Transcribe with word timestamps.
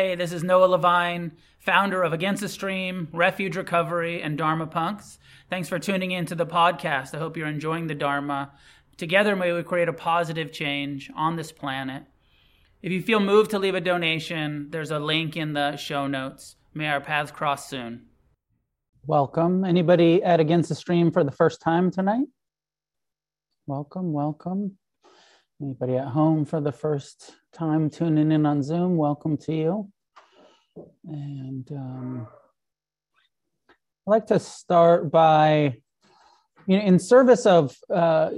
Hey, 0.00 0.14
this 0.14 0.32
is 0.32 0.42
Noah 0.42 0.64
Levine, 0.64 1.32
founder 1.58 2.02
of 2.02 2.14
Against 2.14 2.40
the 2.40 2.48
Stream, 2.48 3.08
Refuge 3.12 3.54
Recovery, 3.54 4.22
and 4.22 4.38
Dharma 4.38 4.66
Punks. 4.66 5.18
Thanks 5.50 5.68
for 5.68 5.78
tuning 5.78 6.10
in 6.10 6.24
to 6.24 6.34
the 6.34 6.46
podcast. 6.46 7.14
I 7.14 7.18
hope 7.18 7.36
you're 7.36 7.46
enjoying 7.46 7.86
the 7.86 7.94
Dharma. 7.94 8.52
Together, 8.96 9.36
may 9.36 9.52
we 9.52 9.62
create 9.62 9.90
a 9.90 9.92
positive 9.92 10.52
change 10.52 11.10
on 11.14 11.36
this 11.36 11.52
planet. 11.52 12.04
If 12.80 12.92
you 12.92 13.02
feel 13.02 13.20
moved 13.20 13.50
to 13.50 13.58
leave 13.58 13.74
a 13.74 13.80
donation, 13.82 14.68
there's 14.70 14.90
a 14.90 14.98
link 14.98 15.36
in 15.36 15.52
the 15.52 15.76
show 15.76 16.06
notes. 16.06 16.56
May 16.72 16.88
our 16.88 17.02
paths 17.02 17.30
cross 17.30 17.68
soon. 17.68 18.06
Welcome. 19.04 19.66
Anybody 19.66 20.22
at 20.22 20.40
Against 20.40 20.70
the 20.70 20.74
Stream 20.76 21.12
for 21.12 21.24
the 21.24 21.30
first 21.30 21.60
time 21.60 21.90
tonight? 21.90 22.26
Welcome, 23.66 24.14
welcome. 24.14 24.78
Anybody 25.62 25.96
at 25.96 26.08
home 26.08 26.46
for 26.46 26.58
the 26.58 26.72
first 26.72 27.32
time 27.52 27.90
tuning 27.90 28.32
in 28.32 28.46
on 28.46 28.62
Zoom, 28.62 28.96
welcome 28.96 29.36
to 29.36 29.54
you. 29.54 29.92
And 31.06 31.70
um, 31.70 32.26
I'd 33.68 34.10
like 34.10 34.26
to 34.28 34.38
start 34.38 35.10
by, 35.10 35.76
you 36.66 36.78
know, 36.78 36.82
in 36.82 36.98
service 36.98 37.44
of 37.44 37.76
uh, 37.92 38.30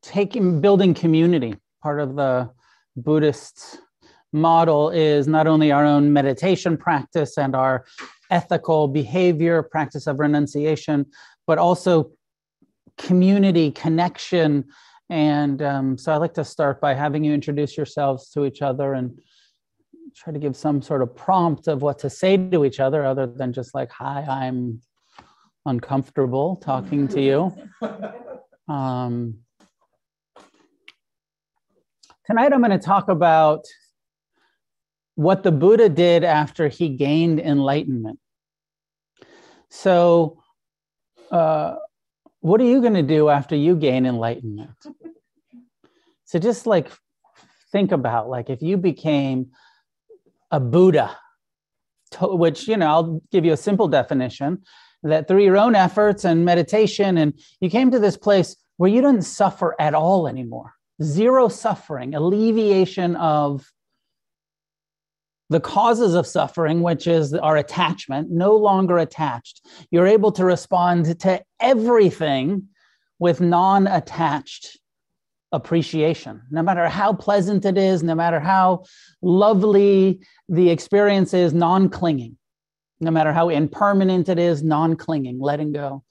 taking, 0.00 0.60
building 0.60 0.94
community. 0.94 1.56
Part 1.82 1.98
of 1.98 2.14
the 2.14 2.50
Buddhist 2.94 3.80
model 4.32 4.90
is 4.90 5.26
not 5.26 5.48
only 5.48 5.72
our 5.72 5.84
own 5.84 6.12
meditation 6.12 6.76
practice 6.76 7.36
and 7.36 7.56
our 7.56 7.84
ethical 8.30 8.86
behavior, 8.86 9.60
practice 9.64 10.06
of 10.06 10.20
renunciation, 10.20 11.06
but 11.48 11.58
also 11.58 12.12
community 12.96 13.72
connection 13.72 14.66
and 15.10 15.60
um, 15.62 15.98
so 15.98 16.12
I'd 16.12 16.18
like 16.18 16.34
to 16.34 16.44
start 16.44 16.80
by 16.80 16.94
having 16.94 17.24
you 17.24 17.34
introduce 17.34 17.76
yourselves 17.76 18.30
to 18.30 18.44
each 18.44 18.62
other 18.62 18.94
and 18.94 19.18
try 20.16 20.32
to 20.32 20.38
give 20.38 20.56
some 20.56 20.80
sort 20.80 21.02
of 21.02 21.14
prompt 21.14 21.66
of 21.66 21.82
what 21.82 21.98
to 22.00 22.10
say 22.10 22.36
to 22.36 22.64
each 22.64 22.80
other, 22.80 23.04
other 23.04 23.26
than 23.26 23.52
just 23.52 23.74
like, 23.74 23.90
hi, 23.90 24.22
I'm 24.28 24.80
uncomfortable 25.66 26.56
talking 26.56 27.08
to 27.08 27.20
you. 27.20 27.52
Um, 28.66 29.40
tonight, 32.26 32.54
I'm 32.54 32.60
going 32.60 32.70
to 32.70 32.78
talk 32.78 33.10
about 33.10 33.66
what 35.16 35.42
the 35.42 35.52
Buddha 35.52 35.90
did 35.90 36.24
after 36.24 36.68
he 36.68 36.88
gained 36.88 37.40
enlightenment. 37.40 38.18
So, 39.68 40.42
uh, 41.30 41.74
what 42.44 42.60
are 42.60 42.64
you 42.64 42.82
going 42.82 42.92
to 42.92 43.02
do 43.02 43.30
after 43.30 43.56
you 43.56 43.74
gain 43.74 44.04
enlightenment? 44.04 44.76
so 46.26 46.38
just 46.38 46.66
like 46.66 46.90
think 47.72 47.90
about 47.90 48.28
like 48.28 48.50
if 48.50 48.60
you 48.60 48.76
became 48.76 49.46
a 50.50 50.60
Buddha, 50.60 51.16
which, 52.20 52.68
you 52.68 52.76
know, 52.76 52.86
I'll 52.86 53.22
give 53.32 53.46
you 53.46 53.54
a 53.54 53.56
simple 53.56 53.88
definition 53.88 54.62
that 55.02 55.26
through 55.26 55.42
your 55.42 55.56
own 55.56 55.74
efforts 55.74 56.26
and 56.26 56.44
meditation, 56.44 57.16
and 57.16 57.32
you 57.60 57.70
came 57.70 57.90
to 57.90 57.98
this 57.98 58.18
place 58.18 58.54
where 58.76 58.90
you 58.90 59.00
didn't 59.00 59.22
suffer 59.22 59.74
at 59.80 59.94
all 59.94 60.28
anymore. 60.28 60.74
Zero 61.02 61.48
suffering, 61.48 62.14
alleviation 62.14 63.16
of 63.16 63.72
the 65.50 65.60
causes 65.60 66.14
of 66.14 66.26
suffering, 66.26 66.82
which 66.82 67.06
is 67.06 67.34
our 67.34 67.56
attachment, 67.56 68.30
no 68.30 68.56
longer 68.56 68.98
attached. 68.98 69.66
You're 69.90 70.06
able 70.06 70.32
to 70.32 70.44
respond 70.44 71.20
to 71.20 71.42
everything 71.60 72.68
with 73.18 73.40
non 73.40 73.86
attached 73.86 74.78
appreciation. 75.52 76.42
No 76.50 76.62
matter 76.62 76.88
how 76.88 77.12
pleasant 77.12 77.64
it 77.64 77.78
is, 77.78 78.02
no 78.02 78.14
matter 78.14 78.40
how 78.40 78.84
lovely 79.22 80.20
the 80.48 80.70
experience 80.70 81.32
is, 81.32 81.54
non 81.54 81.88
clinging. 81.88 82.36
No 83.00 83.10
matter 83.10 83.32
how 83.32 83.48
impermanent 83.50 84.28
it 84.28 84.38
is, 84.38 84.62
non 84.62 84.96
clinging, 84.96 85.38
letting 85.40 85.72
go. 85.72 86.02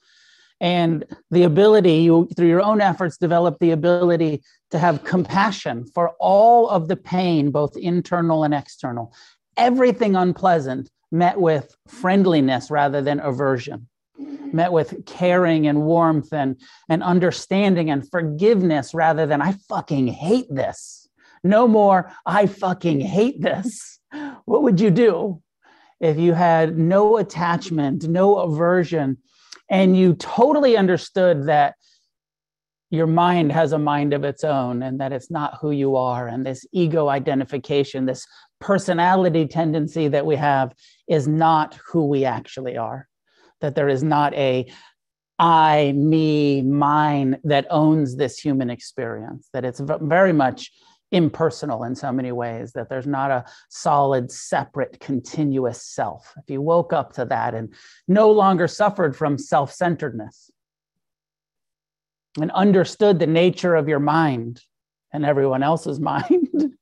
And 0.60 1.04
the 1.30 1.42
ability, 1.42 1.96
you, 1.98 2.28
through 2.36 2.48
your 2.48 2.62
own 2.62 2.80
efforts, 2.80 3.16
develop 3.16 3.58
the 3.58 3.72
ability 3.72 4.42
to 4.70 4.78
have 4.78 5.04
compassion 5.04 5.84
for 5.94 6.14
all 6.20 6.68
of 6.68 6.88
the 6.88 6.96
pain, 6.96 7.50
both 7.50 7.76
internal 7.76 8.44
and 8.44 8.54
external. 8.54 9.14
Everything 9.56 10.16
unpleasant 10.16 10.90
met 11.12 11.40
with 11.40 11.76
friendliness 11.86 12.70
rather 12.70 13.02
than 13.02 13.20
aversion, 13.20 13.88
met 14.18 14.72
with 14.72 15.04
caring 15.06 15.66
and 15.66 15.82
warmth 15.82 16.32
and, 16.32 16.60
and 16.88 17.02
understanding 17.02 17.90
and 17.90 18.08
forgiveness 18.10 18.94
rather 18.94 19.26
than, 19.26 19.42
I 19.42 19.52
fucking 19.68 20.08
hate 20.08 20.46
this. 20.50 21.08
No 21.42 21.68
more, 21.68 22.10
I 22.24 22.46
fucking 22.46 23.00
hate 23.00 23.42
this. 23.42 24.00
What 24.44 24.62
would 24.62 24.80
you 24.80 24.90
do 24.90 25.42
if 26.00 26.18
you 26.18 26.32
had 26.32 26.78
no 26.78 27.18
attachment, 27.18 28.08
no 28.08 28.38
aversion, 28.38 29.18
and 29.70 29.96
you 29.96 30.14
totally 30.14 30.76
understood 30.76 31.46
that 31.46 31.74
your 32.90 33.06
mind 33.06 33.50
has 33.50 33.72
a 33.72 33.78
mind 33.78 34.12
of 34.12 34.24
its 34.24 34.44
own 34.44 34.82
and 34.82 35.00
that 35.00 35.12
it's 35.12 35.30
not 35.30 35.58
who 35.60 35.72
you 35.72 35.96
are. 35.96 36.28
And 36.28 36.46
this 36.46 36.64
ego 36.72 37.08
identification 37.08 38.06
this 38.06 38.26
personality 38.60 39.46
tendency 39.46 40.08
that 40.08 40.24
we 40.24 40.36
have 40.36 40.72
is 41.08 41.26
not 41.26 41.78
who 41.86 42.06
we 42.06 42.24
actually 42.24 42.76
are. 42.76 43.08
That 43.60 43.74
there 43.74 43.88
is 43.88 44.02
not 44.02 44.32
a 44.34 44.70
i 45.40 45.92
me 45.96 46.62
mine 46.62 47.40
that 47.42 47.66
owns 47.68 48.16
this 48.16 48.38
human 48.38 48.70
experience. 48.70 49.48
That 49.52 49.64
it's 49.64 49.80
very 50.00 50.32
much 50.32 50.70
impersonal 51.14 51.84
in 51.84 51.94
so 51.94 52.12
many 52.12 52.32
ways 52.32 52.72
that 52.72 52.88
there's 52.88 53.06
not 53.06 53.30
a 53.30 53.44
solid 53.68 54.30
separate 54.30 54.98
continuous 55.00 55.82
self 55.82 56.34
if 56.36 56.50
you 56.50 56.60
woke 56.60 56.92
up 56.92 57.12
to 57.12 57.24
that 57.24 57.54
and 57.54 57.72
no 58.08 58.30
longer 58.30 58.66
suffered 58.66 59.16
from 59.16 59.38
self-centeredness 59.38 60.50
and 62.40 62.50
understood 62.50 63.18
the 63.18 63.26
nature 63.26 63.76
of 63.76 63.88
your 63.88 64.00
mind 64.00 64.60
and 65.12 65.24
everyone 65.24 65.62
else's 65.62 66.00
mind 66.12 66.74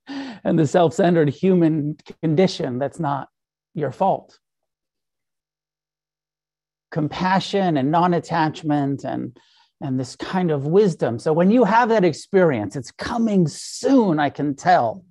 and 0.43 0.57
the 0.57 0.67
self 0.67 0.93
centered 0.93 1.29
human 1.29 1.95
condition 2.21 2.79
that's 2.79 2.99
not 2.99 3.29
your 3.73 3.91
fault. 3.91 4.39
Compassion 6.91 7.77
and 7.77 7.91
non 7.91 8.13
attachment 8.13 9.03
and 9.03 9.37
and 9.81 9.99
this 9.99 10.15
kind 10.15 10.51
of 10.51 10.65
wisdom. 10.65 11.19
So 11.19 11.33
when 11.33 11.51
you 11.51 11.63
have 11.63 11.89
that 11.89 12.05
experience, 12.05 12.75
it's 12.75 12.91
coming 12.91 13.47
soon, 13.47 14.19
I 14.19 14.29
can 14.29 14.55
tell. 14.55 15.03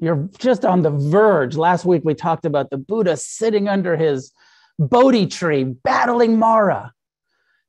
You're 0.00 0.28
just 0.38 0.64
on 0.64 0.82
the 0.82 0.90
verge. 0.90 1.56
Last 1.56 1.84
week 1.84 2.02
we 2.04 2.14
talked 2.14 2.46
about 2.46 2.70
the 2.70 2.78
Buddha 2.78 3.16
sitting 3.16 3.68
under 3.68 3.96
his 3.96 4.32
Bodhi 4.78 5.26
tree, 5.26 5.64
battling 5.64 6.38
Mara 6.38 6.92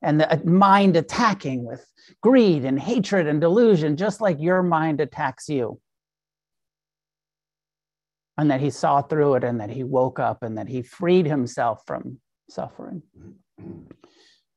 and 0.01 0.19
the 0.19 0.31
uh, 0.31 0.37
mind 0.43 0.95
attacking 0.95 1.65
with 1.65 1.85
greed 2.21 2.63
and 2.63 2.79
hatred 2.79 3.27
and 3.27 3.41
delusion, 3.41 3.97
just 3.97 4.21
like 4.21 4.39
your 4.39 4.61
mind 4.61 5.01
attacks 5.01 5.49
you. 5.49 5.79
And 8.37 8.51
that 8.51 8.61
he 8.61 8.69
saw 8.69 9.01
through 9.01 9.35
it 9.35 9.43
and 9.43 9.59
that 9.61 9.69
he 9.69 9.83
woke 9.83 10.19
up 10.19 10.43
and 10.43 10.57
that 10.57 10.67
he 10.67 10.81
freed 10.81 11.25
himself 11.25 11.83
from 11.87 12.19
suffering. 12.49 13.01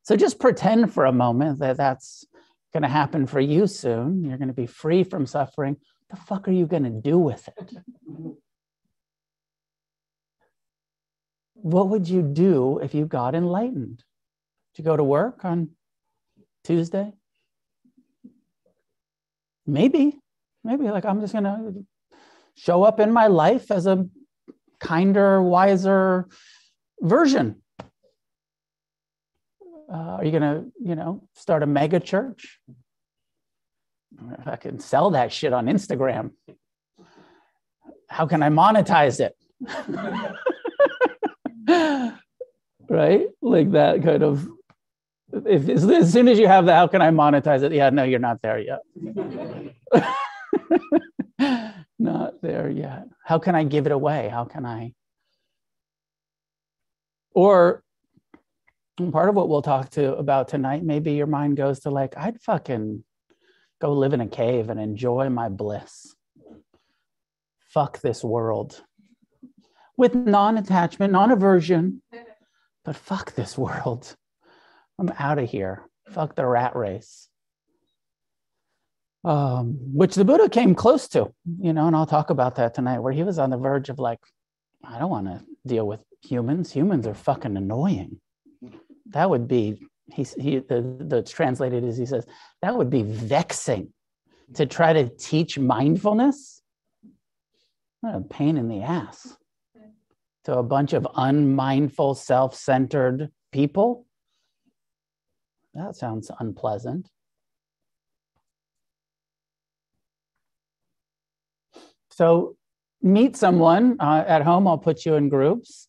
So 0.08 0.16
just 0.16 0.40
pretend 0.40 0.94
for 0.94 1.04
a 1.04 1.12
moment 1.12 1.58
that 1.58 1.76
that's 1.76 2.24
going 2.72 2.82
to 2.82 2.88
happen 2.88 3.26
for 3.26 3.40
you 3.40 3.66
soon. 3.66 4.24
You're 4.24 4.38
going 4.38 4.48
to 4.48 4.54
be 4.54 4.64
free 4.66 5.04
from 5.04 5.26
suffering. 5.26 5.74
What 5.74 6.08
the 6.08 6.24
fuck 6.24 6.48
are 6.48 6.50
you 6.50 6.66
going 6.66 6.84
to 6.84 7.10
do 7.10 7.18
with 7.18 7.46
it? 7.46 7.76
what 11.60 11.88
would 11.88 12.08
you 12.08 12.22
do 12.22 12.78
if 12.78 12.94
you 12.94 13.04
got 13.04 13.34
enlightened? 13.34 14.02
to 14.76 14.82
go 14.82 14.96
to 14.96 15.04
work 15.04 15.44
on 15.44 15.70
Tuesday? 16.64 17.12
Maybe, 19.66 20.16
maybe 20.64 20.84
like 20.84 21.04
I'm 21.04 21.20
just 21.20 21.34
gonna 21.34 21.72
show 22.54 22.82
up 22.84 22.98
in 22.98 23.12
my 23.12 23.26
life 23.26 23.70
as 23.70 23.86
a 23.86 24.06
kinder, 24.80 25.42
wiser 25.42 26.28
version. 27.02 27.60
Uh, 29.92 30.16
are 30.18 30.24
you 30.24 30.32
gonna, 30.32 30.66
you 30.80 30.94
know, 30.94 31.28
start 31.34 31.62
a 31.62 31.66
mega 31.66 32.00
church? 32.00 32.60
If 34.38 34.46
I 34.46 34.56
can 34.56 34.78
sell 34.80 35.10
that 35.10 35.32
shit 35.32 35.52
on 35.52 35.66
Instagram, 35.66 36.32
how 38.08 38.26
can 38.26 38.42
I 38.42 38.48
monetize 38.48 39.20
it? 39.20 39.36
right? 42.88 43.28
Like 43.42 43.72
that 43.72 44.02
kind 44.02 44.22
of 44.22 44.48
if 45.32 45.68
as 45.68 46.12
soon 46.12 46.28
as 46.28 46.38
you 46.38 46.46
have 46.46 46.66
that, 46.66 46.76
how 46.76 46.86
can 46.86 47.02
I 47.02 47.10
monetize 47.10 47.62
it? 47.62 47.72
Yeah, 47.72 47.90
no, 47.90 48.04
you're 48.04 48.18
not 48.18 48.40
there 48.42 48.58
yet. 48.58 48.80
not 51.98 52.40
there 52.40 52.70
yet. 52.70 53.04
How 53.24 53.38
can 53.38 53.54
I 53.54 53.64
give 53.64 53.86
it 53.86 53.92
away? 53.92 54.28
How 54.28 54.44
can 54.44 54.64
I? 54.64 54.94
Or 57.34 57.82
part 59.12 59.28
of 59.28 59.34
what 59.34 59.48
we'll 59.48 59.62
talk 59.62 59.90
to 59.90 60.16
about 60.16 60.48
tonight, 60.48 60.82
maybe 60.82 61.12
your 61.12 61.26
mind 61.26 61.56
goes 61.56 61.80
to 61.80 61.90
like, 61.90 62.16
I'd 62.16 62.40
fucking 62.40 63.04
go 63.80 63.92
live 63.92 64.12
in 64.12 64.20
a 64.20 64.26
cave 64.28 64.68
and 64.70 64.80
enjoy 64.80 65.28
my 65.30 65.48
bliss. 65.48 66.14
Fuck 67.60 68.00
this 68.00 68.24
world. 68.24 68.82
with 69.98 70.14
non 70.14 70.56
attachment, 70.56 71.12
non 71.12 71.30
aversion. 71.30 72.00
But 72.84 72.96
fuck 72.96 73.34
this 73.34 73.58
world. 73.58 74.16
I'm 74.98 75.12
out 75.18 75.38
of 75.38 75.50
here. 75.50 75.82
Fuck 76.08 76.34
the 76.36 76.46
rat 76.46 76.74
race. 76.74 77.28
Um, 79.24 79.76
which 79.92 80.14
the 80.14 80.24
Buddha 80.24 80.48
came 80.48 80.74
close 80.74 81.08
to, 81.08 81.34
you 81.60 81.72
know, 81.72 81.86
and 81.88 81.94
I'll 81.96 82.06
talk 82.06 82.30
about 82.30 82.54
that 82.54 82.74
tonight, 82.74 83.00
where 83.00 83.12
he 83.12 83.24
was 83.24 83.38
on 83.38 83.50
the 83.50 83.58
verge 83.58 83.90
of 83.90 83.98
like, 83.98 84.20
I 84.82 84.98
don't 84.98 85.10
want 85.10 85.26
to 85.26 85.42
deal 85.66 85.86
with 85.86 86.00
humans. 86.22 86.72
Humans 86.72 87.06
are 87.06 87.14
fucking 87.14 87.56
annoying. 87.56 88.20
That 89.10 89.30
would 89.30 89.48
be, 89.48 89.86
he, 90.12 90.26
he 90.38 90.58
the, 90.58 90.96
the 91.00 91.22
translated 91.22 91.84
is 91.84 91.96
he 91.96 92.06
says, 92.06 92.26
that 92.62 92.76
would 92.76 92.90
be 92.90 93.02
vexing 93.02 93.92
to 94.54 94.66
try 94.66 94.92
to 94.92 95.08
teach 95.08 95.58
mindfulness. 95.58 96.62
What 98.00 98.14
a 98.14 98.20
pain 98.20 98.56
in 98.56 98.68
the 98.68 98.82
ass 98.82 99.36
to 100.44 100.56
a 100.56 100.62
bunch 100.62 100.92
of 100.92 101.06
unmindful, 101.16 102.14
self 102.14 102.54
centered 102.54 103.30
people. 103.52 104.06
That 105.74 105.96
sounds 105.96 106.30
unpleasant. 106.38 107.08
So, 112.10 112.56
meet 113.02 113.36
someone 113.36 113.96
uh, 114.00 114.24
at 114.26 114.42
home. 114.42 114.66
I'll 114.66 114.78
put 114.78 115.04
you 115.04 115.14
in 115.14 115.28
groups 115.28 115.88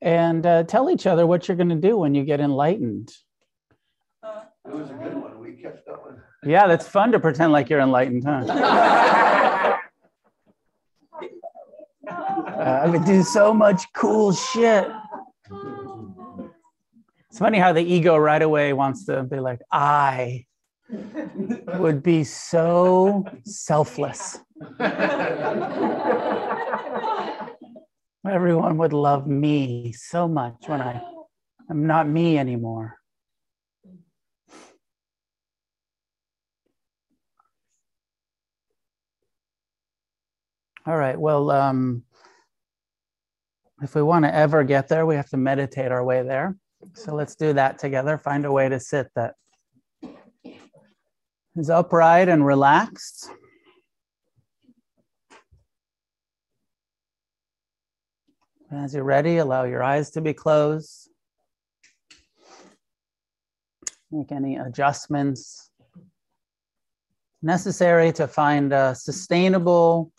and 0.00 0.46
uh, 0.46 0.62
tell 0.64 0.90
each 0.90 1.06
other 1.06 1.26
what 1.26 1.48
you're 1.48 1.56
going 1.56 1.68
to 1.68 1.74
do 1.74 1.96
when 1.96 2.14
you 2.14 2.24
get 2.24 2.40
enlightened. 2.40 3.12
It 4.22 4.74
was 4.74 4.90
a 4.90 4.94
good 4.94 5.14
one. 5.14 5.40
We 5.40 5.52
kept 5.52 5.86
going. 5.86 6.20
Yeah, 6.44 6.66
that's 6.66 6.86
fun 6.86 7.12
to 7.12 7.20
pretend 7.20 7.52
like 7.52 7.68
you're 7.68 7.80
enlightened, 7.80 8.24
huh? 8.24 9.64
Uh, 12.58 12.80
I 12.82 12.88
would 12.88 13.04
do 13.04 13.22
so 13.22 13.54
much 13.54 13.84
cool 13.94 14.32
shit. 14.32 14.88
It's 17.30 17.38
funny 17.38 17.58
how 17.58 17.72
the 17.72 17.82
ego 17.82 18.16
right 18.16 18.42
away 18.42 18.72
wants 18.72 19.06
to 19.06 19.22
be 19.22 19.38
like, 19.38 19.60
I 19.70 20.44
would 21.78 22.02
be 22.02 22.24
so 22.24 23.24
selfless. 23.44 24.40
Everyone 28.30 28.76
would 28.76 28.92
love 28.92 29.26
me 29.26 29.92
so 29.92 30.28
much 30.28 30.54
when 30.66 30.82
I 30.82 31.00
am 31.70 31.86
not 31.86 32.06
me 32.06 32.38
anymore. 32.38 32.96
All 40.86 40.96
right. 40.96 41.18
Well, 41.18 41.50
um, 41.50 42.02
if 43.82 43.94
we 43.94 44.02
want 44.02 44.24
to 44.24 44.34
ever 44.34 44.62
get 44.62 44.88
there, 44.88 45.06
we 45.06 45.16
have 45.16 45.30
to 45.30 45.36
meditate 45.36 45.90
our 45.90 46.04
way 46.04 46.22
there. 46.22 46.56
So 46.94 47.14
let's 47.14 47.34
do 47.34 47.52
that 47.54 47.78
together. 47.78 48.18
Find 48.18 48.44
a 48.44 48.52
way 48.52 48.68
to 48.68 48.78
sit 48.78 49.08
that 49.14 49.34
is 51.56 51.70
upright 51.70 52.28
and 52.28 52.44
relaxed. 52.44 53.30
As 58.70 58.92
you're 58.92 59.02
ready, 59.02 59.38
allow 59.38 59.64
your 59.64 59.82
eyes 59.82 60.10
to 60.10 60.20
be 60.20 60.34
closed. 60.34 61.08
Make 64.10 64.30
any 64.30 64.56
adjustments 64.56 65.70
necessary 67.40 68.12
to 68.12 68.28
find 68.28 68.74
a 68.74 68.94
sustainable, 68.94 70.12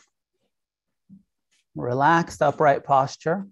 relaxed, 1.76 2.42
upright 2.42 2.84
posture. 2.84 3.46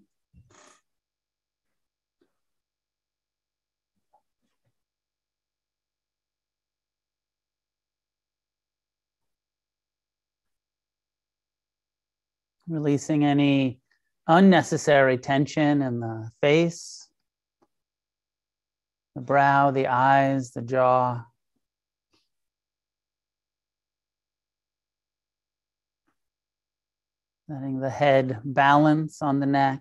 Releasing 12.68 13.24
any 13.24 13.80
unnecessary 14.28 15.18
tension 15.18 15.82
in 15.82 16.00
the 16.00 16.30
face, 16.42 17.08
the 19.16 19.22
brow, 19.22 19.72
the 19.72 19.88
eyes, 19.88 20.52
the 20.52 20.62
jaw. 20.62 21.24
Letting 27.50 27.80
the 27.80 27.90
head 27.90 28.42
balance 28.44 29.22
on 29.22 29.40
the 29.40 29.46
neck, 29.46 29.80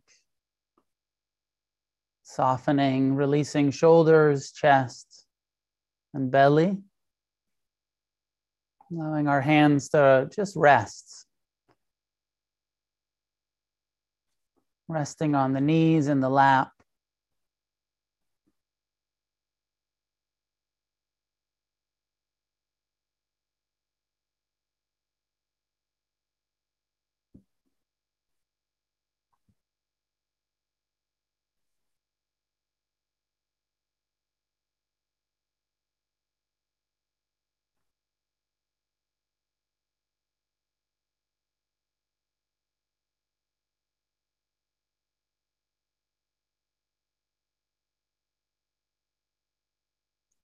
softening, 2.23 3.17
releasing 3.17 3.73
shoulders, 3.73 4.53
chest, 4.53 5.27
and 6.15 6.31
belly. 6.31 6.79
Allowing 8.93 9.27
our 9.27 9.41
hands 9.41 9.89
to 9.89 10.31
just 10.33 10.55
rest. 10.55 11.26
Resting 14.89 15.35
on 15.35 15.53
the 15.53 15.61
knees 15.61 16.09
and 16.09 16.23
the 16.23 16.29
lap. 16.29 16.76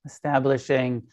Establishing 0.05 1.03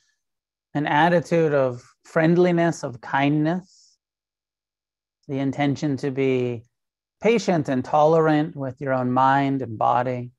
an 0.75 0.87
attitude 0.87 1.53
of 1.55 1.83
friendliness, 2.05 2.83
of 2.83 3.01
kindness, 3.01 3.99
the 5.29 5.39
intention 5.39 5.97
to 5.99 6.11
be 6.11 6.63
patient 7.23 7.69
and 7.69 7.85
tolerant 7.85 8.57
with 8.57 8.81
your 8.81 8.93
own 8.93 9.11
mind 9.11 9.63
and 9.63 9.79
body. 9.79 10.31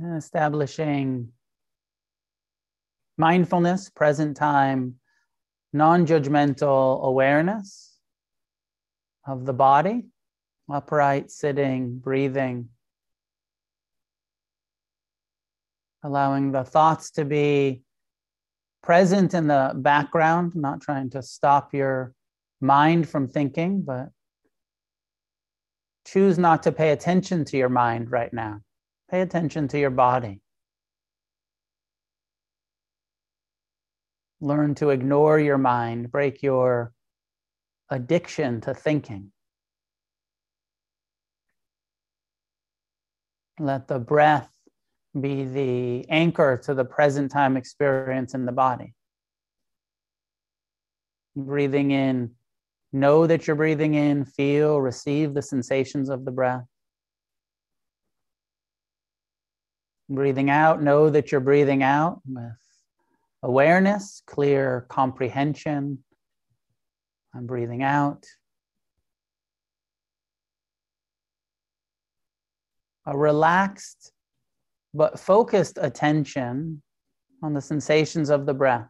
Establishing 0.00 1.28
mindfulness, 3.18 3.90
present 3.90 4.36
time, 4.36 4.94
non 5.72 6.06
judgmental 6.06 7.02
awareness 7.02 7.96
of 9.26 9.44
the 9.44 9.52
body, 9.52 10.06
upright, 10.70 11.30
sitting, 11.30 11.98
breathing. 11.98 12.68
Allowing 16.02 16.50
the 16.50 16.64
thoughts 16.64 17.12
to 17.12 17.24
be 17.24 17.82
present 18.82 19.34
in 19.34 19.46
the 19.46 19.72
background, 19.76 20.56
not 20.56 20.80
trying 20.80 21.10
to 21.10 21.22
stop 21.22 21.72
your 21.72 22.12
mind 22.60 23.08
from 23.08 23.28
thinking, 23.28 23.82
but 23.82 24.08
choose 26.04 26.38
not 26.38 26.64
to 26.64 26.72
pay 26.72 26.90
attention 26.90 27.44
to 27.44 27.56
your 27.56 27.68
mind 27.68 28.10
right 28.10 28.32
now. 28.32 28.60
Pay 29.12 29.20
attention 29.20 29.68
to 29.68 29.78
your 29.78 29.90
body. 29.90 30.40
Learn 34.40 34.74
to 34.76 34.88
ignore 34.88 35.38
your 35.38 35.58
mind, 35.58 36.10
break 36.10 36.42
your 36.42 36.94
addiction 37.90 38.62
to 38.62 38.72
thinking. 38.72 39.30
Let 43.60 43.86
the 43.86 43.98
breath 43.98 44.50
be 45.20 45.44
the 45.44 46.08
anchor 46.08 46.58
to 46.64 46.72
the 46.72 46.86
present 46.86 47.30
time 47.30 47.58
experience 47.58 48.32
in 48.32 48.46
the 48.46 48.52
body. 48.52 48.94
Breathing 51.36 51.90
in, 51.90 52.30
know 52.94 53.26
that 53.26 53.46
you're 53.46 53.56
breathing 53.56 53.92
in, 53.92 54.24
feel, 54.24 54.80
receive 54.80 55.34
the 55.34 55.42
sensations 55.42 56.08
of 56.08 56.24
the 56.24 56.32
breath. 56.32 56.64
breathing 60.08 60.50
out, 60.50 60.82
know 60.82 61.10
that 61.10 61.32
you're 61.32 61.40
breathing 61.40 61.82
out 61.82 62.20
with 62.26 62.52
awareness, 63.42 64.22
clear 64.26 64.86
comprehension. 64.88 66.04
I'm 67.34 67.46
breathing 67.46 67.82
out. 67.82 68.24
A 73.06 73.16
relaxed 73.16 74.12
but 74.94 75.18
focused 75.18 75.78
attention 75.80 76.82
on 77.42 77.54
the 77.54 77.60
sensations 77.60 78.30
of 78.30 78.46
the 78.46 78.54
breath. 78.54 78.88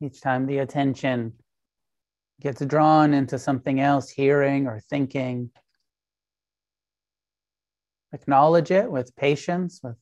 Each 0.00 0.20
time 0.20 0.46
the 0.46 0.58
attention 0.58 1.32
gets 2.40 2.64
drawn 2.64 3.14
into 3.14 3.38
something 3.38 3.80
else, 3.80 4.10
hearing 4.10 4.66
or 4.66 4.80
thinking, 4.80 5.50
acknowledge 8.12 8.70
it 8.70 8.90
with 8.90 9.16
patience, 9.16 9.80
with 9.82 9.96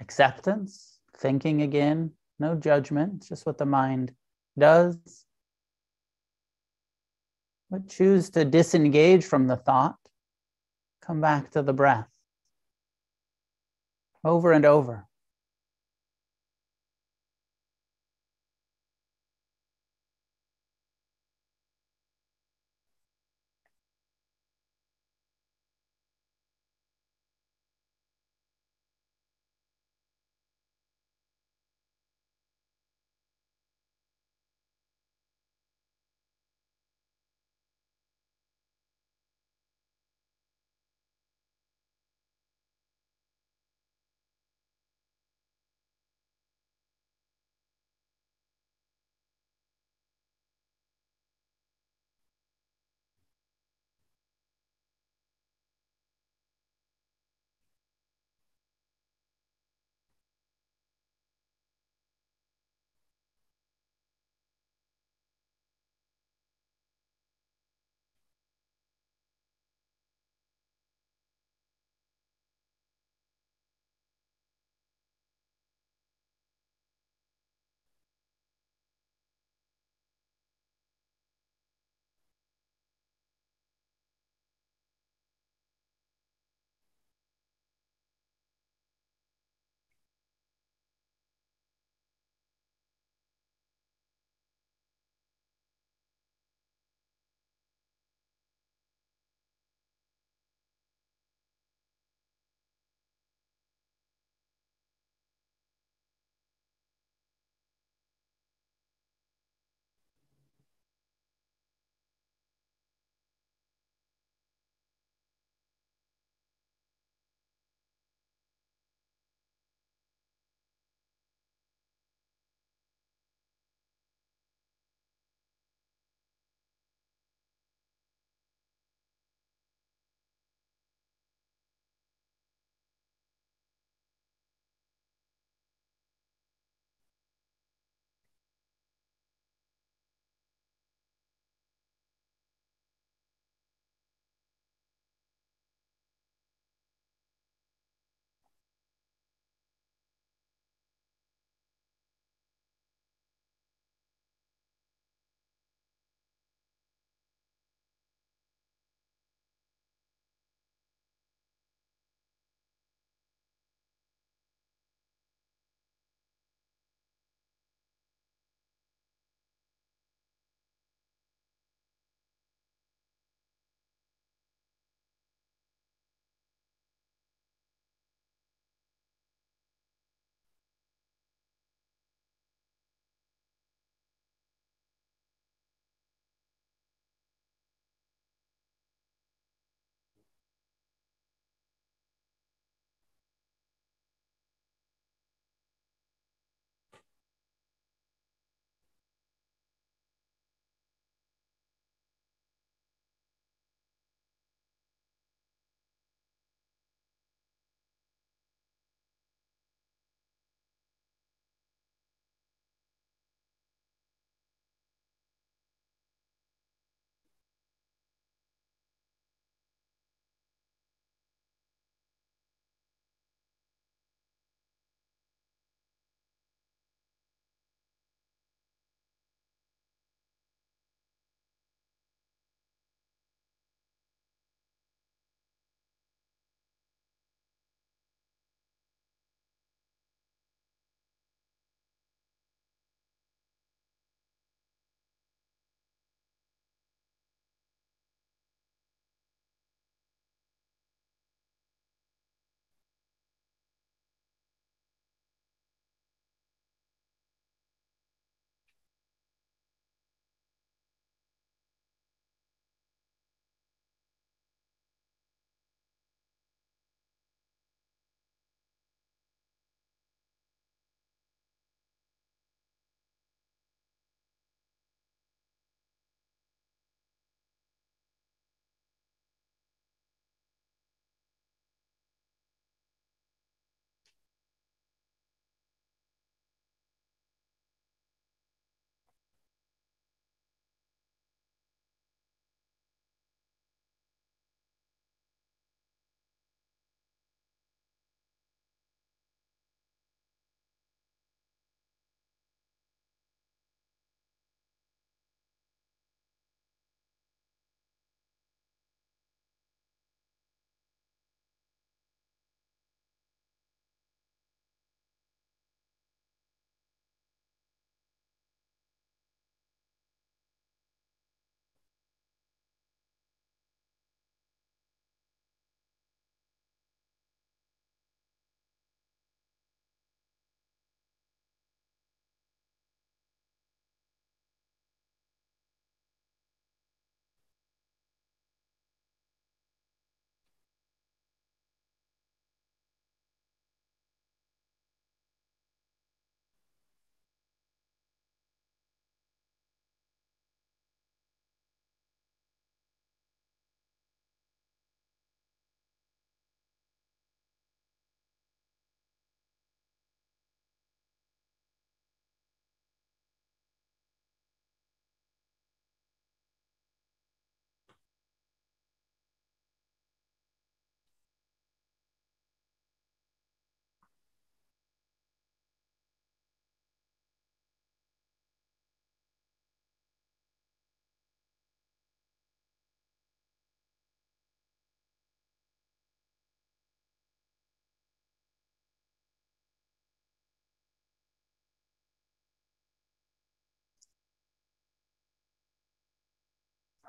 acceptance, 0.00 0.98
thinking 1.18 1.62
again, 1.62 2.12
no 2.38 2.54
judgment, 2.54 3.26
just 3.28 3.44
what 3.44 3.58
the 3.58 3.66
mind 3.66 4.14
does. 4.58 4.96
But 7.70 7.88
choose 7.88 8.30
to 8.30 8.44
disengage 8.44 9.24
from 9.24 9.46
the 9.46 9.56
thought, 9.56 9.98
come 11.02 11.20
back 11.20 11.50
to 11.50 11.62
the 11.62 11.74
breath 11.74 12.08
over 14.24 14.52
and 14.52 14.64
over. 14.64 15.06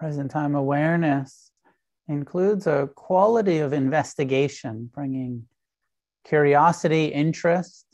Present 0.01 0.31
time 0.31 0.55
awareness 0.55 1.51
includes 2.07 2.65
a 2.65 2.89
quality 2.95 3.59
of 3.59 3.71
investigation, 3.71 4.89
bringing 4.91 5.45
curiosity, 6.25 7.05
interest 7.05 7.85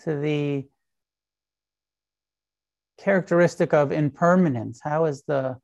to 0.00 0.16
the 0.16 0.66
characteristic 2.98 3.72
of 3.72 3.92
impermanence. 3.92 4.80
How 4.82 5.04
is 5.04 5.22
the 5.22 5.58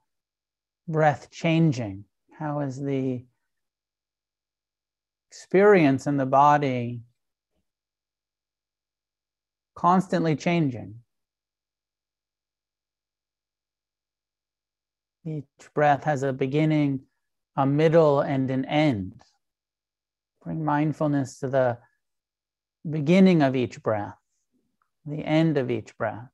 breath 0.87 1.29
changing? 1.33 2.05
How 2.39 2.61
is 2.61 2.81
the 2.81 3.27
experience 5.33 6.07
in 6.07 6.19
the 6.19 6.25
body 6.25 7.01
constantly 9.75 10.37
changing? 10.37 11.01
Each 15.27 15.75
breath 15.75 16.05
has 16.05 16.23
a 16.23 16.33
beginning, 16.33 17.01
a 17.57 17.67
middle, 17.67 18.21
and 18.21 18.49
an 18.49 18.65
end. 18.65 19.21
Bring 20.45 20.65
mindfulness 20.65 21.41
to 21.41 21.49
the 21.49 21.79
beginning 22.89 23.43
of 23.43 23.57
each 23.57 23.83
breath, 23.83 24.17
the 25.05 25.25
end 25.25 25.59
of 25.59 25.69
each 25.69 25.99
breath. 25.99 26.29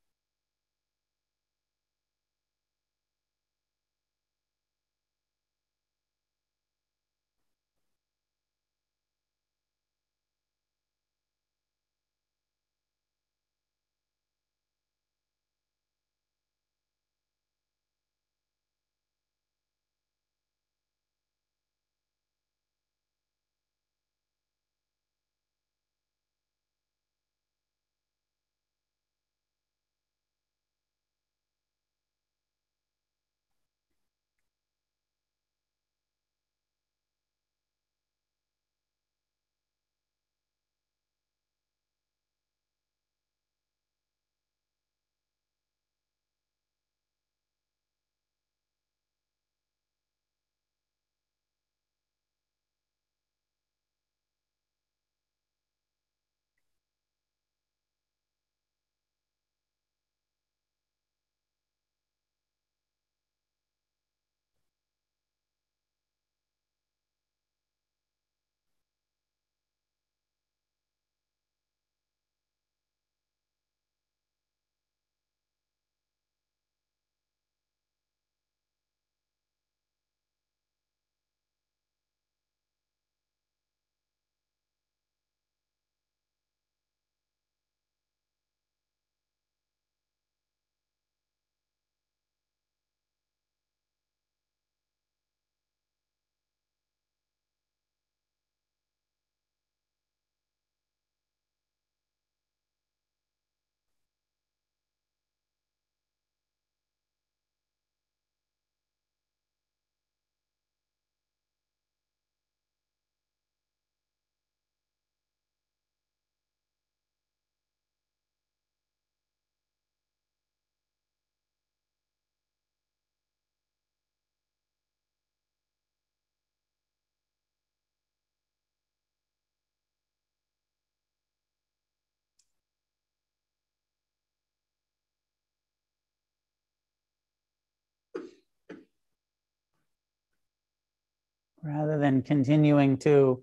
Rather 141.62 141.98
than 141.98 142.22
continuing 142.22 142.98
to 142.98 143.42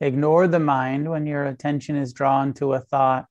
ignore 0.00 0.48
the 0.48 0.58
mind 0.60 1.08
when 1.10 1.26
your 1.26 1.46
attention 1.46 1.96
is 1.96 2.12
drawn 2.12 2.52
to 2.54 2.74
a 2.74 2.80
thought, 2.80 3.26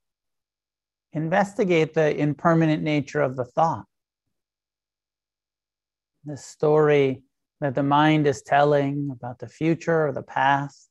investigate 1.13 1.93
the 1.93 2.15
impermanent 2.15 2.83
nature 2.83 3.21
of 3.21 3.35
the 3.35 3.45
thought. 3.45 3.85
The 6.25 6.37
story 6.37 7.23
that 7.61 7.73
the 7.73 7.83
mind 7.83 8.27
is 8.27 8.41
telling 8.41 9.09
about 9.11 9.39
the 9.39 9.47
future 9.47 10.07
or 10.07 10.11
the 10.11 10.21
past 10.21 10.89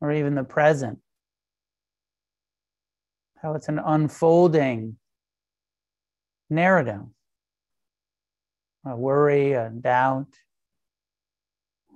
or 0.00 0.12
even 0.12 0.34
the 0.34 0.44
present. 0.44 0.98
How 3.40 3.54
it's 3.54 3.68
an 3.68 3.78
unfolding 3.78 4.96
narrative, 6.50 7.02
a 8.84 8.96
worry, 8.96 9.52
a 9.52 9.70
doubt, 9.70 10.26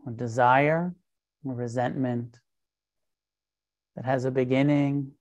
a 0.07 0.11
desire, 0.11 0.95
a 1.47 1.49
resentment 1.53 2.39
that 3.97 4.05
has 4.05 4.25
a 4.25 4.31
beginning, 4.31 5.13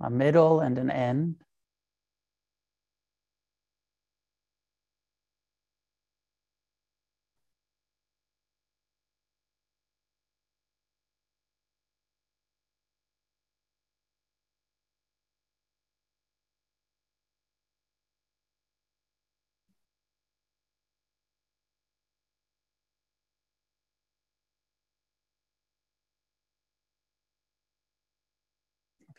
a 0.00 0.10
middle, 0.10 0.60
and 0.60 0.78
an 0.78 0.90
end. 0.90 1.36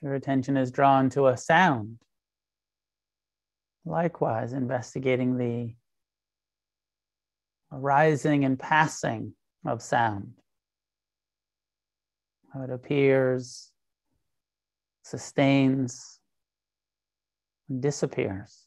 Your 0.01 0.13
attention 0.13 0.57
is 0.57 0.71
drawn 0.71 1.09
to 1.11 1.27
a 1.27 1.37
sound, 1.37 1.97
likewise, 3.85 4.53
investigating 4.53 5.37
the 5.37 5.75
arising 7.71 8.45
and 8.45 8.59
passing 8.59 9.33
of 9.65 9.81
sound, 9.81 10.33
how 12.53 12.61
it 12.61 12.69
appears, 12.69 13.71
sustains, 15.03 16.19
and 17.69 17.81
disappears. 17.81 18.66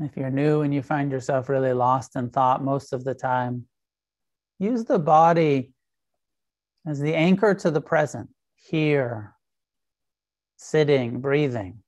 If 0.00 0.16
you're 0.16 0.30
new 0.30 0.62
and 0.62 0.72
you 0.72 0.82
find 0.82 1.12
yourself 1.12 1.50
really 1.50 1.74
lost 1.74 2.16
in 2.16 2.30
thought 2.30 2.64
most 2.64 2.94
of 2.94 3.04
the 3.04 3.14
time, 3.14 3.66
use 4.58 4.84
the 4.84 4.98
body 4.98 5.74
as 6.86 6.98
the 7.00 7.14
anchor 7.14 7.54
to 7.54 7.70
the 7.70 7.82
present, 7.82 8.30
here, 8.54 9.34
sitting, 10.56 11.20
breathing. 11.20 11.82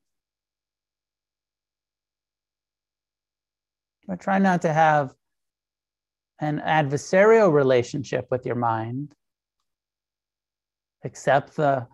But 4.06 4.20
try 4.20 4.38
not 4.38 4.60
to 4.62 4.72
have 4.74 5.14
an 6.38 6.60
adversarial 6.60 7.50
relationship 7.50 8.26
with 8.30 8.44
your 8.44 8.56
mind. 8.56 9.14
Accept 11.02 11.56
the 11.56 11.86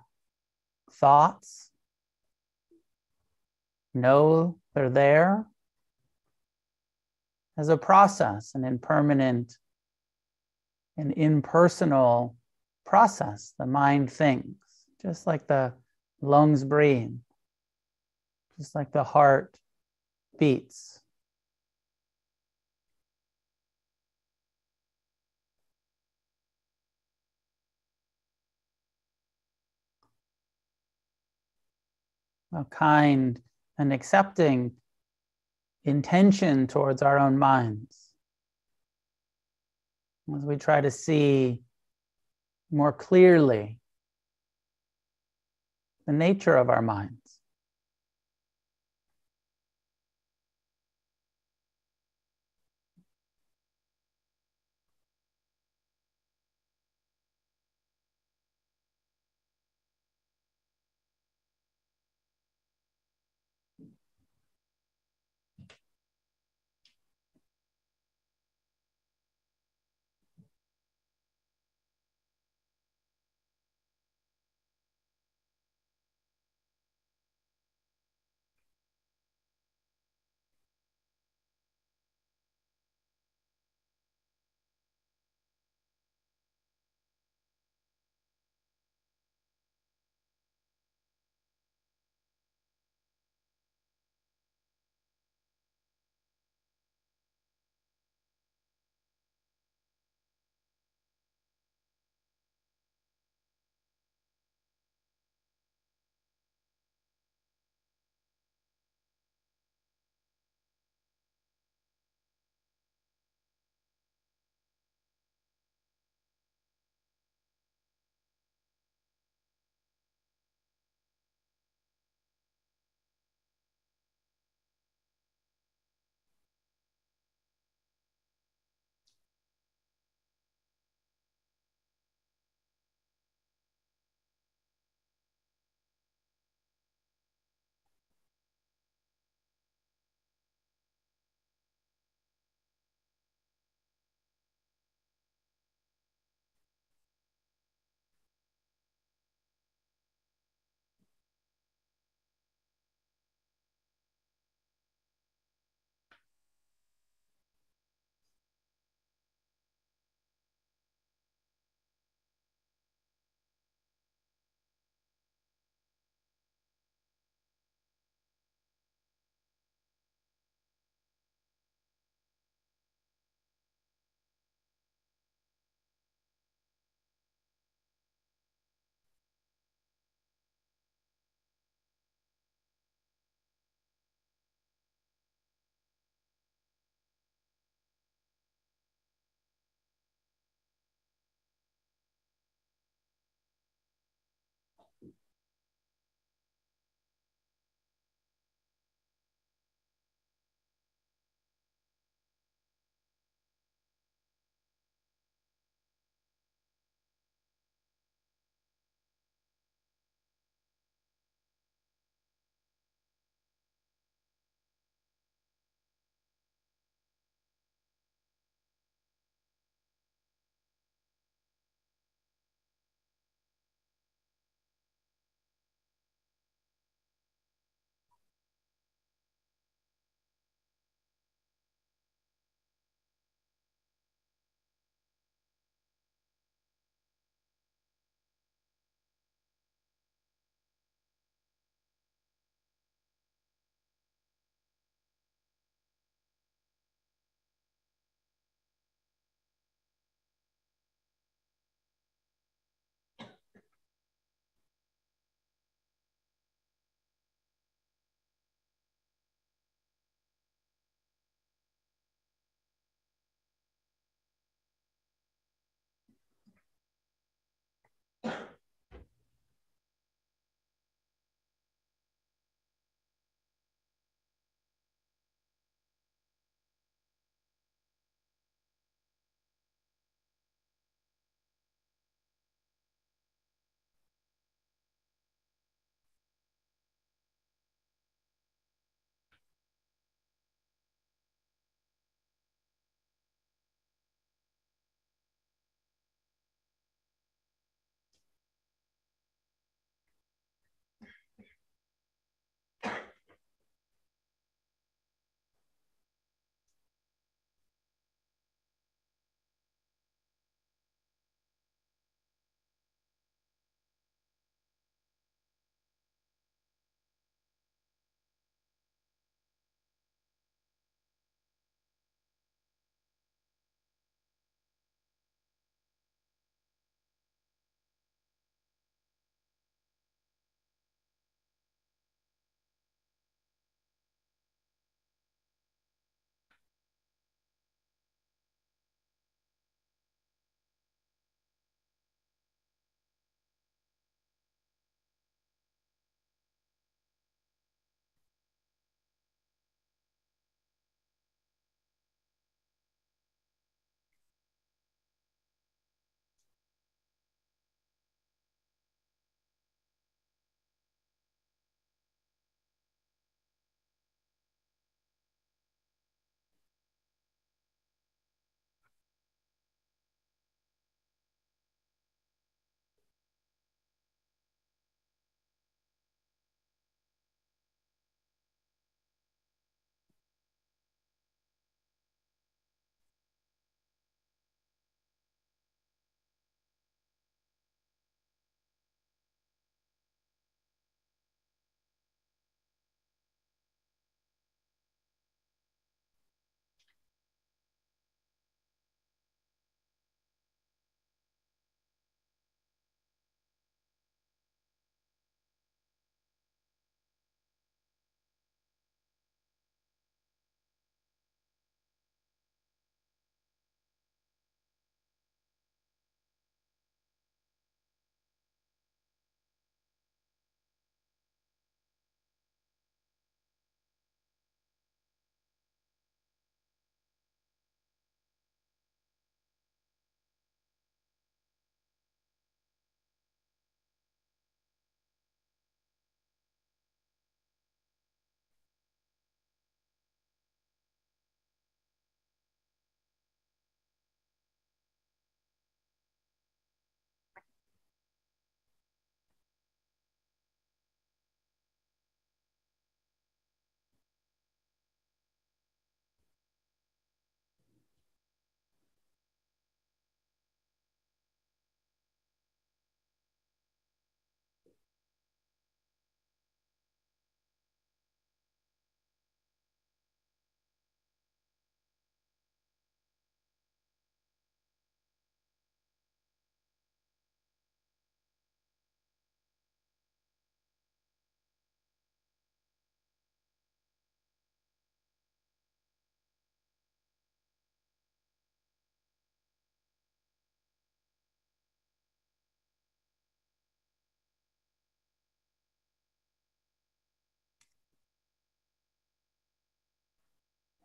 thoughts, 0.90 1.70
know 3.94 4.58
they're 4.74 4.90
there 4.90 5.46
as 7.58 7.68
a 7.68 7.76
process, 7.76 8.54
an 8.54 8.64
impermanent 8.64 9.58
an 10.96 11.12
impersonal 11.12 12.36
process. 12.84 13.54
The 13.58 13.66
mind 13.66 14.10
thinks, 14.10 14.84
just 15.00 15.26
like 15.26 15.46
the 15.46 15.72
lungs 16.20 16.64
breathe, 16.64 17.16
just 18.58 18.74
like 18.74 18.92
the 18.92 19.04
heart 19.04 19.56
beats. 20.38 21.00
A 32.52 32.64
kind 32.64 33.40
and 33.78 33.92
accepting 33.92 34.72
intention 35.88 36.66
towards 36.66 37.02
our 37.02 37.18
own 37.18 37.38
minds. 37.38 38.12
As 40.34 40.42
we 40.42 40.56
try 40.56 40.80
to 40.80 40.90
see 40.90 41.62
more 42.70 42.92
clearly 42.92 43.78
the 46.06 46.12
nature 46.12 46.56
of 46.56 46.70
our 46.70 46.82
minds. 46.82 47.27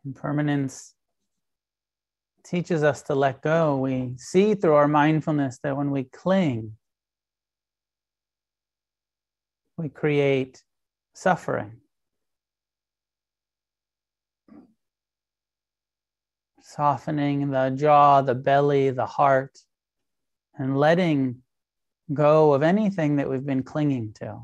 Impermanence 0.05 0.93
teaches 2.45 2.83
us 2.83 3.01
to 3.03 3.15
let 3.15 3.41
go. 3.41 3.77
We 3.77 4.13
see 4.17 4.55
through 4.55 4.73
our 4.73 4.87
mindfulness 4.87 5.59
that 5.63 5.77
when 5.77 5.91
we 5.91 6.03
cling, 6.03 6.73
we 9.77 9.89
create 9.89 10.63
suffering. 11.13 11.77
Softening 16.61 17.51
the 17.51 17.69
jaw, 17.69 18.21
the 18.21 18.35
belly, 18.35 18.89
the 18.89 19.05
heart, 19.05 19.59
and 20.57 20.77
letting 20.77 21.43
go 22.13 22.53
of 22.53 22.63
anything 22.63 23.15
that 23.17 23.29
we've 23.29 23.45
been 23.45 23.63
clinging 23.63 24.13
to 24.13 24.41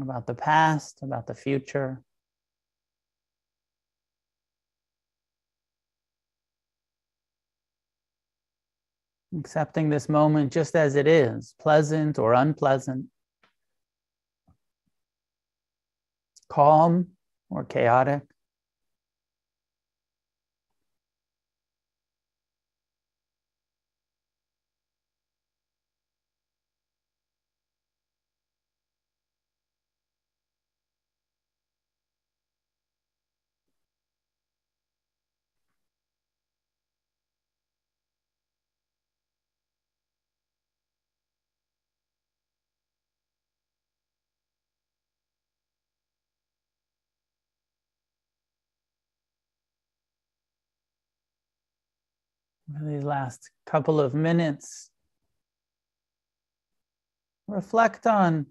about 0.00 0.26
the 0.26 0.34
past, 0.34 1.00
about 1.02 1.26
the 1.26 1.34
future. 1.34 2.02
Accepting 9.36 9.90
this 9.90 10.08
moment 10.08 10.52
just 10.52 10.74
as 10.74 10.94
it 10.94 11.06
is, 11.06 11.54
pleasant 11.58 12.18
or 12.18 12.32
unpleasant, 12.32 13.06
calm 16.48 17.08
or 17.50 17.64
chaotic. 17.64 18.22
These 52.86 53.04
last 53.04 53.50
couple 53.66 54.00
of 54.00 54.14
minutes, 54.14 54.90
reflect 57.46 58.06
on 58.06 58.46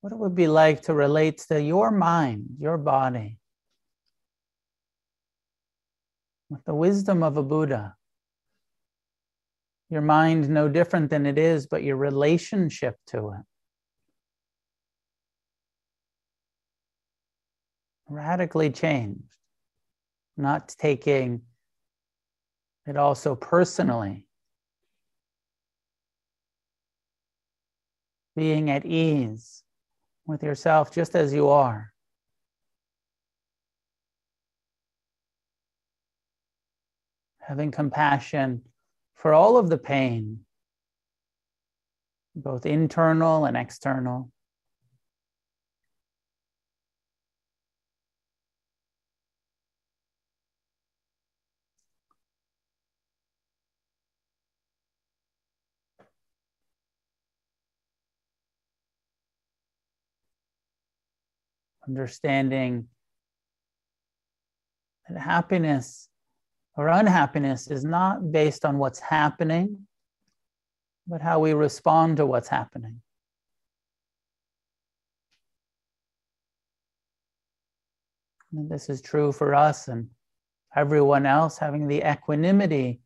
what 0.00 0.12
it 0.12 0.18
would 0.18 0.34
be 0.34 0.48
like 0.48 0.82
to 0.82 0.94
relate 0.94 1.38
to 1.48 1.62
your 1.62 1.90
mind, 1.90 2.44
your 2.58 2.76
body, 2.76 3.38
with 6.50 6.64
the 6.64 6.74
wisdom 6.74 7.22
of 7.22 7.36
a 7.36 7.42
Buddha. 7.42 7.94
Your 9.90 10.02
mind 10.02 10.48
no 10.48 10.68
different 10.68 11.10
than 11.10 11.24
it 11.24 11.38
is, 11.38 11.66
but 11.66 11.82
your 11.82 11.96
relationship 11.96 12.96
to 13.08 13.30
it. 13.30 13.44
Radically 18.08 18.70
changed, 18.70 19.22
not 20.36 20.68
taking 20.78 21.42
it 22.86 22.96
also 22.96 23.34
personally. 23.34 24.26
Being 28.36 28.70
at 28.70 28.84
ease 28.84 29.62
with 30.26 30.42
yourself 30.42 30.92
just 30.92 31.14
as 31.14 31.32
you 31.32 31.48
are. 31.48 31.92
Having 37.40 37.70
compassion 37.70 38.62
for 39.14 39.32
all 39.32 39.56
of 39.56 39.68
the 39.68 39.78
pain, 39.78 40.40
both 42.34 42.66
internal 42.66 43.44
and 43.44 43.56
external. 43.56 44.30
Understanding 61.88 62.88
that 65.08 65.20
happiness 65.20 66.08
or 66.76 66.88
unhappiness 66.88 67.70
is 67.70 67.84
not 67.84 68.32
based 68.32 68.64
on 68.64 68.78
what's 68.78 69.00
happening, 69.00 69.86
but 71.06 71.20
how 71.20 71.38
we 71.38 71.52
respond 71.52 72.16
to 72.16 72.26
what's 72.26 72.48
happening. 72.48 73.00
And 78.52 78.70
this 78.70 78.88
is 78.88 79.00
true 79.00 79.32
for 79.32 79.54
us 79.54 79.88
and 79.88 80.08
everyone 80.74 81.26
else 81.26 81.58
having 81.58 81.88
the 81.88 82.02
equanimity, 82.08 83.00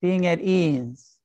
being 0.00 0.26
at 0.26 0.40
ease, 0.40 1.16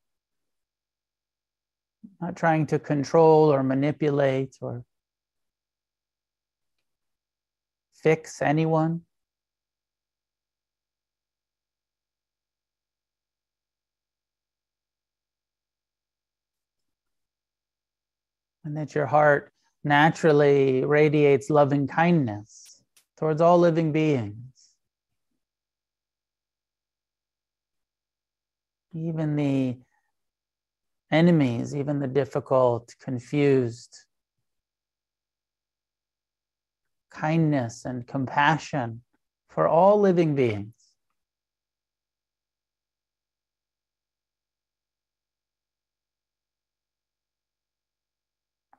not 2.21 2.35
trying 2.35 2.65
to 2.67 2.79
control 2.79 3.51
or 3.51 3.63
manipulate 3.63 4.57
or 4.61 4.83
fix 8.01 8.41
anyone? 8.41 9.01
And 18.63 18.75
that 18.77 18.93
your 18.93 19.05
heart 19.05 19.51
naturally 19.83 20.83
radiates 20.85 21.49
loving 21.49 21.87
kindness 21.87 22.81
towards 23.17 23.41
all 23.41 23.57
living 23.57 23.91
beings. 23.91 24.35
Even 28.93 29.35
the 29.35 29.77
enemies, 31.11 31.75
even 31.75 31.99
the 31.99 32.07
difficult, 32.07 32.93
confused, 32.99 34.05
kindness 37.09 37.85
and 37.85 38.07
compassion 38.07 39.01
for 39.49 39.67
all 39.67 39.99
living 39.99 40.35
beings. 40.35 40.73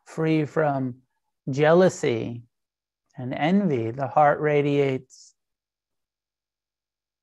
Free 0.05 0.45
from 0.45 0.97
jealousy 1.49 2.43
and 3.17 3.33
envy, 3.35 3.91
the 3.91 4.09
heart 4.09 4.41
radiates 4.41 5.35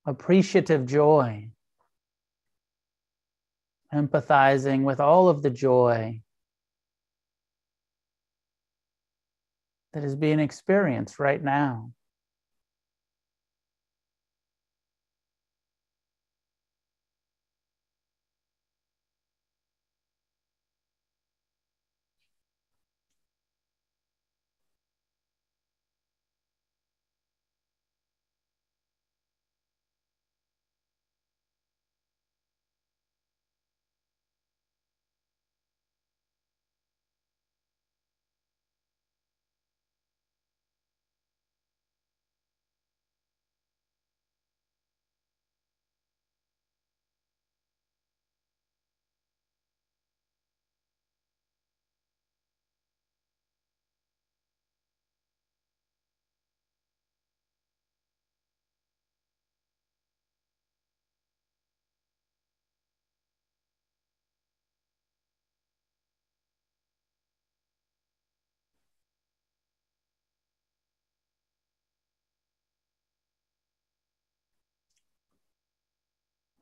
appreciative 0.05 0.85
joy, 0.85 1.49
empathizing 3.93 4.83
with 4.83 4.99
all 4.99 5.27
of 5.27 5.41
the 5.41 5.49
joy 5.49 6.21
that 9.97 10.05
is 10.05 10.15
being 10.15 10.39
experienced 10.39 11.17
right 11.17 11.43
now. 11.43 11.91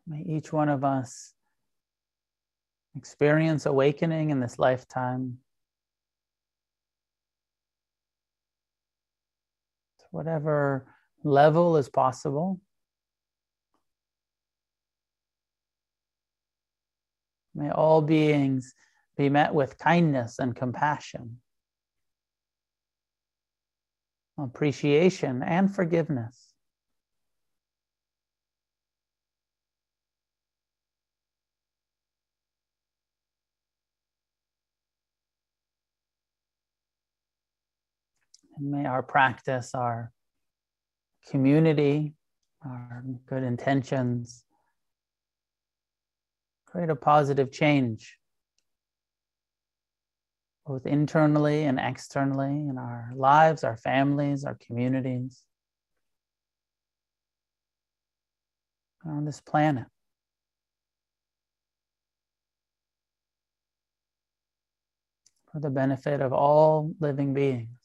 May 0.07 0.21
each 0.21 0.53
one 0.53 0.69
of 0.69 0.83
us 0.83 1.33
experience 2.95 3.65
awakening 3.65 4.29
in 4.29 4.39
this 4.39 4.59
lifetime. 4.59 5.39
To 9.99 10.05
whatever 10.11 10.85
level 11.23 11.77
is 11.77 11.89
possible. 11.89 12.61
May 17.55 17.69
all 17.71 18.01
beings 18.01 18.73
be 19.17 19.29
met 19.29 19.53
with 19.53 19.77
kindness 19.77 20.39
and 20.39 20.55
compassion, 20.55 21.39
appreciation 24.37 25.41
and 25.41 25.73
forgiveness. 25.73 26.54
And 38.57 38.71
may 38.71 38.85
our 38.85 39.03
practice, 39.03 39.75
our 39.75 40.11
community, 41.29 42.13
our 42.63 43.03
good 43.27 43.43
intentions 43.43 44.43
create 46.65 46.89
a 46.89 46.95
positive 46.95 47.51
change, 47.51 48.17
both 50.65 50.85
internally 50.85 51.63
and 51.63 51.79
externally 51.79 52.67
in 52.67 52.77
our 52.77 53.11
lives, 53.15 53.63
our 53.63 53.77
families, 53.77 54.43
our 54.43 54.57
communities, 54.65 55.43
on 59.05 59.25
this 59.25 59.39
planet. 59.41 59.85
For 65.51 65.59
the 65.59 65.69
benefit 65.69 66.19
of 66.21 66.33
all 66.33 66.93
living 66.99 67.33
beings. 67.33 67.84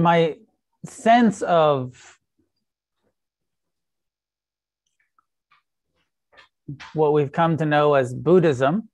My 0.00 0.36
sense 0.84 1.42
of 1.42 2.18
what 6.94 7.12
we've 7.12 7.32
come 7.32 7.56
to 7.56 7.66
know 7.66 7.94
as 7.94 8.14
Buddhism, 8.14 8.88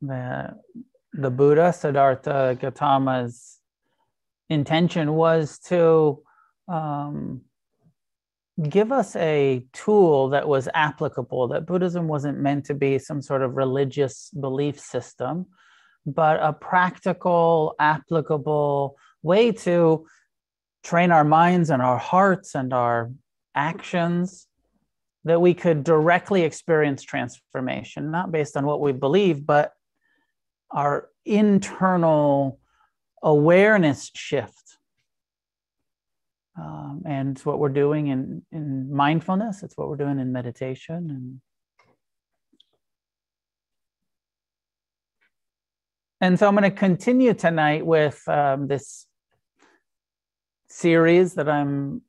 the, 0.00 0.56
the 1.12 1.30
Buddha, 1.30 1.72
Siddhartha 1.72 2.56
Gautama's 2.60 3.58
intention 4.48 5.12
was 5.12 5.58
to 5.58 6.22
um, 6.68 7.42
give 8.68 8.92
us 8.92 9.16
a 9.16 9.64
tool 9.72 10.28
that 10.30 10.46
was 10.46 10.68
applicable, 10.74 11.48
that 11.48 11.66
Buddhism 11.66 12.06
wasn't 12.06 12.38
meant 12.38 12.66
to 12.66 12.74
be 12.74 12.98
some 12.98 13.20
sort 13.20 13.42
of 13.42 13.56
religious 13.56 14.30
belief 14.30 14.78
system, 14.78 15.46
but 16.06 16.38
a 16.40 16.52
practical, 16.52 17.74
applicable 17.80 18.96
way 19.22 19.50
to 19.50 20.06
train 20.84 21.10
our 21.10 21.24
minds 21.24 21.70
and 21.70 21.82
our 21.82 21.98
hearts 21.98 22.54
and 22.54 22.72
our 22.72 23.10
actions 23.54 24.46
that 25.24 25.40
we 25.40 25.54
could 25.54 25.82
directly 25.82 26.42
experience 26.42 27.02
transformation, 27.02 28.10
not 28.10 28.30
based 28.30 28.56
on 28.56 28.66
what 28.66 28.80
we 28.80 28.92
believe, 28.92 29.46
but 29.46 29.72
our 30.70 31.08
internal 31.24 32.58
awareness 33.22 34.10
shift. 34.14 34.78
Um, 36.56 37.02
and 37.04 37.36
it's 37.36 37.44
what 37.44 37.58
we're 37.58 37.68
doing 37.68 38.08
in, 38.08 38.42
in 38.52 38.94
mindfulness, 38.94 39.62
it's 39.62 39.76
what 39.76 39.88
we're 39.88 39.96
doing 39.96 40.20
in 40.20 40.32
meditation. 40.32 41.10
And, 41.10 41.40
and 46.20 46.38
so 46.38 46.46
I'm 46.46 46.54
going 46.54 46.70
to 46.70 46.70
continue 46.70 47.34
tonight 47.34 47.84
with 47.84 48.22
um, 48.28 48.68
this 48.68 49.06
series 50.68 51.34
that 51.34 51.48
I'm 51.48 52.02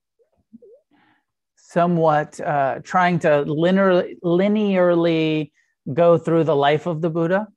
somewhat 1.55 2.39
uh, 2.39 2.79
trying 2.83 3.19
to 3.19 3.41
linear, 3.41 4.07
linearly 4.23 5.51
go 5.91 6.17
through 6.17 6.43
the 6.43 6.55
life 6.55 6.85
of 6.85 7.01
the 7.01 7.09
Buddha. 7.09 7.47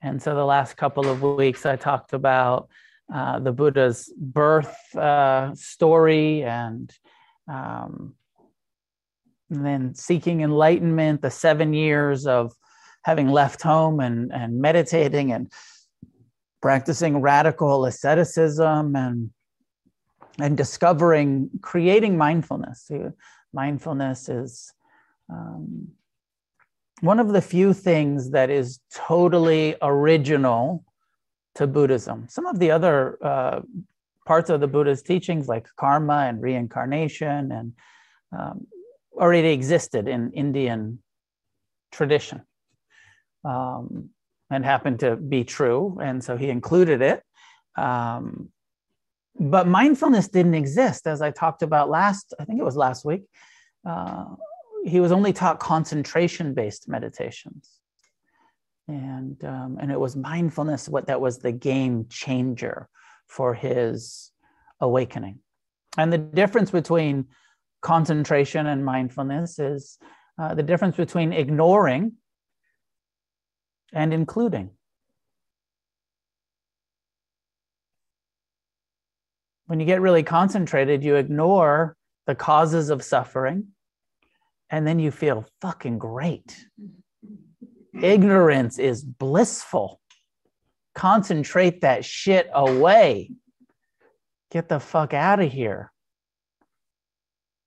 And 0.00 0.22
so 0.22 0.34
the 0.34 0.44
last 0.44 0.76
couple 0.76 1.08
of 1.08 1.22
weeks, 1.22 1.66
I 1.66 1.76
talked 1.76 2.12
about 2.12 2.68
uh, 3.12 3.38
the 3.38 3.52
Buddha's 3.52 4.12
birth 4.16 4.94
uh, 4.96 5.54
story 5.54 6.42
and, 6.42 6.92
um, 7.48 8.14
and 9.50 9.64
then 9.64 9.94
seeking 9.94 10.40
enlightenment, 10.40 11.22
the 11.22 11.30
seven 11.30 11.74
years 11.74 12.26
of 12.26 12.52
having 13.04 13.28
left 13.28 13.62
home 13.62 14.00
and, 14.00 14.32
and 14.32 14.60
meditating 14.60 15.32
and 15.32 15.52
practicing 16.62 17.20
radical 17.20 17.84
asceticism 17.84 18.96
and 18.96 19.30
and 20.40 20.56
discovering, 20.56 21.50
creating 21.62 22.16
mindfulness. 22.16 22.90
Mindfulness 23.52 24.28
is 24.28 24.72
um, 25.30 25.88
one 27.00 27.20
of 27.20 27.28
the 27.28 27.42
few 27.42 27.72
things 27.72 28.30
that 28.30 28.50
is 28.50 28.80
totally 28.94 29.76
original 29.82 30.83
to 31.56 31.66
Buddhism. 31.66 32.26
Some 32.28 32.46
of 32.46 32.58
the 32.58 32.70
other 32.70 33.18
uh, 33.24 33.60
parts 34.26 34.50
of 34.50 34.60
the 34.60 34.68
Buddha's 34.68 35.02
teachings, 35.02 35.48
like 35.48 35.66
karma 35.76 36.26
and 36.28 36.40
reincarnation, 36.40 37.52
and 37.52 37.72
um, 38.36 38.66
already 39.12 39.48
existed 39.48 40.08
in 40.08 40.32
Indian 40.32 41.00
tradition 41.92 42.42
um, 43.44 44.10
and 44.50 44.64
happened 44.64 45.00
to 45.00 45.16
be 45.16 45.44
true. 45.44 45.98
And 46.02 46.22
so 46.22 46.36
he 46.36 46.50
included 46.50 47.02
it. 47.02 47.22
Um, 47.76 48.50
but 49.38 49.66
mindfulness 49.66 50.28
didn't 50.28 50.54
exist 50.54 51.06
as 51.06 51.20
i 51.20 51.30
talked 51.30 51.62
about 51.62 51.90
last 51.90 52.34
i 52.38 52.44
think 52.44 52.60
it 52.60 52.64
was 52.64 52.76
last 52.76 53.04
week 53.04 53.24
uh, 53.84 54.26
he 54.84 55.00
was 55.00 55.12
only 55.12 55.32
taught 55.32 55.58
concentration 55.58 56.54
based 56.54 56.88
meditations 56.88 57.80
and 58.88 59.42
um, 59.44 59.78
and 59.80 59.90
it 59.90 59.98
was 59.98 60.16
mindfulness 60.16 60.88
what 60.88 61.06
that 61.06 61.20
was 61.20 61.38
the 61.38 61.52
game 61.52 62.06
changer 62.08 62.88
for 63.26 63.54
his 63.54 64.30
awakening. 64.80 65.38
And 65.96 66.12
the 66.12 66.18
difference 66.18 66.70
between 66.70 67.26
concentration 67.82 68.66
and 68.66 68.84
mindfulness 68.84 69.58
is 69.58 69.98
uh, 70.38 70.54
the 70.54 70.62
difference 70.62 70.96
between 70.96 71.32
ignoring 71.32 72.12
and 73.92 74.12
including. 74.12 74.70
When 79.66 79.80
you 79.80 79.86
get 79.86 80.00
really 80.00 80.22
concentrated, 80.22 81.02
you 81.02 81.16
ignore 81.16 81.96
the 82.26 82.34
causes 82.34 82.90
of 82.90 83.02
suffering 83.02 83.68
and 84.70 84.86
then 84.86 84.98
you 84.98 85.10
feel 85.10 85.46
fucking 85.60 85.98
great. 85.98 86.66
Mm-hmm. 87.94 88.04
Ignorance 88.04 88.78
is 88.78 89.04
blissful. 89.04 90.00
concentrate 90.94 91.80
that 91.80 92.04
shit 92.04 92.48
away. 92.52 93.30
Get 94.50 94.68
the 94.68 94.78
fuck 94.78 95.12
out 95.12 95.40
of 95.40 95.50
here. 95.50 95.92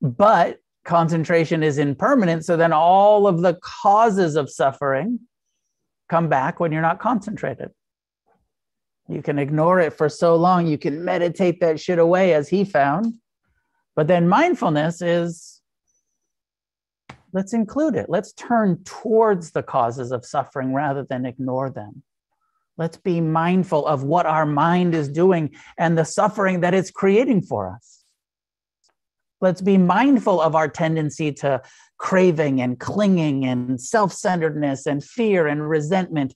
But 0.02 0.60
concentration 0.86 1.62
is 1.64 1.78
impermanent. 1.78 2.46
So 2.46 2.56
then 2.56 2.72
all 2.72 3.28
of 3.28 3.42
the 3.42 3.58
causes 3.62 4.36
of 4.36 4.50
suffering 4.50 5.20
come 6.10 6.30
back 6.30 6.60
when 6.60 6.72
you're 6.72 6.82
not 6.82 7.00
concentrated. 7.00 7.72
You 9.10 9.22
can 9.22 9.40
ignore 9.40 9.80
it 9.80 9.94
for 9.94 10.10
so 10.10 10.36
long. 10.36 10.68
You 10.68 10.78
can 10.78 11.04
meditate 11.04 11.60
that 11.62 11.80
shit 11.80 12.00
away, 12.00 12.34
as 12.34 12.50
he 12.50 12.64
found. 12.64 13.16
But 13.96 14.08
then 14.08 14.28
mindfulness 14.28 15.02
is 15.02 15.57
let's 17.34 17.54
include 17.54 17.96
it. 17.96 18.10
Let's 18.10 18.34
turn 18.34 18.84
towards 18.84 19.52
the 19.52 19.64
causes 19.64 20.12
of 20.12 20.26
suffering 20.26 20.74
rather 20.74 21.04
than 21.04 21.26
ignore 21.26 21.70
them. 21.70 22.04
Let's 22.78 22.98
be 22.98 23.22
mindful 23.22 23.86
of 23.88 24.04
what 24.04 24.26
our 24.26 24.46
mind 24.46 24.94
is 24.94 25.10
doing 25.10 25.56
and 25.78 25.98
the 25.98 26.06
suffering 26.06 26.62
that 26.62 26.74
it's 26.74 26.92
creating 26.92 27.42
for 27.42 27.74
us. 27.74 28.04
Let's 29.42 29.62
be 29.62 29.78
mindful 29.78 30.42
of 30.42 30.56
our 30.56 30.68
tendency 30.68 31.32
to 31.34 31.62
craving 31.98 32.62
and 32.62 32.80
clinging 32.80 33.46
and 33.46 33.80
self 33.80 34.14
centeredness 34.14 34.86
and 34.86 35.04
fear 35.04 35.48
and 35.48 35.68
resentment. 35.68 36.34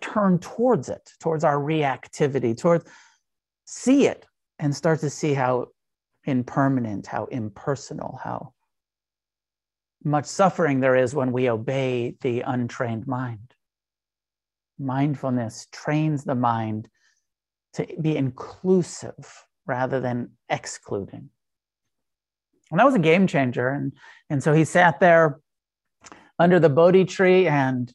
Turn 0.00 0.38
towards 0.38 0.88
it, 0.88 1.10
towards 1.20 1.44
our 1.44 1.58
reactivity, 1.58 2.56
towards 2.56 2.84
see 3.64 4.06
it 4.06 4.26
and 4.58 4.74
start 4.74 5.00
to 5.00 5.10
see 5.10 5.32
how 5.32 5.68
impermanent, 6.24 7.06
how 7.06 7.26
impersonal, 7.26 8.18
how 8.22 8.52
much 10.04 10.26
suffering 10.26 10.80
there 10.80 10.96
is 10.96 11.14
when 11.14 11.32
we 11.32 11.48
obey 11.48 12.14
the 12.20 12.42
untrained 12.42 13.06
mind. 13.06 13.54
Mindfulness 14.78 15.68
trains 15.72 16.24
the 16.24 16.34
mind 16.34 16.88
to 17.74 17.86
be 18.00 18.16
inclusive 18.16 19.46
rather 19.66 20.00
than 20.00 20.30
excluding. 20.48 21.30
And 22.70 22.80
that 22.80 22.86
was 22.86 22.94
a 22.94 23.00
game 23.00 23.26
changer. 23.26 23.68
And, 23.68 23.92
and 24.30 24.42
so 24.42 24.52
he 24.52 24.64
sat 24.64 24.98
there 24.98 25.40
under 26.38 26.58
the 26.58 26.70
Bodhi 26.70 27.04
tree 27.04 27.46
and, 27.46 27.92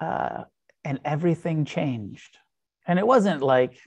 uh, 0.00 0.44
and 0.84 1.00
everything 1.04 1.64
changed. 1.64 2.38
And 2.86 2.98
it 2.98 3.06
wasn't 3.06 3.42
like 3.42 3.78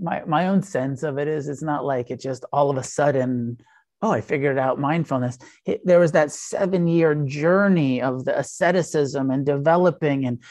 my, 0.00 0.24
my 0.26 0.48
own 0.48 0.62
sense 0.62 1.02
of 1.02 1.18
it 1.18 1.28
is 1.28 1.48
it's 1.48 1.62
not 1.62 1.84
like 1.84 2.10
it 2.10 2.20
just 2.20 2.44
all 2.52 2.70
of 2.70 2.76
a 2.76 2.82
sudden 2.82 3.58
oh, 4.02 4.10
I 4.10 4.20
figured 4.20 4.58
out 4.58 4.78
mindfulness. 4.78 5.38
It, 5.64 5.80
there 5.84 5.98
was 5.98 6.12
that 6.12 6.30
seven 6.30 6.86
year 6.86 7.14
journey 7.14 8.02
of 8.02 8.24
the 8.24 8.38
asceticism 8.38 9.30
and 9.30 9.44
developing 9.46 10.26
and 10.26 10.42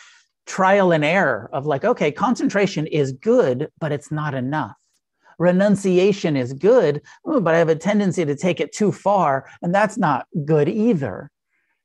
trial 0.46 0.92
and 0.92 1.04
error 1.04 1.50
of 1.54 1.66
like, 1.66 1.84
okay, 1.84 2.12
concentration 2.12 2.88
is 2.88 3.12
good, 3.12 3.70
but 3.80 3.92
it's 3.92 4.12
not 4.12 4.34
enough. 4.34 4.76
Renunciation 5.38 6.38
is 6.38 6.54
good, 6.54 7.02
but 7.26 7.54
I 7.54 7.58
have 7.58 7.70
a 7.70 7.76
tendency 7.76 8.24
to 8.24 8.36
take 8.36 8.60
it 8.62 8.72
too 8.72 8.92
far, 8.92 9.50
and 9.62 9.76
that's 9.76 9.98
not 9.98 10.28
good 10.46 10.70
either. 10.70 11.30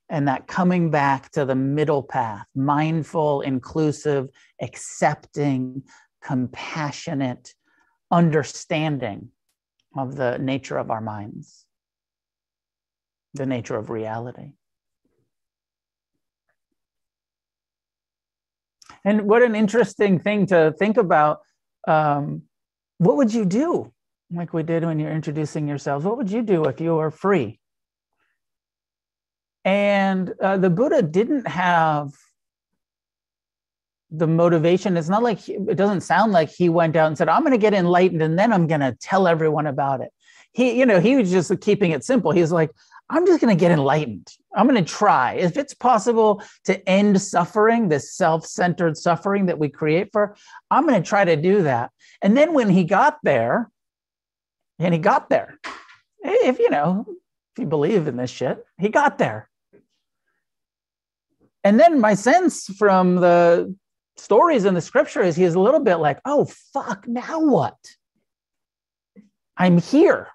And 0.08 0.28
that 0.28 0.46
coming 0.46 0.90
back 0.90 1.30
to 1.32 1.44
the 1.44 1.54
middle 1.54 2.02
path, 2.02 2.46
mindful, 2.54 3.40
inclusive, 3.42 4.28
accepting, 4.61 5.82
compassionate, 6.22 7.54
understanding 8.11 9.30
of 9.97 10.16
the 10.16 10.38
nature 10.38 10.78
of 10.78 10.91
our 10.91 11.01
minds, 11.01 11.64
the 13.34 13.47
nature 13.47 13.76
of 13.76 13.91
reality. 13.91 14.53
And 19.05 19.22
what 19.22 19.43
an 19.43 19.55
interesting 19.55 20.18
thing 20.18 20.47
to 20.47 20.74
think 20.78 20.97
about. 20.97 21.41
Um, 21.88 22.43
what 22.99 23.16
would 23.16 23.32
you 23.32 23.45
do, 23.45 23.93
like 24.30 24.53
we 24.53 24.62
did 24.62 24.84
when 24.84 24.99
you're 24.99 25.11
introducing 25.11 25.66
yourselves? 25.66 26.05
What 26.05 26.18
would 26.18 26.30
you 26.30 26.43
do 26.43 26.64
if 26.64 26.80
you 26.80 26.95
were 26.97 27.11
free? 27.11 27.59
And 29.64 30.32
uh, 30.43 30.59
the 30.59 30.70
Buddha 30.70 31.03
didn't 31.03 31.49
have 31.49 32.12
the 34.11 34.26
motivation. 34.26 34.96
It's 34.96 35.08
not 35.08 35.22
like 35.22 35.38
he, 35.38 35.54
it 35.54 35.76
doesn't 35.76 36.00
sound 36.00 36.32
like 36.32 36.50
he 36.50 36.68
went 36.68 36.96
out 36.96 37.06
and 37.06 37.16
said 37.16 37.28
i'm 37.28 37.42
going 37.42 37.52
to 37.52 37.58
get 37.58 37.74
enlightened 37.74 38.22
and 38.22 38.38
then 38.38 38.52
i'm 38.52 38.66
going 38.66 38.80
to 38.80 38.96
tell 39.00 39.28
everyone 39.28 39.66
about 39.66 40.00
it. 40.00 40.12
He 40.52 40.78
you 40.78 40.86
know 40.86 41.00
he 41.00 41.16
was 41.16 41.30
just 41.30 41.52
keeping 41.61 41.92
it 41.92 42.04
simple. 42.04 42.32
He's 42.32 42.52
like 42.52 42.70
i'm 43.08 43.26
just 43.26 43.40
going 43.40 43.56
to 43.56 43.61
get 43.61 43.70
enlightened. 43.70 44.28
I'm 44.54 44.66
going 44.66 44.82
to 44.82 44.90
try. 44.90 45.34
If 45.34 45.56
it's 45.56 45.74
possible 45.74 46.42
to 46.64 46.88
end 46.88 47.20
suffering 47.22 47.88
this 47.88 48.14
self-centered 48.14 48.96
suffering 48.96 49.46
that 49.46 49.58
we 49.58 49.68
create 49.68 50.11
for 50.12 50.36
i'm 50.70 50.86
going 50.86 51.00
to 51.00 51.08
try 51.08 51.24
to 51.24 51.36
do 51.36 51.62
that. 51.62 51.90
And 52.22 52.36
then 52.36 52.52
when 52.52 52.68
he 52.68 52.84
got 52.84 53.18
there 53.22 53.70
and 54.78 54.92
he 54.92 54.98
got 54.98 55.30
there 55.30 55.58
if 56.24 56.58
you 56.58 56.70
know 56.70 57.06
if 57.08 57.61
you 57.61 57.66
believe 57.66 58.08
in 58.08 58.16
this 58.16 58.30
shit 58.30 58.64
he 58.78 58.88
got 58.88 59.18
there. 59.18 59.48
And 61.62 61.78
then 61.78 62.00
my 62.00 62.14
sense 62.14 62.64
from 62.78 63.16
the 63.16 63.76
stories 64.21 64.64
in 64.64 64.75
the 64.75 64.81
scripture 64.81 65.23
is 65.23 65.37
he's 65.37 65.55
a 65.55 65.61
little 65.61 65.81
bit 65.81 65.97
like, 65.97 66.21
oh, 66.25 66.45
fuck, 66.73 67.09
now 67.09 67.41
what? 67.41 67.77
I'm 69.57 69.79
here. 69.79 70.29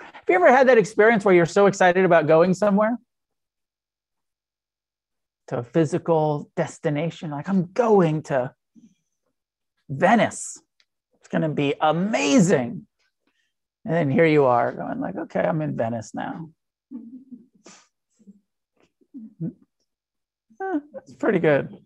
Have 0.00 0.24
you 0.28 0.34
ever 0.34 0.48
had 0.48 0.68
that 0.68 0.78
experience 0.78 1.24
where 1.24 1.34
you're 1.34 1.46
so 1.46 1.66
excited 1.66 2.04
about 2.04 2.26
going 2.26 2.54
somewhere? 2.54 2.98
To 5.48 5.58
a 5.58 5.62
physical 5.62 6.50
destination, 6.56 7.30
like 7.30 7.48
I'm 7.48 7.72
going 7.72 8.22
to 8.24 8.52
Venice. 9.88 10.60
It's 11.20 11.28
going 11.28 11.42
to 11.42 11.48
be 11.48 11.74
amazing. 11.80 12.86
And 13.84 13.94
then 13.94 14.10
here 14.10 14.26
you 14.26 14.44
are 14.44 14.72
going 14.72 15.00
like, 15.00 15.16
okay, 15.16 15.40
I'm 15.40 15.62
in 15.62 15.76
Venice 15.76 16.12
now. 16.14 16.50
Eh, 20.58 20.78
that's 20.94 21.12
pretty 21.12 21.38
good. 21.38 21.76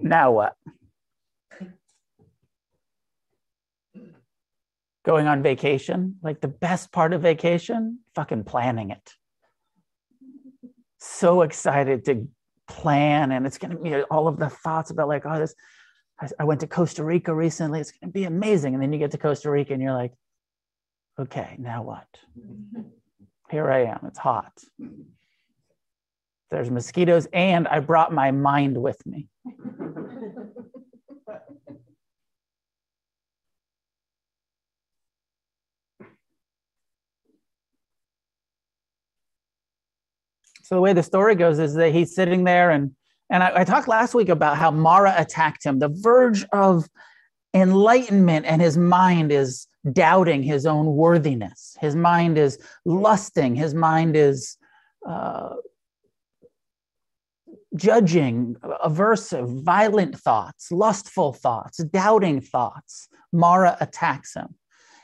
Now 0.00 0.32
what? 0.32 0.54
Going 5.04 5.26
on 5.26 5.42
vacation, 5.42 6.16
like 6.22 6.40
the 6.40 6.48
best 6.48 6.92
part 6.92 7.12
of 7.12 7.22
vacation, 7.22 8.00
fucking 8.14 8.44
planning 8.44 8.90
it. 8.90 9.14
So 10.98 11.42
excited 11.42 12.04
to 12.06 12.28
plan, 12.66 13.32
and 13.32 13.46
it's 13.46 13.58
to 13.58 13.76
be 13.76 14.02
all 14.02 14.28
of 14.28 14.38
the 14.38 14.50
thoughts 14.50 14.90
about, 14.90 15.08
like, 15.08 15.24
oh, 15.24 15.38
this, 15.38 15.54
I 16.38 16.44
went 16.44 16.60
to 16.60 16.66
Costa 16.66 17.04
Rica 17.04 17.34
recently. 17.34 17.80
It's 17.80 17.92
to 18.02 18.08
be 18.08 18.24
amazing. 18.24 18.74
And 18.74 18.82
then 18.82 18.92
you 18.92 18.98
get 18.98 19.12
to 19.12 19.18
Costa 19.18 19.50
Rica 19.50 19.72
and 19.72 19.80
you're 19.80 19.94
like, 19.94 20.12
okay, 21.18 21.56
now 21.58 21.82
what? 21.84 22.06
Here 23.50 23.70
I 23.70 23.84
am. 23.84 24.00
It's 24.04 24.18
hot 24.18 24.52
there's 26.50 26.70
mosquitoes, 26.70 27.26
and 27.32 27.68
I 27.68 27.80
brought 27.80 28.12
my 28.12 28.30
mind 28.30 28.80
with 28.80 29.04
me. 29.06 29.26
so 40.62 40.74
the 40.74 40.80
way 40.80 40.92
the 40.92 41.02
story 41.02 41.34
goes 41.34 41.58
is 41.58 41.74
that 41.74 41.92
he's 41.92 42.14
sitting 42.14 42.44
there 42.44 42.70
and 42.70 42.94
and 43.30 43.42
I, 43.42 43.60
I 43.60 43.64
talked 43.64 43.88
last 43.88 44.14
week 44.14 44.28
about 44.28 44.56
how 44.56 44.70
Mara 44.70 45.14
attacked 45.16 45.64
him, 45.64 45.78
the 45.78 45.88
verge 45.88 46.46
of 46.52 46.88
enlightenment, 47.54 48.46
and 48.46 48.62
his 48.62 48.78
mind 48.78 49.32
is 49.32 49.66
doubting 49.92 50.42
his 50.42 50.66
own 50.66 50.86
worthiness. 50.86 51.76
His 51.80 51.94
mind 51.94 52.38
is 52.38 52.58
lusting. 52.84 53.54
His 53.54 53.74
mind 53.74 54.16
is 54.16 54.56
uh, 55.06 55.54
judging, 57.76 58.56
aversive, 58.84 59.62
violent 59.62 60.18
thoughts, 60.18 60.70
lustful 60.72 61.32
thoughts, 61.32 61.78
doubting 61.78 62.40
thoughts. 62.40 63.08
Mara 63.32 63.76
attacks 63.80 64.34
him. 64.34 64.54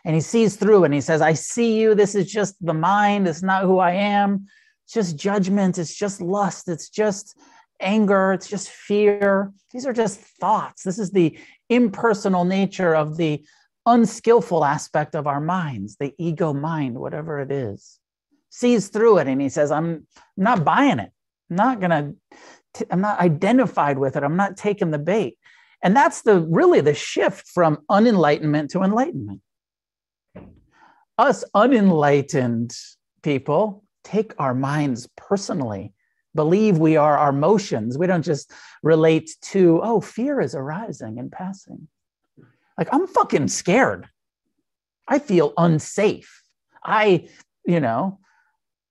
And 0.04 0.14
he 0.14 0.20
sees 0.20 0.56
through 0.56 0.84
and 0.84 0.92
he 0.92 1.00
says, 1.00 1.20
I 1.20 1.32
see 1.32 1.80
you. 1.80 1.94
This 1.94 2.14
is 2.14 2.30
just 2.30 2.54
the 2.64 2.74
mind. 2.74 3.26
It's 3.26 3.42
not 3.42 3.64
who 3.64 3.78
I 3.78 3.92
am. 3.92 4.46
It's 4.84 4.92
just 4.92 5.16
judgment. 5.16 5.78
It's 5.78 5.94
just 5.94 6.20
lust. 6.20 6.68
It's 6.68 6.90
just 6.90 7.38
anger. 7.80 8.32
It's 8.32 8.48
just 8.48 8.68
fear. 8.68 9.52
These 9.72 9.86
are 9.86 9.92
just 9.92 10.20
thoughts. 10.20 10.82
This 10.82 10.98
is 10.98 11.10
the 11.10 11.38
impersonal 11.70 12.44
nature 12.44 12.94
of 12.94 13.16
the 13.16 13.44
unskillful 13.86 14.64
aspect 14.64 15.14
of 15.14 15.26
our 15.26 15.40
minds, 15.40 15.96
the 15.96 16.14
ego 16.18 16.52
mind, 16.52 16.98
whatever 16.98 17.40
it 17.40 17.50
is. 17.50 17.98
Sees 18.50 18.88
through 18.88 19.18
it 19.18 19.28
and 19.28 19.40
he 19.40 19.48
says, 19.48 19.70
I'm 19.70 20.06
not 20.36 20.64
buying 20.64 20.98
it. 20.98 21.10
I'm 21.50 21.56
not 21.56 21.80
going 21.80 21.90
to 21.90 22.14
t- 22.74 22.84
I'm 22.90 23.00
not 23.00 23.20
identified 23.20 23.98
with 23.98 24.16
it. 24.16 24.22
I'm 24.22 24.36
not 24.36 24.56
taking 24.56 24.90
the 24.90 24.98
bait. 24.98 25.38
And 25.82 25.94
that's 25.96 26.22
the 26.22 26.40
really 26.40 26.80
the 26.80 26.94
shift 26.94 27.48
from 27.48 27.78
unenlightenment 27.90 28.70
to 28.70 28.82
enlightenment. 28.82 29.40
Us 31.18 31.44
unenlightened 31.54 32.76
people 33.22 33.84
take 34.02 34.34
our 34.38 34.54
minds 34.54 35.08
personally. 35.16 35.92
believe 36.34 36.78
we 36.78 36.96
are 36.96 37.16
our 37.16 37.32
motions. 37.32 37.96
We 37.96 38.06
don't 38.06 38.24
just 38.24 38.50
relate 38.82 39.30
to, 39.40 39.80
oh, 39.82 40.00
fear 40.00 40.40
is 40.40 40.54
arising 40.54 41.18
and 41.18 41.30
passing. 41.30 41.88
Like, 42.76 42.88
I'm 42.92 43.06
fucking 43.06 43.48
scared. 43.48 44.08
I 45.06 45.18
feel 45.18 45.52
unsafe. 45.56 46.42
I, 46.82 47.28
you 47.64 47.80
know, 47.80 48.18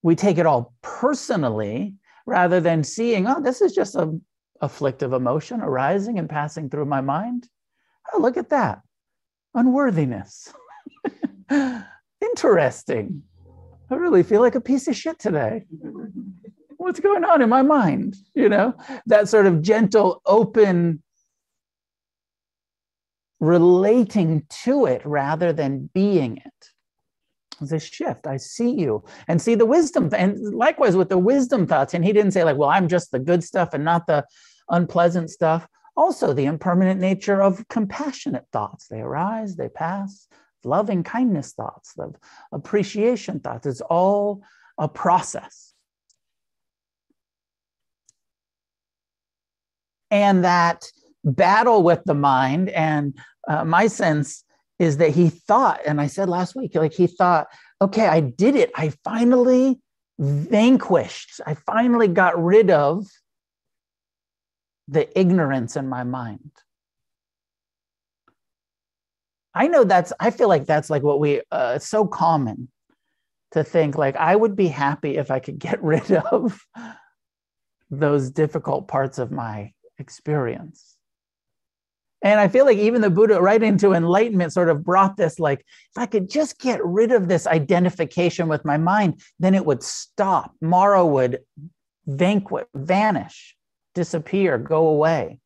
we 0.01 0.15
take 0.15 0.37
it 0.37 0.45
all 0.45 0.73
personally 0.81 1.95
rather 2.25 2.59
than 2.59 2.83
seeing, 2.83 3.27
oh, 3.27 3.41
this 3.41 3.61
is 3.61 3.73
just 3.73 3.95
a 3.95 4.19
afflictive 4.61 5.11
emotion 5.13 5.61
arising 5.61 6.17
and 6.17 6.29
passing 6.29 6.69
through 6.69 6.85
my 6.85 7.01
mind. 7.01 7.47
Oh, 8.13 8.19
look 8.19 8.37
at 8.37 8.49
that. 8.49 8.81
Unworthiness. 9.53 10.51
Interesting. 12.21 13.23
I 13.91 13.95
really 13.95 14.23
feel 14.23 14.41
like 14.41 14.55
a 14.55 14.61
piece 14.61 14.87
of 14.87 14.95
shit 14.95 15.19
today. 15.19 15.65
What's 16.77 16.99
going 16.99 17.23
on 17.25 17.41
in 17.41 17.49
my 17.49 17.61
mind? 17.61 18.15
You 18.33 18.49
know, 18.49 18.73
that 19.05 19.29
sort 19.29 19.45
of 19.45 19.61
gentle, 19.61 20.21
open 20.25 21.03
relating 23.39 24.45
to 24.63 24.85
it 24.85 25.01
rather 25.05 25.51
than 25.51 25.89
being 25.93 26.37
it. 26.37 26.69
A 27.71 27.79
shift. 27.79 28.27
I 28.27 28.37
see 28.37 28.71
you 28.71 29.03
and 29.27 29.41
see 29.41 29.55
the 29.55 29.65
wisdom. 29.65 30.09
And 30.15 30.37
likewise 30.53 30.95
with 30.95 31.09
the 31.09 31.17
wisdom 31.17 31.65
thoughts. 31.67 31.93
And 31.93 32.03
he 32.03 32.13
didn't 32.13 32.31
say, 32.31 32.43
like, 32.43 32.57
well, 32.57 32.69
I'm 32.69 32.87
just 32.87 33.11
the 33.11 33.19
good 33.19 33.43
stuff 33.43 33.73
and 33.73 33.85
not 33.85 34.07
the 34.07 34.25
unpleasant 34.69 35.29
stuff. 35.29 35.67
Also, 35.95 36.33
the 36.33 36.45
impermanent 36.45 36.99
nature 36.99 37.41
of 37.41 37.67
compassionate 37.69 38.45
thoughts. 38.51 38.87
They 38.87 39.01
arise, 39.01 39.55
they 39.55 39.69
pass. 39.69 40.27
Loving 40.65 41.03
kindness 41.03 41.51
thoughts, 41.51 41.93
the 41.93 42.13
appreciation 42.51 43.41
thoughts. 43.41 43.67
It's 43.67 43.81
all 43.81 44.41
a 44.77 44.87
process. 44.87 45.73
And 50.09 50.43
that 50.45 50.85
battle 51.23 51.83
with 51.83 52.03
the 52.05 52.13
mind, 52.13 52.69
and 52.69 53.17
uh, 53.47 53.65
my 53.65 53.87
sense 53.87 54.42
is 54.79 54.97
that 54.97 55.11
he 55.11 55.29
thought, 55.29 55.79
and 55.85 56.01
I 56.01 56.07
said 56.07 56.29
last 56.29 56.55
week, 56.55 56.75
like 56.75 56.93
he 56.93 57.07
thought, 57.07 57.47
okay, 57.81 58.07
I 58.07 58.19
did 58.21 58.55
it. 58.55 58.71
I 58.75 58.93
finally 59.03 59.79
vanquished, 60.19 61.41
I 61.45 61.55
finally 61.55 62.07
got 62.07 62.41
rid 62.41 62.69
of 62.69 63.05
the 64.87 65.17
ignorance 65.19 65.75
in 65.75 65.87
my 65.87 66.03
mind. 66.03 66.51
I 69.55 69.67
know 69.67 69.83
that's, 69.83 70.11
I 70.19 70.31
feel 70.31 70.49
like 70.49 70.65
that's 70.65 70.89
like 70.89 71.03
what 71.03 71.19
we, 71.19 71.41
uh, 71.51 71.73
it's 71.75 71.87
so 71.87 72.05
common 72.05 72.69
to 73.51 73.63
think 73.63 73.97
like, 73.97 74.15
I 74.15 74.35
would 74.35 74.55
be 74.55 74.67
happy 74.67 75.17
if 75.17 75.29
I 75.29 75.39
could 75.39 75.59
get 75.59 75.81
rid 75.83 76.11
of 76.11 76.59
those 77.89 78.31
difficult 78.31 78.87
parts 78.87 79.19
of 79.19 79.31
my 79.31 79.73
experience. 79.99 80.92
And 82.23 82.39
I 82.39 82.47
feel 82.47 82.63
like 82.65 82.77
even 82.77 83.01
the 83.01 83.09
Buddha, 83.09 83.41
right 83.41 83.61
into 83.61 83.91
enlightenment, 83.91 84.53
sort 84.53 84.69
of 84.69 84.83
brought 84.83 85.17
this 85.17 85.39
like, 85.39 85.59
if 85.59 85.97
I 85.97 86.05
could 86.05 86.29
just 86.29 86.57
get 86.57 86.83
rid 86.83 87.11
of 87.11 87.27
this 87.27 87.45
identification 87.45 88.47
with 88.47 88.63
my 88.63 88.77
mind, 88.77 89.21
then 89.39 89.53
it 89.53 89.65
would 89.65 89.83
stop. 89.83 90.53
Mara 90.61 91.05
would 91.05 91.39
vanquish, 92.07 92.65
vanish 92.73 93.57
disappear, 93.93 94.57
go 94.57 94.87
away. 94.87 95.39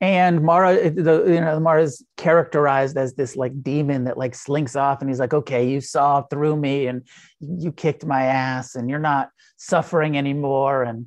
And 0.00 0.42
Mara, 0.42 0.90
the 0.90 1.24
you 1.26 1.40
know, 1.40 1.58
Mara 1.58 1.82
is 1.82 2.04
characterized 2.16 2.96
as 2.96 3.14
this 3.14 3.34
like 3.34 3.62
demon 3.62 4.04
that 4.04 4.18
like 4.18 4.34
slinks 4.34 4.76
off, 4.76 5.00
and 5.00 5.08
he's 5.08 5.18
like, 5.18 5.32
"Okay, 5.32 5.70
you 5.70 5.80
saw 5.80 6.20
through 6.20 6.56
me, 6.56 6.86
and 6.86 7.02
you 7.40 7.72
kicked 7.72 8.04
my 8.04 8.24
ass, 8.24 8.74
and 8.74 8.90
you're 8.90 8.98
not 8.98 9.30
suffering 9.56 10.18
anymore, 10.18 10.82
and 10.82 11.06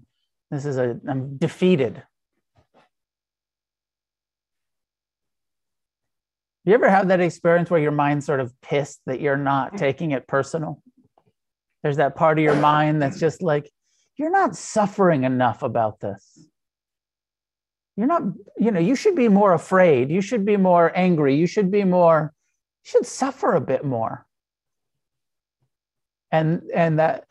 this 0.49 0.65
is 0.65 0.77
a 0.77 0.99
I'm 1.07 1.37
defeated." 1.37 2.01
You 6.69 6.75
ever 6.75 6.87
have 6.87 7.07
that 7.07 7.19
experience 7.19 7.71
where 7.71 7.79
your 7.79 7.89
mind's 7.89 8.27
sort 8.27 8.39
of 8.39 8.53
pissed 8.61 9.01
that 9.07 9.19
you're 9.19 9.35
not 9.35 9.73
mm. 9.73 9.77
taking 9.79 10.11
it 10.11 10.27
personal? 10.27 10.83
There's 11.81 11.97
that 11.97 12.15
part 12.15 12.37
of 12.37 12.43
your 12.43 12.57
mind 12.57 13.01
that's 13.01 13.19
just 13.19 13.41
like, 13.41 13.71
you're 14.17 14.29
not 14.29 14.55
suffering 14.55 15.23
enough 15.23 15.63
about 15.63 15.99
this. 15.99 16.47
You're 17.97 18.05
not, 18.05 18.21
you 18.59 18.69
know, 18.69 18.79
you 18.79 18.93
should 18.93 19.15
be 19.15 19.29
more 19.29 19.53
afraid. 19.53 20.11
You 20.11 20.21
should 20.21 20.45
be 20.45 20.57
more 20.57 20.95
angry. 20.95 21.35
You 21.35 21.47
should 21.47 21.71
be 21.71 21.83
more, 21.85 22.35
you 22.85 22.89
should 22.91 23.07
suffer 23.07 23.55
a 23.55 23.61
bit 23.61 23.83
more. 23.83 24.27
And 26.31 26.61
and 26.71 26.99
that 26.99 27.25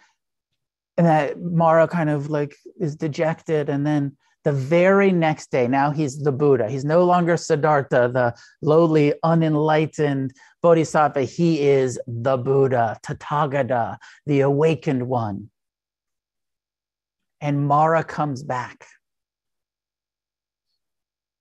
and 0.96 1.06
that 1.06 1.40
Mara 1.40 1.86
kind 1.86 2.10
of 2.10 2.28
like 2.28 2.56
is 2.80 2.96
dejected. 2.96 3.68
And 3.68 3.86
then 3.86 4.16
the 4.44 4.52
very 4.52 5.12
next 5.12 5.50
day, 5.50 5.68
now 5.68 5.90
he's 5.90 6.18
the 6.18 6.32
Buddha. 6.32 6.68
He's 6.70 6.84
no 6.84 7.04
longer 7.04 7.36
Siddhartha, 7.36 8.10
the 8.12 8.34
lowly, 8.62 9.12
unenlightened 9.22 10.32
Bodhisattva. 10.62 11.22
He 11.22 11.60
is 11.60 11.98
the 12.06 12.36
Buddha, 12.36 12.98
Tathagata, 13.04 13.98
the 14.26 14.40
awakened 14.40 15.08
one 15.08 15.50
and 17.40 17.66
Mara 17.66 18.04
comes 18.04 18.42
back 18.42 18.86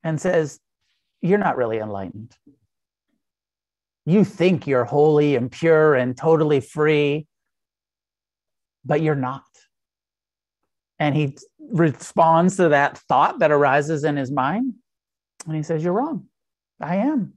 and 0.03 0.19
says, 0.19 0.59
You're 1.21 1.37
not 1.37 1.57
really 1.57 1.79
enlightened. 1.79 2.35
You 4.05 4.23
think 4.23 4.67
you're 4.67 4.85
holy 4.85 5.35
and 5.35 5.51
pure 5.51 5.95
and 5.95 6.15
totally 6.15 6.61
free, 6.61 7.27
but 8.85 9.01
you're 9.01 9.15
not. 9.15 9.43
And 10.99 11.15
he 11.15 11.37
responds 11.71 12.57
to 12.57 12.69
that 12.69 12.97
thought 12.97 13.39
that 13.39 13.51
arises 13.51 14.03
in 14.03 14.15
his 14.15 14.31
mind. 14.31 14.73
And 15.45 15.55
he 15.55 15.63
says, 15.63 15.83
You're 15.83 15.93
wrong. 15.93 16.27
I 16.81 16.97
am. 16.97 17.33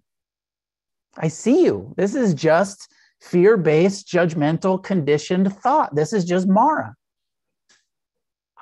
I 1.17 1.29
see 1.29 1.65
you. 1.65 1.95
This 1.97 2.15
is 2.15 2.35
just 2.35 2.93
fear 3.21 3.57
based, 3.57 4.07
judgmental, 4.07 4.83
conditioned 4.83 5.55
thought. 5.59 5.95
This 5.95 6.13
is 6.13 6.25
just 6.25 6.49
Mara. 6.49 6.95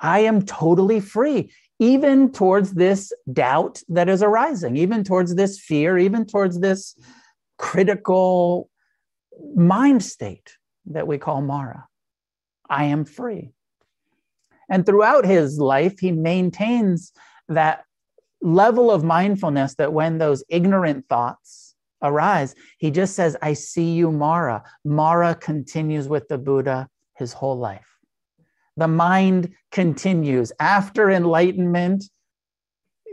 I 0.01 0.19
am 0.19 0.45
totally 0.45 0.99
free, 0.99 1.51
even 1.79 2.31
towards 2.31 2.73
this 2.73 3.11
doubt 3.31 3.81
that 3.89 4.09
is 4.09 4.23
arising, 4.23 4.77
even 4.77 5.03
towards 5.03 5.35
this 5.35 5.59
fear, 5.59 5.97
even 5.97 6.25
towards 6.25 6.59
this 6.59 6.95
critical 7.57 8.69
mind 9.55 10.03
state 10.03 10.55
that 10.85 11.07
we 11.07 11.17
call 11.17 11.41
Mara. 11.41 11.85
I 12.69 12.85
am 12.85 13.03
free. 13.05 13.51
And 14.69 14.85
throughout 14.85 15.25
his 15.25 15.59
life, 15.59 15.99
he 15.99 16.11
maintains 16.11 17.11
that 17.47 17.83
level 18.41 18.91
of 18.91 19.03
mindfulness 19.03 19.75
that 19.75 19.93
when 19.93 20.17
those 20.17 20.43
ignorant 20.49 21.05
thoughts 21.09 21.75
arise, 22.01 22.55
he 22.77 22.91
just 22.91 23.15
says, 23.15 23.35
I 23.41 23.53
see 23.53 23.91
you, 23.91 24.11
Mara. 24.11 24.63
Mara 24.85 25.35
continues 25.35 26.07
with 26.07 26.27
the 26.27 26.37
Buddha 26.37 26.87
his 27.15 27.33
whole 27.33 27.57
life 27.57 27.99
the 28.79 28.87
mind 28.87 29.53
continues. 29.71 30.51
After 30.59 31.11
enlightenment, 31.11 32.05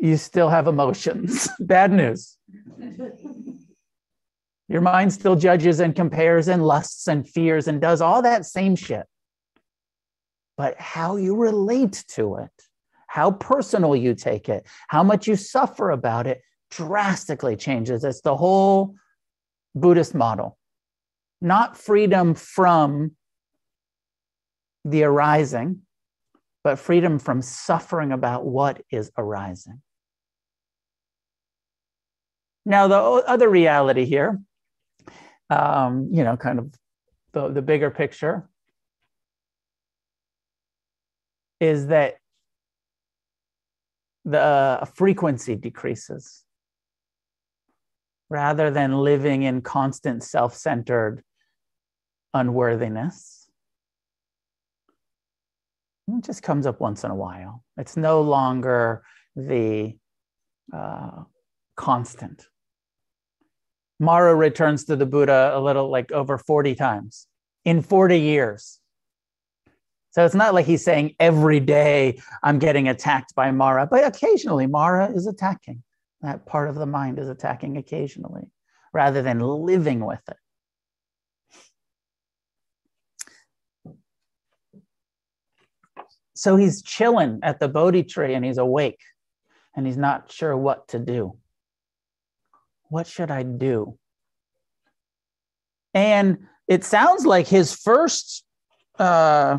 you 0.01 0.17
still 0.17 0.49
have 0.49 0.69
emotions. 0.69 1.49
Bad 1.61 1.93
news. 1.93 2.39
Your 4.69 4.81
mind 4.81 5.13
still 5.13 5.37
judges 5.37 5.81
and 5.81 5.95
compares 5.95 6.49
and 6.49 6.65
lusts 6.65 7.09
and 7.09 7.29
fears 7.29 7.69
and 7.69 7.81
does 7.81 8.01
all 8.01 8.23
that 8.23 8.47
same 8.47 8.77
shit. 8.77 9.07
But 10.57 10.81
how 10.81 11.17
you 11.17 11.37
relate 11.37 12.05
to 12.15 12.37
it, 12.37 12.51
how 13.09 13.33
personal 13.33 13.95
you 13.95 14.15
take 14.15 14.49
it, 14.49 14.67
how 14.89 15.03
much 15.03 15.27
you 15.27 15.37
suffer 15.37 15.91
about 15.91 16.27
it 16.27 16.41
drastically 16.71 17.57
changes. 17.57 18.05
It's 18.05 18.23
the 18.23 18.37
whole 18.37 18.95
Buddhist 19.75 20.15
model. 20.15 20.59
Not 21.41 21.77
freedom 21.77 22.35
from 22.35 23.13
the 24.85 25.05
arising, 25.05 25.83
but 26.65 26.79
freedom 26.79 27.19
from 27.19 27.43
suffering 27.43 28.13
about 28.13 28.47
what 28.47 28.81
is 28.91 29.11
arising. 29.19 29.83
Now, 32.65 32.89
the 32.89 32.97
other 32.97 33.49
reality 33.49 34.05
here, 34.05 34.41
um, 35.51 36.09
you 36.11 36.25
know, 36.25 36.37
kind 36.37 36.59
of 36.59 36.75
the, 37.33 37.49
the 37.49 37.63
bigger 37.63 37.91
picture, 37.91 38.49
is 41.61 41.89
that 41.89 42.17
the 44.25 44.41
uh, 44.41 44.85
frequency 44.85 45.55
decreases 45.55 46.45
rather 48.29 48.71
than 48.71 48.93
living 48.93 49.43
in 49.43 49.63
constant 49.63 50.23
self 50.23 50.55
centered 50.55 51.23
unworthiness 52.35 53.47
it 56.09 56.25
just 56.25 56.43
comes 56.43 56.67
up 56.67 56.81
once 56.81 57.05
in 57.05 57.11
a 57.11 57.15
while. 57.15 57.65
It's 57.77 57.97
no 57.97 58.21
longer 58.21 59.03
the 59.35 59.97
uh, 60.73 61.25
constant. 61.77 62.47
Mara 63.99 64.35
returns 64.35 64.85
to 64.85 64.97
the 64.97 65.07
Buddha 65.07 65.53
a 65.55 65.61
little 65.61 65.91
like 65.91 66.13
over 66.13 66.39
40 66.39 66.75
times 66.75 67.27
in 67.65 67.83
40 67.83 68.19
years. 68.21 68.81
So 70.17 70.25
it's 70.25 70.35
not 70.35 70.55
like 70.55 70.65
he's 70.65 70.83
saying 70.83 71.15
every 71.21 71.61
day 71.61 72.23
I'm 72.43 72.59
getting 72.59 72.89
attacked 72.89 73.35
by 73.35 73.51
Mara, 73.51 73.87
but 73.87 74.03
occasionally 74.03 74.67
Mara 74.67 75.13
is 75.13 75.27
attacking. 75.27 75.83
That 76.23 76.47
part 76.47 76.71
of 76.71 76.77
the 76.77 76.87
mind 76.87 77.19
is 77.19 77.29
attacking 77.29 77.77
occasionally 77.77 78.51
rather 78.95 79.21
than 79.21 79.41
living 79.41 80.03
with 80.03 80.23
it. 80.27 80.39
So 86.33 86.57
he's 86.57 86.81
chilling 86.81 87.41
at 87.43 87.61
the 87.61 87.69
Bodhi 87.69 88.03
tree 88.03 88.33
and 88.33 88.43
he's 88.43 88.57
awake 88.57 89.03
and 89.75 89.87
he's 89.87 89.99
not 89.99 90.33
sure 90.33 90.57
what 90.57 90.89
to 90.89 90.99
do. 90.99 91.37
What 92.89 93.07
should 93.07 93.31
I 93.31 93.43
do? 93.43 93.99
And 95.93 96.47
it 96.67 96.85
sounds 96.85 97.27
like 97.27 97.47
his 97.47 97.75
first 97.75 98.47
uh, 98.99 99.59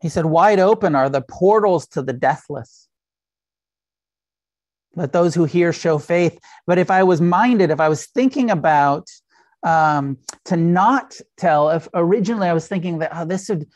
He 0.00 0.08
said, 0.08 0.26
Wide 0.26 0.58
open 0.58 0.94
are 0.94 1.08
the 1.08 1.20
portals 1.20 1.86
to 1.88 2.02
the 2.02 2.12
deathless. 2.12 2.88
Let 4.96 5.12
those 5.12 5.34
who 5.34 5.44
hear 5.44 5.72
show 5.72 5.98
faith. 5.98 6.38
But 6.66 6.78
if 6.78 6.90
I 6.90 7.02
was 7.04 7.20
minded, 7.20 7.70
if 7.70 7.80
I 7.80 7.88
was 7.88 8.06
thinking 8.06 8.50
about 8.50 9.08
um, 9.62 10.18
to 10.46 10.56
not 10.56 11.16
tell, 11.36 11.70
if 11.70 11.86
originally 11.94 12.48
I 12.48 12.54
was 12.54 12.66
thinking 12.66 12.98
that 12.98 13.10
oh, 13.14 13.24
this 13.24 13.48
would, 13.48 13.68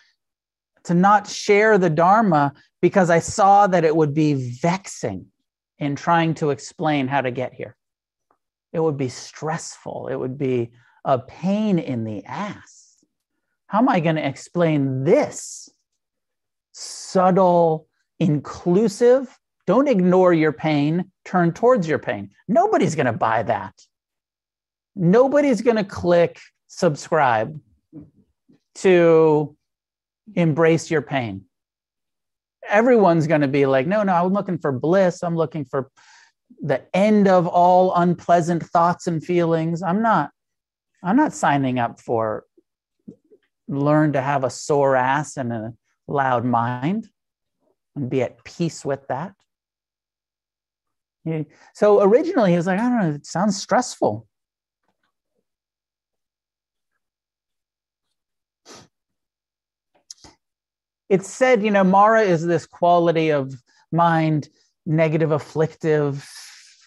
to 0.85 0.95
not 0.95 1.29
share 1.29 1.79
the 1.79 1.91
Dharma 1.91 2.53
because 2.81 3.11
I 3.11 3.21
saw 3.21 3.67
that 3.67 3.85
it 3.85 3.95
would 3.95 4.13
be 4.13 4.35
vexing 4.35 5.27
in 5.79 5.97
trying 5.97 6.35
to 6.35 6.51
explain 6.51 7.07
how 7.07 7.21
to 7.21 7.31
get 7.31 7.55
here. 7.55 7.77
It 8.73 8.81
would 8.81 8.97
be 8.97 9.09
stressful. 9.09 10.09
It 10.09 10.17
would 10.17 10.37
be 10.37 10.73
a 11.05 11.19
pain 11.19 11.79
in 11.79 12.05
the 12.05 12.25
ass. 12.25 12.97
How 13.67 13.79
am 13.79 13.89
I 13.89 14.01
going 14.01 14.17
to 14.17 14.27
explain 14.27 15.05
this? 15.05 15.69
Subtle, 16.75 17.87
inclusive. 18.19 19.39
Don't 19.67 19.89
ignore 19.89 20.35
your 20.35 20.53
pain, 20.53 21.11
turn 21.25 21.53
towards 21.53 21.89
your 21.89 21.99
pain. 21.99 22.31
Nobody's 22.49 22.95
going 22.95 23.07
to 23.07 23.13
buy 23.13 23.43
that. 23.45 23.75
Nobody's 24.95 25.63
going 25.63 25.77
to 25.77 25.85
click 25.85 26.39
subscribe 26.67 27.59
to 28.77 29.57
embrace 30.35 30.91
your 30.91 31.03
pain. 31.03 31.45
Everyone's 32.69 33.27
going 33.27 33.43
to 33.43 33.49
be 33.49 33.67
like, 33.67 33.87
no, 33.87 34.03
no, 34.03 34.15
I'm 34.15 34.33
looking 34.33 34.59
for 34.59 34.73
bliss. 34.73 35.23
I'm 35.23 35.37
looking 35.37 35.65
for 35.65 35.91
the 36.61 36.83
end 36.95 37.29
of 37.29 37.47
all 37.47 37.95
unpleasant 37.95 38.63
thoughts 38.63 39.07
and 39.07 39.23
feelings. 39.23 39.83
I'm 39.83 40.03
not, 40.03 40.31
I'm 41.03 41.17
not 41.17 41.33
signing 41.33 41.79
up 41.79 42.01
for 42.01 42.45
learn 43.69 44.13
to 44.13 44.21
have 44.21 44.45
a 44.45 44.51
sore 44.51 44.97
ass 44.97 45.37
and 45.37 45.53
a 45.53 45.75
loud 46.07 46.45
mind 46.45 47.09
and 47.97 48.11
be 48.11 48.23
at 48.23 48.43
peace 48.45 48.85
with 48.85 49.07
that. 49.09 49.35
So 51.73 52.03
originally 52.03 52.51
he 52.51 52.57
was 52.57 52.67
like, 52.67 52.79
I 52.79 52.83
don't 52.89 53.01
know, 53.01 53.15
it 53.15 53.25
sounds 53.25 53.57
stressful. 53.57 54.27
It's 61.09 61.29
said, 61.29 61.63
you 61.63 61.71
know, 61.71 61.85
Mara 61.85 62.23
is 62.23 62.45
this 62.45 62.67
quality 62.67 63.31
of 63.31 63.55
mind, 63.93 64.49
negative, 64.85 65.31
afflictive, 65.31 66.29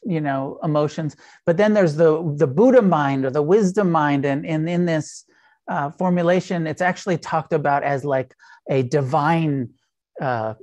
you 0.03 0.21
know, 0.21 0.59
emotions. 0.63 1.15
But 1.45 1.57
then 1.57 1.73
there's 1.73 1.95
the 1.95 2.33
the 2.35 2.47
Buddha 2.47 2.81
mind 2.81 3.25
or 3.25 3.31
the 3.31 3.41
wisdom 3.41 3.91
mind, 3.91 4.25
and, 4.25 4.45
and 4.45 4.69
in 4.69 4.85
this 4.85 5.23
uh, 5.67 5.91
formulation, 5.91 6.67
it's 6.67 6.81
actually 6.81 7.17
talked 7.17 7.53
about 7.53 7.83
as 7.83 8.03
like 8.03 8.35
a 8.69 8.83
divine 8.83 9.69
uh, 10.21 10.55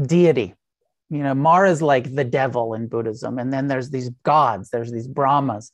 deity. 0.00 0.54
You 1.10 1.22
know, 1.22 1.34
Mara 1.34 1.70
is 1.70 1.82
like 1.82 2.14
the 2.14 2.24
devil 2.24 2.74
in 2.74 2.88
Buddhism, 2.88 3.38
and 3.38 3.52
then 3.52 3.68
there's 3.68 3.90
these 3.90 4.10
gods, 4.24 4.70
there's 4.70 4.90
these 4.90 5.06
Brahmas. 5.06 5.70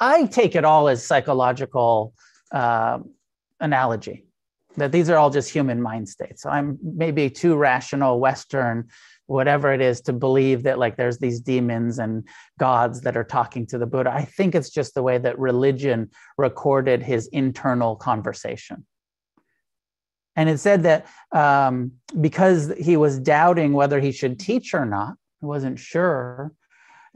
I 0.00 0.26
take 0.26 0.54
it 0.54 0.64
all 0.64 0.88
as 0.88 1.04
psychological 1.04 2.14
uh, 2.52 2.98
analogy 3.60 4.24
that 4.76 4.92
these 4.92 5.10
are 5.10 5.16
all 5.16 5.30
just 5.30 5.50
human 5.50 5.82
mind 5.82 6.08
states. 6.08 6.46
I'm 6.46 6.78
maybe 6.82 7.28
too 7.28 7.56
rational, 7.56 8.20
Western, 8.20 8.88
whatever 9.26 9.72
it 9.72 9.80
is, 9.80 10.00
to 10.02 10.12
believe 10.12 10.62
that 10.62 10.78
like 10.78 10.96
there's 10.96 11.18
these 11.18 11.40
demons 11.40 11.98
and 11.98 12.26
gods 12.58 13.00
that 13.02 13.16
are 13.16 13.24
talking 13.24 13.66
to 13.66 13.78
the 13.78 13.86
Buddha. 13.86 14.12
I 14.12 14.24
think 14.24 14.54
it's 14.54 14.70
just 14.70 14.94
the 14.94 15.02
way 15.02 15.18
that 15.18 15.38
religion 15.38 16.10
recorded 16.36 17.02
his 17.02 17.26
internal 17.28 17.96
conversation. 17.96 18.86
And 20.38 20.48
it 20.48 20.60
said 20.60 20.84
that 20.84 21.06
um, 21.32 21.90
because 22.20 22.72
he 22.78 22.96
was 22.96 23.18
doubting 23.18 23.72
whether 23.72 23.98
he 23.98 24.12
should 24.12 24.38
teach 24.38 24.72
or 24.72 24.86
not, 24.86 25.14
he 25.40 25.46
wasn't 25.46 25.80
sure, 25.80 26.52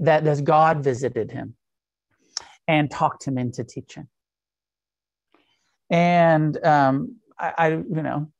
that 0.00 0.24
this 0.24 0.40
God 0.40 0.82
visited 0.82 1.30
him 1.30 1.54
and 2.66 2.90
talked 2.90 3.24
him 3.24 3.38
into 3.38 3.62
teaching. 3.62 4.08
And 5.88 6.62
um, 6.64 7.18
I, 7.38 7.52
I, 7.56 7.68
you 7.68 8.02
know, 8.02 8.32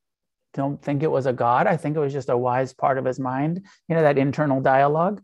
don't 0.52 0.82
think 0.82 1.04
it 1.04 1.10
was 1.12 1.26
a 1.26 1.32
God. 1.32 1.68
I 1.68 1.76
think 1.76 1.96
it 1.96 2.00
was 2.00 2.12
just 2.12 2.28
a 2.28 2.36
wise 2.36 2.72
part 2.74 2.98
of 2.98 3.04
his 3.04 3.20
mind. 3.20 3.64
You 3.88 3.94
know, 3.94 4.02
that 4.02 4.18
internal 4.18 4.60
dialogue 4.60 5.22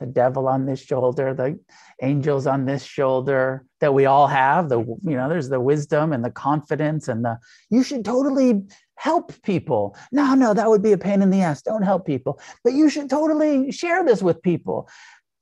the 0.00 0.06
devil 0.06 0.48
on 0.48 0.64
this 0.64 0.80
shoulder, 0.80 1.34
the 1.34 1.58
angels 2.00 2.46
on 2.46 2.64
this 2.64 2.84
shoulder 2.84 3.66
that 3.80 3.94
we 3.94 4.06
all 4.06 4.26
have. 4.26 4.68
The 4.68 4.78
you 4.78 5.16
know, 5.16 5.28
there's 5.28 5.48
the 5.48 5.60
wisdom 5.60 6.12
and 6.12 6.24
the 6.24 6.30
confidence 6.30 7.08
and 7.08 7.24
the 7.24 7.38
you 7.70 7.82
should 7.82 8.04
totally 8.04 8.62
help 8.96 9.32
people. 9.42 9.96
No, 10.10 10.34
no, 10.34 10.54
that 10.54 10.68
would 10.68 10.82
be 10.82 10.92
a 10.92 10.98
pain 10.98 11.22
in 11.22 11.30
the 11.30 11.42
ass. 11.42 11.62
Don't 11.62 11.82
help 11.82 12.06
people. 12.06 12.40
But 12.64 12.72
you 12.72 12.90
should 12.90 13.08
totally 13.08 13.70
share 13.70 14.04
this 14.04 14.22
with 14.22 14.42
people. 14.42 14.88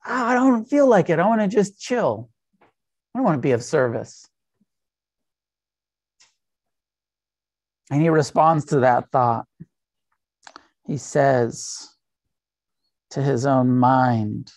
Ah, 0.04 0.28
I 0.28 0.34
don't 0.34 0.66
feel 0.66 0.86
like 0.86 1.10
it. 1.10 1.18
I 1.18 1.26
want 1.26 1.40
to 1.40 1.48
just 1.48 1.80
chill. 1.80 2.28
I 2.62 3.18
don't 3.18 3.24
want 3.24 3.36
to 3.36 3.46
be 3.46 3.52
of 3.52 3.62
service. 3.62 4.28
And 7.90 8.02
he 8.02 8.08
responds 8.08 8.66
to 8.66 8.80
that 8.80 9.10
thought. 9.10 9.46
He 10.86 10.98
says, 10.98 11.96
to 13.10 13.22
his 13.22 13.46
own 13.46 13.78
mind. 13.78 14.52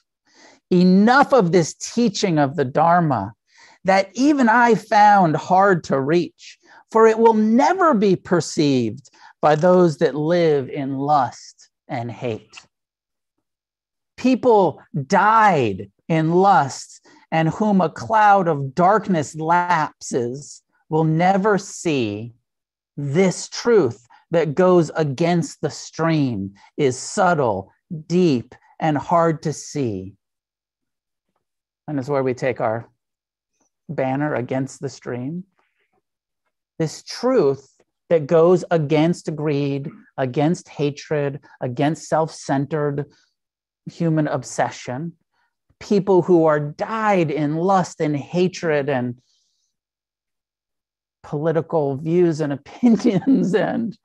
Enough 0.69 1.33
of 1.33 1.51
this 1.51 1.73
teaching 1.73 2.37
of 2.37 2.55
the 2.55 2.65
Dharma 2.65 3.33
that 3.85 4.09
even 4.13 4.49
I 4.49 4.75
found 4.75 5.35
hard 5.35 5.83
to 5.85 5.99
reach, 5.99 6.57
for 6.91 7.07
it 7.07 7.17
will 7.17 7.33
never 7.33 7.93
be 7.93 8.15
perceived 8.15 9.09
by 9.41 9.55
those 9.55 9.97
that 9.97 10.15
live 10.15 10.69
in 10.69 10.97
lust 10.97 11.69
and 11.87 12.11
hate. 12.11 12.65
People 14.17 14.81
dyed 15.07 15.89
in 16.07 16.31
lust, 16.31 17.07
and 17.31 17.49
whom 17.49 17.79
a 17.79 17.89
cloud 17.89 18.47
of 18.47 18.73
darkness 18.75 19.35
lapses 19.35 20.61
will 20.89 21.03
never 21.03 21.57
see 21.57 22.33
this 22.97 23.47
truth 23.47 24.05
that 24.31 24.55
goes 24.55 24.91
against 24.95 25.61
the 25.61 25.69
stream 25.69 26.53
is 26.77 26.97
subtle 26.97 27.71
deep, 28.07 28.55
and 28.79 28.97
hard 28.97 29.43
to 29.43 29.53
see. 29.53 30.13
And 31.87 31.99
is 31.99 32.09
where 32.09 32.23
we 32.23 32.33
take 32.33 32.61
our 32.61 32.87
banner 33.89 34.35
against 34.35 34.81
the 34.81 34.89
stream. 34.89 35.43
This 36.77 37.03
truth 37.03 37.75
that 38.09 38.27
goes 38.27 38.63
against 38.71 39.35
greed, 39.35 39.89
against 40.17 40.69
hatred, 40.69 41.41
against 41.61 42.07
self 42.07 42.31
centered 42.31 43.05
human 43.91 44.27
obsession. 44.27 45.13
People 45.79 46.21
who 46.21 46.45
are 46.45 46.59
dyed 46.59 47.31
in 47.31 47.55
lust 47.55 48.01
and 48.01 48.15
hatred 48.15 48.89
and 48.89 49.19
political 51.23 51.95
views 51.97 52.41
and 52.41 52.53
opinions 52.59 53.53
and 53.53 53.97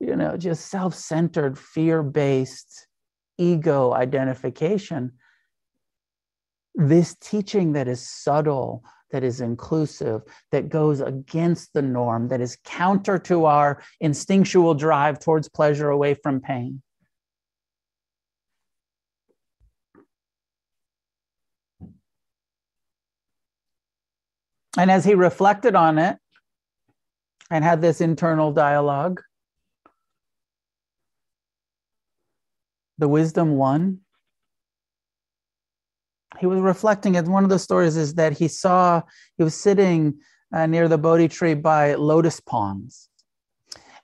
you 0.00 0.16
know 0.16 0.36
just 0.36 0.68
self-centered 0.68 1.58
fear-based 1.58 2.86
ego 3.38 3.92
identification, 3.92 5.12
this 6.74 7.16
teaching 7.20 7.72
that 7.72 7.88
is 7.88 8.08
subtle, 8.08 8.84
that 9.12 9.22
is 9.22 9.40
inclusive, 9.40 10.22
that 10.50 10.68
goes 10.68 11.00
against 11.00 11.72
the 11.74 11.82
norm, 11.82 12.28
that 12.28 12.40
is 12.40 12.58
counter 12.64 13.18
to 13.18 13.44
our 13.44 13.82
instinctual 14.00 14.74
drive 14.74 15.20
towards 15.20 15.48
pleasure 15.48 15.90
away 15.90 16.14
from 16.14 16.40
pain. 16.40 16.82
And 24.78 24.90
as 24.90 25.04
he 25.04 25.14
reflected 25.14 25.74
on 25.74 25.98
it 25.98 26.16
and 27.50 27.62
had 27.62 27.82
this 27.82 28.00
internal 28.00 28.52
dialogue, 28.52 29.20
the 32.96 33.08
wisdom 33.08 33.56
won. 33.56 34.00
He 36.42 36.46
was 36.46 36.58
reflecting 36.58 37.16
at 37.16 37.26
one 37.26 37.44
of 37.44 37.50
the 37.50 37.58
stories 37.58 37.96
is 37.96 38.14
that 38.14 38.36
he 38.36 38.48
saw 38.48 39.00
he 39.38 39.44
was 39.44 39.54
sitting 39.54 40.18
uh, 40.52 40.66
near 40.66 40.88
the 40.88 40.98
bodhi 40.98 41.28
tree 41.28 41.54
by 41.54 41.94
lotus 41.94 42.40
ponds. 42.40 43.08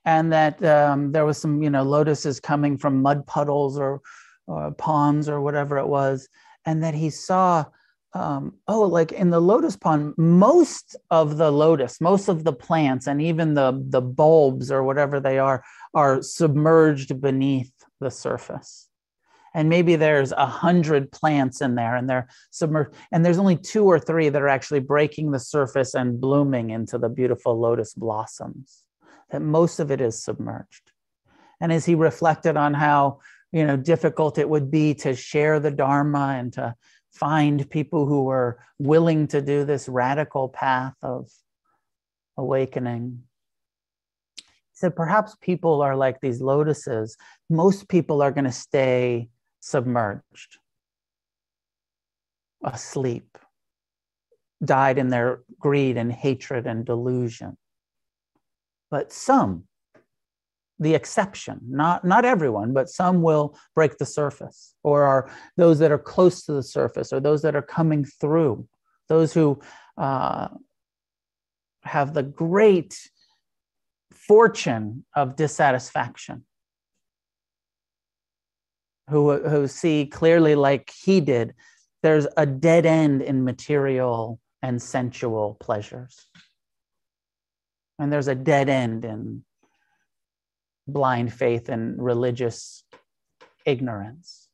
And 0.05 0.33
that 0.33 0.65
um, 0.65 1.11
there 1.11 1.27
was 1.27 1.39
some 1.39 1.61
you 1.65 1.69
know 1.69 1.83
lotuses 1.83 2.39
coming 2.39 2.79
from 2.79 3.03
mud 3.03 3.27
puddles 3.27 3.77
or, 3.77 4.03
or 4.47 4.71
ponds 4.71 5.29
or 5.29 5.41
whatever 5.41 5.79
it 5.79 5.89
was. 5.89 6.29
And 6.65 6.85
that 6.85 6.95
he 6.95 7.11
saw 7.11 7.65
um, 8.13 8.55
oh 8.69 8.83
like 8.83 9.11
in 9.11 9.31
the 9.31 9.41
lotus 9.41 9.77
pond 9.77 10.15
most 10.17 10.95
of 11.11 11.39
the 11.39 11.51
lotus 11.51 12.01
most 12.01 12.29
of 12.29 12.45
the 12.45 12.55
plants 12.55 13.07
and 13.07 13.21
even 13.21 13.55
the 13.55 13.85
the 13.89 14.01
bulbs 14.01 14.71
or 14.71 14.83
whatever 14.83 15.21
they 15.21 15.39
are 15.39 15.63
are 15.93 16.23
submerged 16.23 17.21
beneath 17.21 17.71
the 18.01 18.11
surface 18.11 18.88
and 19.55 19.69
maybe 19.69 19.97
there's 19.97 20.33
a 20.33 20.47
hundred 20.47 21.11
plants 21.11 21.61
in 21.61 21.75
there 21.75 21.97
and 21.97 22.09
they're 22.09 22.29
submerged 22.51 22.95
and 23.13 23.25
there's 23.25 23.39
only 23.39 23.57
two 23.57 23.85
or 23.85 23.99
three 23.99 24.29
that 24.29 24.43
are 24.43 24.49
actually 24.49 24.81
breaking 24.81 25.31
the 25.31 25.39
surface 25.39 25.95
and 25.95 26.21
blooming 26.21 26.71
into 26.71 26.99
the 26.99 27.09
beautiful 27.09 27.59
lotus 27.59 27.95
blossoms 27.95 28.85
that 29.31 29.43
most 29.43 29.79
of 29.79 29.91
it 29.91 30.01
is 30.01 30.23
submerged. 30.23 30.93
And 31.61 31.73
as 31.73 31.85
he 31.85 31.95
reflected 31.95 32.57
on 32.57 32.75
how 32.75 33.21
you 33.53 33.67
know 33.67 33.77
difficult 33.77 34.39
it 34.39 34.49
would 34.49 34.71
be 34.71 34.95
to 34.95 35.15
share 35.15 35.59
the 35.59 35.71
dharma 35.71 36.37
and 36.39 36.53
to 36.53 36.75
find 37.13 37.69
people 37.71 38.07
who 38.07 38.25
were 38.25 38.59
willing 38.79 39.27
to 39.29 39.41
do 39.41 39.65
this 39.65 39.89
radical 39.89 40.49
path 40.49 40.95
of 41.03 41.31
awakening 42.37 43.23
he 44.37 44.45
said 44.75 44.95
perhaps 44.95 45.37
people 45.41 45.83
are 45.83 45.97
like 45.97 46.21
these 46.21 46.41
lotuses. 46.41 47.17
Most 47.51 47.89
people 47.89 48.23
are 48.23 48.31
going 48.31 48.45
to 48.45 48.53
stay 48.53 49.29
submerged, 49.61 50.59
asleep, 52.65 53.39
dyed 54.65 54.99
in 54.99 55.09
their 55.09 55.43
greed 55.59 55.97
and 55.97 56.13
hatred 56.13 56.67
and 56.67 56.85
delusion. 56.85 57.57
But 58.91 59.13
some, 59.13 59.65
the 60.79 60.95
exception, 60.95 61.61
not, 61.69 62.05
not 62.05 62.25
everyone, 62.25 62.73
but 62.73 62.89
some 62.89 63.23
will 63.23 63.59
break 63.75 63.99
the 63.99 64.07
surface, 64.07 64.75
or 64.83 65.03
are 65.05 65.31
those 65.57 65.79
that 65.81 65.93
are 65.93 65.99
close 65.99 66.45
to 66.45 66.53
the 66.53 66.63
surface, 66.63 67.13
or 67.13 67.21
those 67.21 67.43
that 67.43 67.57
are 67.57 67.63
coming 67.63 68.05
through, 68.05 68.67
those 69.09 69.33
who 69.33 69.61
uh, 69.97 70.49
have 71.83 72.15
the 72.15 72.23
great 72.23 72.99
fortune 74.13 75.05
of 75.15 75.37
dissatisfaction 75.37 76.45
who, 79.09 79.39
who 79.49 79.67
see 79.67 80.07
clearly, 80.07 80.55
like 80.55 80.91
he 80.91 81.21
did, 81.21 81.55
there's 82.03 82.27
a 82.37 82.47
dead 82.47 82.87
end 82.87 83.23
in 83.23 83.45
material 83.45 84.39
and 84.63 84.81
sensual 84.81 85.57
pleasures. 85.61 86.27
And 87.99 88.13
there's 88.13 88.29
a 88.29 88.35
dead 88.35 88.69
end 88.69 89.05
in 89.05 89.45
blind 90.87 91.33
faith 91.33 91.69
and 91.69 92.01
religious 92.03 92.85
ignorance. 93.67 94.49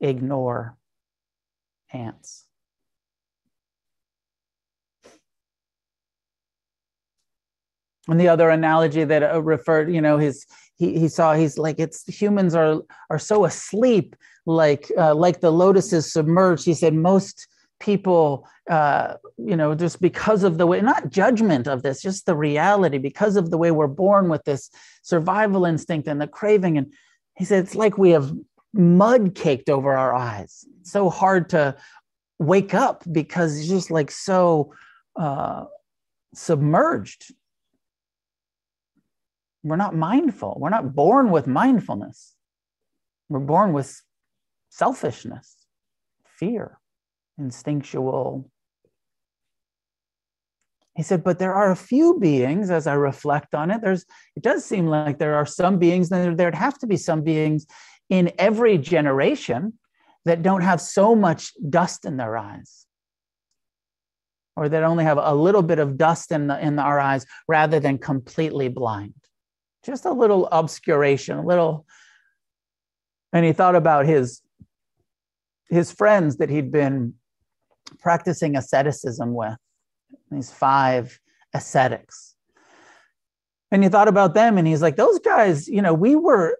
Ignore 0.00 0.76
ants. 1.92 2.46
And 8.08 8.20
the 8.20 8.28
other 8.28 8.50
analogy 8.50 9.04
that 9.04 9.22
uh, 9.22 9.40
referred, 9.40 9.92
you 9.92 10.00
know, 10.00 10.18
his 10.18 10.44
he, 10.82 10.98
he 10.98 11.08
saw 11.08 11.34
he's 11.34 11.58
like 11.58 11.78
it's 11.78 12.04
humans 12.08 12.56
are 12.56 12.82
are 13.08 13.18
so 13.18 13.44
asleep 13.44 14.16
like 14.46 14.90
uh, 14.98 15.14
like 15.14 15.40
the 15.40 15.52
lotuses 15.52 16.12
submerged. 16.12 16.64
He 16.64 16.74
said 16.74 16.92
most 16.94 17.46
people 17.78 18.48
uh, 18.68 19.14
you 19.38 19.56
know 19.56 19.76
just 19.76 20.00
because 20.00 20.42
of 20.42 20.58
the 20.58 20.66
way 20.66 20.80
not 20.80 21.08
judgment 21.08 21.68
of 21.68 21.82
this 21.82 22.02
just 22.02 22.26
the 22.26 22.34
reality 22.34 22.98
because 22.98 23.36
of 23.36 23.50
the 23.52 23.58
way 23.58 23.70
we're 23.70 23.86
born 23.86 24.28
with 24.28 24.42
this 24.42 24.70
survival 25.02 25.64
instinct 25.64 26.08
and 26.08 26.20
the 26.20 26.26
craving. 26.26 26.76
And 26.78 26.92
he 27.36 27.44
said 27.44 27.62
it's 27.62 27.76
like 27.76 27.96
we 27.96 28.10
have 28.10 28.32
mud 28.74 29.36
caked 29.36 29.70
over 29.70 29.92
our 29.96 30.14
eyes. 30.14 30.64
It's 30.80 30.90
so 30.90 31.10
hard 31.10 31.48
to 31.50 31.76
wake 32.40 32.74
up 32.74 33.04
because 33.12 33.56
it's 33.56 33.68
just 33.68 33.92
like 33.92 34.10
so 34.10 34.74
uh, 35.14 35.66
submerged 36.34 37.32
we're 39.62 39.76
not 39.76 39.94
mindful. 39.94 40.56
We're 40.58 40.70
not 40.70 40.94
born 40.94 41.30
with 41.30 41.46
mindfulness. 41.46 42.34
We're 43.28 43.40
born 43.40 43.72
with 43.72 44.00
selfishness, 44.70 45.56
fear, 46.24 46.78
instinctual. 47.38 48.50
He 50.94 51.02
said, 51.02 51.24
but 51.24 51.38
there 51.38 51.54
are 51.54 51.70
a 51.70 51.76
few 51.76 52.18
beings, 52.18 52.70
as 52.70 52.86
I 52.86 52.94
reflect 52.94 53.54
on 53.54 53.70
it, 53.70 53.80
there's 53.80 54.04
it 54.36 54.42
does 54.42 54.64
seem 54.64 54.86
like 54.86 55.18
there 55.18 55.36
are 55.36 55.46
some 55.46 55.78
beings, 55.78 56.10
and 56.10 56.38
there'd 56.38 56.54
have 56.54 56.78
to 56.80 56.86
be 56.86 56.96
some 56.96 57.22
beings 57.22 57.66
in 58.10 58.32
every 58.38 58.76
generation 58.76 59.78
that 60.24 60.42
don't 60.42 60.60
have 60.60 60.80
so 60.80 61.14
much 61.14 61.52
dust 61.70 62.04
in 62.04 62.16
their 62.16 62.36
eyes 62.36 62.86
or 64.54 64.68
that 64.68 64.82
only 64.82 65.04
have 65.04 65.18
a 65.18 65.34
little 65.34 65.62
bit 65.62 65.78
of 65.78 65.96
dust 65.96 66.30
in, 66.30 66.46
the, 66.48 66.60
in 66.60 66.78
our 66.78 67.00
eyes 67.00 67.24
rather 67.48 67.80
than 67.80 67.96
completely 67.96 68.68
blind 68.68 69.14
just 69.84 70.04
a 70.04 70.12
little 70.12 70.48
obscuration, 70.52 71.38
a 71.38 71.44
little. 71.44 71.86
And 73.32 73.44
he 73.44 73.52
thought 73.52 73.76
about 73.76 74.06
his 74.06 74.42
his 75.68 75.90
friends 75.90 76.36
that 76.36 76.50
he'd 76.50 76.70
been 76.70 77.14
practicing 77.98 78.56
asceticism 78.56 79.34
with, 79.34 79.56
these 80.30 80.50
five 80.50 81.18
ascetics. 81.54 82.34
And 83.70 83.82
he 83.82 83.88
thought 83.88 84.08
about 84.08 84.34
them 84.34 84.58
and 84.58 84.68
he's 84.68 84.82
like, 84.82 84.96
those 84.96 85.18
guys, 85.20 85.66
you 85.66 85.80
know, 85.80 85.94
we 85.94 86.14
were 86.14 86.58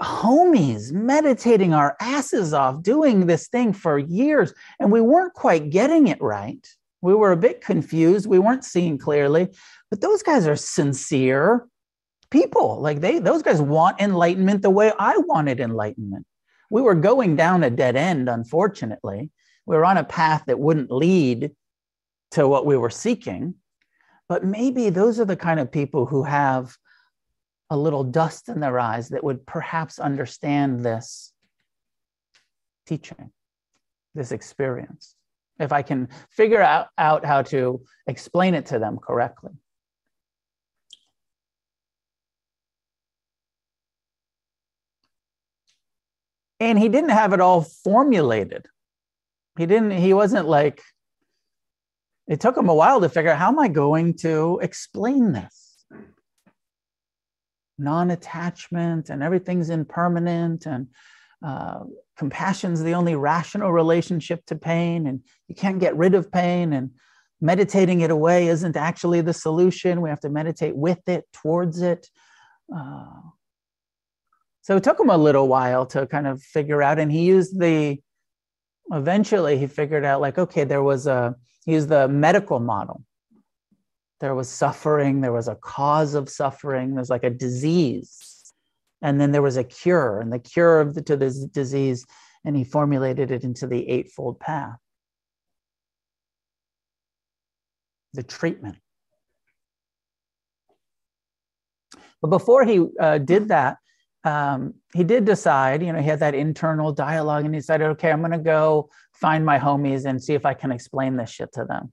homies 0.00 0.92
meditating 0.92 1.74
our 1.74 1.94
asses 2.00 2.54
off 2.54 2.82
doing 2.82 3.26
this 3.26 3.48
thing 3.48 3.72
for 3.72 3.98
years 3.98 4.54
and 4.80 4.90
we 4.90 5.00
weren't 5.00 5.34
quite 5.34 5.68
getting 5.70 6.06
it 6.08 6.20
right. 6.22 6.66
We 7.02 7.14
were 7.14 7.32
a 7.32 7.36
bit 7.36 7.60
confused. 7.60 8.26
We 8.26 8.38
weren't 8.38 8.64
seeing 8.64 8.96
clearly, 8.96 9.48
but 9.90 10.00
those 10.00 10.22
guys 10.22 10.46
are 10.46 10.56
sincere 10.56 11.66
people. 12.30 12.80
Like 12.80 13.00
they, 13.00 13.18
those 13.18 13.42
guys 13.42 13.60
want 13.60 14.00
enlightenment 14.00 14.62
the 14.62 14.70
way 14.70 14.92
I 14.98 15.16
wanted 15.18 15.60
enlightenment. 15.60 16.26
We 16.70 16.82
were 16.82 16.94
going 16.94 17.36
down 17.36 17.64
a 17.64 17.70
dead 17.70 17.96
end, 17.96 18.28
unfortunately. 18.28 19.30
We 19.66 19.76
were 19.76 19.84
on 19.84 19.96
a 19.96 20.04
path 20.04 20.44
that 20.46 20.58
wouldn't 20.58 20.90
lead 20.90 21.52
to 22.32 22.46
what 22.46 22.66
we 22.66 22.76
were 22.76 22.90
seeking. 22.90 23.54
But 24.28 24.44
maybe 24.44 24.90
those 24.90 25.18
are 25.18 25.24
the 25.24 25.36
kind 25.36 25.58
of 25.58 25.72
people 25.72 26.04
who 26.04 26.22
have 26.22 26.76
a 27.70 27.76
little 27.76 28.04
dust 28.04 28.48
in 28.48 28.60
their 28.60 28.78
eyes 28.78 29.10
that 29.10 29.24
would 29.24 29.46
perhaps 29.46 29.98
understand 29.98 30.84
this 30.84 31.32
teaching, 32.86 33.30
this 34.14 34.32
experience, 34.32 35.14
if 35.58 35.72
I 35.72 35.82
can 35.82 36.08
figure 36.30 36.62
out, 36.62 36.88
out 36.96 37.24
how 37.24 37.42
to 37.42 37.82
explain 38.06 38.54
it 38.54 38.66
to 38.66 38.78
them 38.78 38.98
correctly. 38.98 39.52
And 46.60 46.78
he 46.78 46.88
didn't 46.88 47.10
have 47.10 47.32
it 47.32 47.40
all 47.40 47.62
formulated. 47.62 48.66
He 49.56 49.66
didn't 49.66 49.92
he 49.92 50.12
wasn't 50.12 50.48
like 50.48 50.82
it 52.26 52.40
took 52.40 52.56
him 52.56 52.68
a 52.68 52.74
while 52.74 53.00
to 53.00 53.08
figure 53.08 53.30
out 53.30 53.38
how 53.38 53.48
am 53.48 53.58
i 53.58 53.68
going 53.68 54.14
to 54.18 54.58
explain 54.62 55.32
this? 55.32 55.84
Non-attachment 57.78 59.08
and 59.08 59.22
everything's 59.22 59.70
impermanent 59.70 60.66
and 60.66 60.88
uh, 61.44 61.84
compassion's 62.16 62.82
the 62.82 62.94
only 62.94 63.14
rational 63.14 63.72
relationship 63.72 64.44
to 64.46 64.56
pain 64.56 65.06
and 65.06 65.20
you 65.46 65.54
can't 65.54 65.78
get 65.78 65.96
rid 65.96 66.14
of 66.14 66.32
pain 66.32 66.72
and 66.72 66.90
meditating 67.40 68.00
it 68.00 68.10
away 68.10 68.48
isn't 68.48 68.76
actually 68.76 69.20
the 69.20 69.32
solution. 69.32 70.00
We 70.00 70.10
have 70.10 70.20
to 70.20 70.28
meditate 70.28 70.76
with 70.76 71.08
it 71.08 71.24
towards 71.32 71.82
it. 71.82 72.08
Uh, 72.74 73.06
so 74.68 74.76
it 74.76 74.84
took 74.84 75.00
him 75.00 75.08
a 75.08 75.16
little 75.16 75.48
while 75.48 75.86
to 75.86 76.06
kind 76.06 76.26
of 76.26 76.42
figure 76.42 76.82
out, 76.82 76.98
and 76.98 77.10
he 77.10 77.24
used 77.24 77.58
the. 77.58 77.98
Eventually, 78.92 79.56
he 79.56 79.66
figured 79.66 80.04
out 80.04 80.20
like, 80.20 80.36
okay, 80.36 80.64
there 80.64 80.82
was 80.82 81.06
a 81.06 81.36
he 81.64 81.72
used 81.72 81.88
the 81.88 82.06
medical 82.06 82.60
model. 82.60 83.02
There 84.20 84.34
was 84.34 84.50
suffering. 84.50 85.22
There 85.22 85.32
was 85.32 85.48
a 85.48 85.54
cause 85.54 86.12
of 86.12 86.28
suffering. 86.28 86.94
There's 86.94 87.08
like 87.08 87.24
a 87.24 87.30
disease, 87.30 88.52
and 89.00 89.18
then 89.18 89.32
there 89.32 89.40
was 89.40 89.56
a 89.56 89.64
cure, 89.64 90.20
and 90.20 90.30
the 90.30 90.38
cure 90.38 90.82
of 90.82 90.94
the, 90.94 91.00
to 91.00 91.16
this 91.16 91.46
disease, 91.46 92.04
and 92.44 92.54
he 92.54 92.62
formulated 92.62 93.30
it 93.30 93.44
into 93.44 93.66
the 93.66 93.88
eightfold 93.88 94.38
path. 94.38 94.76
The 98.12 98.22
treatment. 98.22 98.76
But 102.20 102.28
before 102.28 102.66
he 102.66 102.86
uh, 103.00 103.16
did 103.16 103.48
that, 103.48 103.78
um, 104.24 104.74
he 104.94 105.04
did 105.04 105.24
decide, 105.24 105.82
you 105.82 105.92
know, 105.92 106.00
he 106.00 106.08
had 106.08 106.20
that 106.20 106.34
internal 106.34 106.92
dialogue 106.92 107.44
and 107.44 107.54
he 107.54 107.60
said, 107.60 107.80
okay, 107.80 108.10
I'm 108.10 108.20
going 108.20 108.32
to 108.32 108.38
go 108.38 108.90
find 109.12 109.44
my 109.44 109.58
homies 109.58 110.06
and 110.06 110.22
see 110.22 110.34
if 110.34 110.44
I 110.44 110.54
can 110.54 110.72
explain 110.72 111.16
this 111.16 111.30
shit 111.30 111.52
to 111.54 111.64
them. 111.64 111.90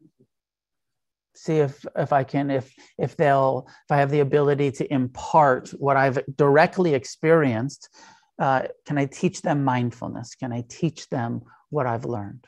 See 1.35 1.57
if 1.57 1.85
if 1.97 2.13
I 2.13 2.23
can 2.23 2.49
if 2.49 2.73
if 2.97 3.17
they'll 3.17 3.67
if 3.67 3.91
I 3.91 3.97
have 3.97 4.09
the 4.09 4.21
ability 4.21 4.71
to 4.71 4.93
impart 4.93 5.69
what 5.71 5.97
I've 5.97 6.19
directly 6.35 6.93
experienced. 6.93 7.89
Uh, 8.39 8.63
can 8.85 8.97
I 8.97 9.05
teach 9.05 9.41
them 9.41 9.63
mindfulness? 9.63 10.35
Can 10.35 10.53
I 10.53 10.63
teach 10.67 11.09
them 11.09 11.41
what 11.69 11.87
I've 11.87 12.05
learned? 12.05 12.47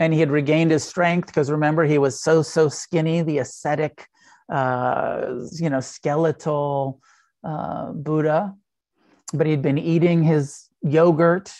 and 0.00 0.12
he 0.12 0.20
had 0.20 0.30
regained 0.30 0.70
his 0.70 0.84
strength 0.84 1.26
because 1.26 1.50
remember 1.50 1.84
he 1.84 1.98
was 1.98 2.20
so 2.22 2.42
so 2.42 2.68
skinny 2.68 3.22
the 3.22 3.38
ascetic 3.38 4.06
uh, 4.52 5.34
you 5.52 5.70
know 5.70 5.80
skeletal 5.80 7.00
uh, 7.44 7.92
buddha 7.92 8.54
but 9.32 9.46
he'd 9.46 9.62
been 9.62 9.78
eating 9.78 10.22
his 10.22 10.68
yogurt 10.82 11.52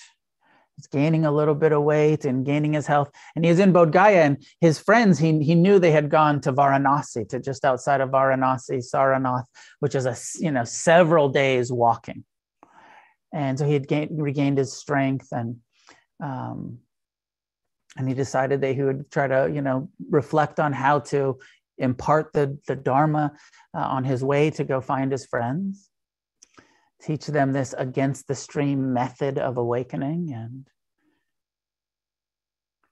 he's 0.77 0.87
gaining 0.87 1.25
a 1.25 1.31
little 1.31 1.55
bit 1.55 1.73
of 1.73 1.83
weight 1.83 2.25
and 2.25 2.45
gaining 2.45 2.73
his 2.73 2.87
health. 2.87 3.11
And 3.35 3.45
he 3.45 3.51
was 3.51 3.61
in 3.61 3.73
bodh 3.73 3.93
gaya 3.93 4.23
and 4.23 4.45
his 4.61 4.79
friends 4.79 5.19
he, 5.19 5.43
he 5.43 5.55
knew 5.55 5.79
they 5.79 5.91
had 5.91 6.11
gone 6.11 6.41
to 6.43 6.53
varanasi 6.53 7.29
to 7.29 7.41
just 7.41 7.65
outside 7.65 8.01
of 8.01 8.11
varanasi 8.11 8.83
saranath 8.83 9.45
which 9.81 9.95
is 9.95 10.07
a 10.07 10.17
you 10.39 10.51
know 10.51 10.65
several 10.65 11.29
days 11.29 11.73
walking. 11.73 12.25
And 13.33 13.59
so 13.59 13.67
he 13.67 13.73
had 13.73 13.89
gained, 13.89 14.23
regained 14.23 14.59
his 14.59 14.73
strength 14.73 15.29
and 15.33 15.57
um, 16.23 16.79
and 17.97 18.09
he 18.09 18.15
decided 18.15 18.61
that 18.61 18.75
he 18.75 18.83
would 18.83 19.11
try 19.11 19.27
to 19.27 19.51
you 19.53 19.63
know 19.63 19.89
reflect 20.11 20.59
on 20.59 20.73
how 20.73 21.01
to 21.01 21.39
impart 21.79 22.33
the, 22.33 22.59
the 22.67 22.77
dharma 22.77 23.33
uh, 23.77 23.81
on 23.81 24.05
his 24.05 24.23
way 24.25 24.51
to 24.51 24.65
go 24.65 24.81
find 24.81 25.11
his 25.13 25.27
friends 25.27 25.91
teach 27.03 27.27
them 27.27 27.53
this 27.53 27.75
against 27.77 28.27
the 28.29 28.35
stream 28.35 28.93
method 28.93 29.39
of 29.39 29.57
awakening 29.57 30.33
and 30.33 30.69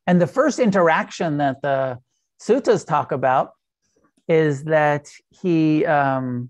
and 0.06 0.20
the 0.20 0.26
first 0.26 0.58
interaction 0.58 1.38
that 1.38 1.62
the 1.62 1.98
suttas 2.42 2.84
talk 2.86 3.12
about 3.12 3.52
is 4.28 4.64
that 4.64 5.08
he 5.30 5.86
um, 5.86 6.48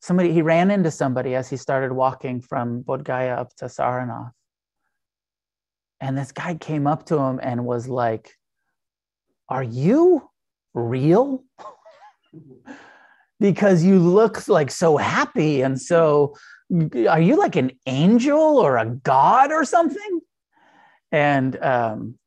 somebody 0.00 0.32
he 0.32 0.42
ran 0.42 0.70
into 0.70 0.90
somebody 0.90 1.34
as 1.34 1.48
he 1.48 1.56
started 1.56 1.92
walking 1.92 2.40
from 2.40 2.82
Bodh 2.82 3.04
Gaya 3.04 3.34
up 3.34 3.54
to 3.56 3.64
Saranath 3.64 4.32
and 6.04 6.18
this 6.18 6.32
guy 6.32 6.54
came 6.54 6.86
up 6.86 7.06
to 7.06 7.18
him 7.18 7.40
and 7.42 7.64
was 7.64 7.88
like, 7.88 8.36
Are 9.48 9.62
you 9.62 10.28
real? 10.74 11.44
because 13.40 13.82
you 13.84 13.98
look 13.98 14.46
like 14.48 14.70
so 14.70 14.96
happy 14.96 15.62
and 15.62 15.80
so 15.80 16.36
are 17.08 17.20
you 17.20 17.36
like 17.36 17.56
an 17.56 17.72
angel 17.86 18.58
or 18.58 18.76
a 18.76 18.86
god 18.86 19.52
or 19.52 19.64
something? 19.64 20.20
And 21.12 21.62
um 21.62 22.18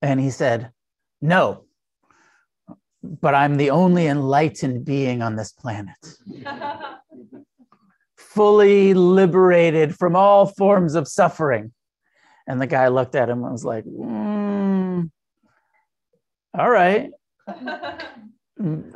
and 0.00 0.20
he 0.20 0.30
said 0.30 0.72
no 1.20 1.64
but 3.02 3.34
i'm 3.34 3.56
the 3.56 3.70
only 3.70 4.06
enlightened 4.06 4.84
being 4.84 5.22
on 5.22 5.36
this 5.36 5.52
planet. 5.52 5.96
Fully 8.16 8.94
liberated 8.94 9.96
from 9.96 10.16
all 10.16 10.46
forms 10.46 10.94
of 10.94 11.06
suffering. 11.06 11.72
And 12.46 12.60
the 12.60 12.66
guy 12.66 12.88
looked 12.88 13.14
at 13.14 13.28
him 13.28 13.42
and 13.42 13.52
was 13.52 13.64
like, 13.64 13.84
mm, 13.84 14.61
all 16.58 16.70
right. 16.70 17.10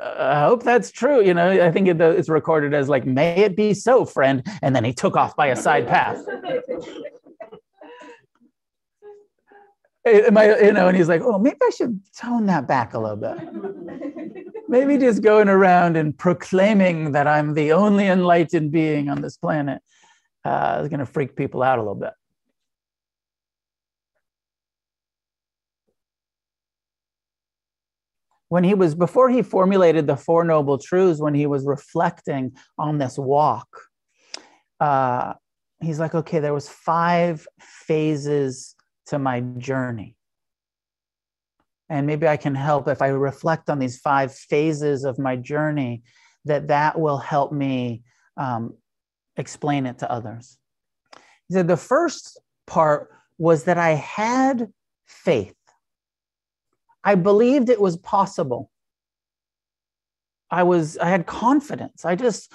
I 0.03 0.41
hope 0.41 0.63
that's 0.63 0.91
true. 0.91 1.25
You 1.25 1.35
know, 1.35 1.51
I 1.51 1.71
think 1.73 1.89
it's 1.89 2.29
recorded 2.29 2.75
as 2.75 2.89
like, 2.89 3.05
may 3.05 3.45
it 3.45 3.57
be 3.57 3.75
so, 3.75 4.05
friend. 4.05 4.47
And 4.63 4.77
then 4.77 4.85
he 4.85 4.93
took 4.93 5.17
off 5.17 5.35
by 5.35 5.49
a 5.49 5.57
side 5.57 5.89
path. 5.89 6.25
Am 10.07 10.39
I, 10.39 10.57
you 10.61 10.73
know, 10.73 10.87
and 10.87 10.97
he's 10.97 11.09
like, 11.09 11.23
oh, 11.23 11.39
maybe 11.39 11.57
I 11.61 11.71
should 11.71 12.01
tone 12.17 12.47
that 12.47 12.69
back 12.69 12.95
a 12.95 12.99
little 12.99 13.17
bit. 13.17 13.37
maybe 14.69 14.99
just 14.99 15.21
going 15.23 15.49
around 15.49 15.97
and 15.97 16.17
proclaiming 16.17 17.13
that 17.13 17.27
I'm 17.27 17.55
the 17.55 17.73
only 17.73 18.07
enlightened 18.07 18.71
being 18.71 19.09
on 19.09 19.21
this 19.21 19.37
planet 19.37 19.83
uh, 20.45 20.81
is 20.83 20.89
going 20.89 21.01
to 21.01 21.07
freak 21.07 21.35
people 21.35 21.63
out 21.63 21.79
a 21.79 21.83
little 21.83 21.97
bit. 21.97 22.13
When 28.49 28.65
he 28.65 28.75
was 28.75 28.95
before 28.95 29.29
he 29.29 29.43
formulated 29.43 30.07
the 30.07 30.17
four 30.17 30.45
noble 30.45 30.79
truths 30.79 31.21
when 31.21 31.35
he 31.35 31.47
was 31.47 31.65
reflecting 31.65 32.57
on 32.79 32.99
this 32.99 33.19
walk 33.19 33.69
uh, 34.81 35.35
he's 35.81 35.99
like 35.99 36.15
okay 36.15 36.39
there 36.39 36.55
was 36.55 36.69
five 36.69 37.47
phases 37.61 38.75
to 39.07 39.19
my 39.19 39.41
journey. 39.41 40.17
And 41.89 42.07
maybe 42.07 42.27
i 42.27 42.37
can 42.37 42.55
help 42.55 42.89
if 42.89 43.01
i 43.01 43.09
reflect 43.09 43.71
on 43.71 43.79
these 43.79 43.99
five 43.99 44.35
phases 44.35 45.05
of 45.05 45.19
my 45.19 45.37
journey 45.37 46.03
that 46.45 46.69
that 46.69 46.99
will 46.99 47.19
help 47.19 47.53
me 47.53 48.03
um, 48.37 48.77
explain 49.37 49.87
it 49.87 49.99
to 49.99 50.11
others. 50.11 50.59
He 51.49 51.55
said 51.55 51.69
the 51.69 51.77
first 51.77 52.41
part 52.67 53.11
was 53.39 53.65
that 53.65 53.79
i 53.79 53.91
had 53.91 54.69
faith 55.07 55.55
I 57.07 57.15
believed 57.15 57.69
it 57.69 57.81
was 57.81 57.97
possible. 57.97 58.69
I 60.51 60.65
was, 60.65 60.99
I 60.99 61.09
had 61.09 61.25
confidence. 61.25 62.05
I 62.05 62.17
just, 62.17 62.53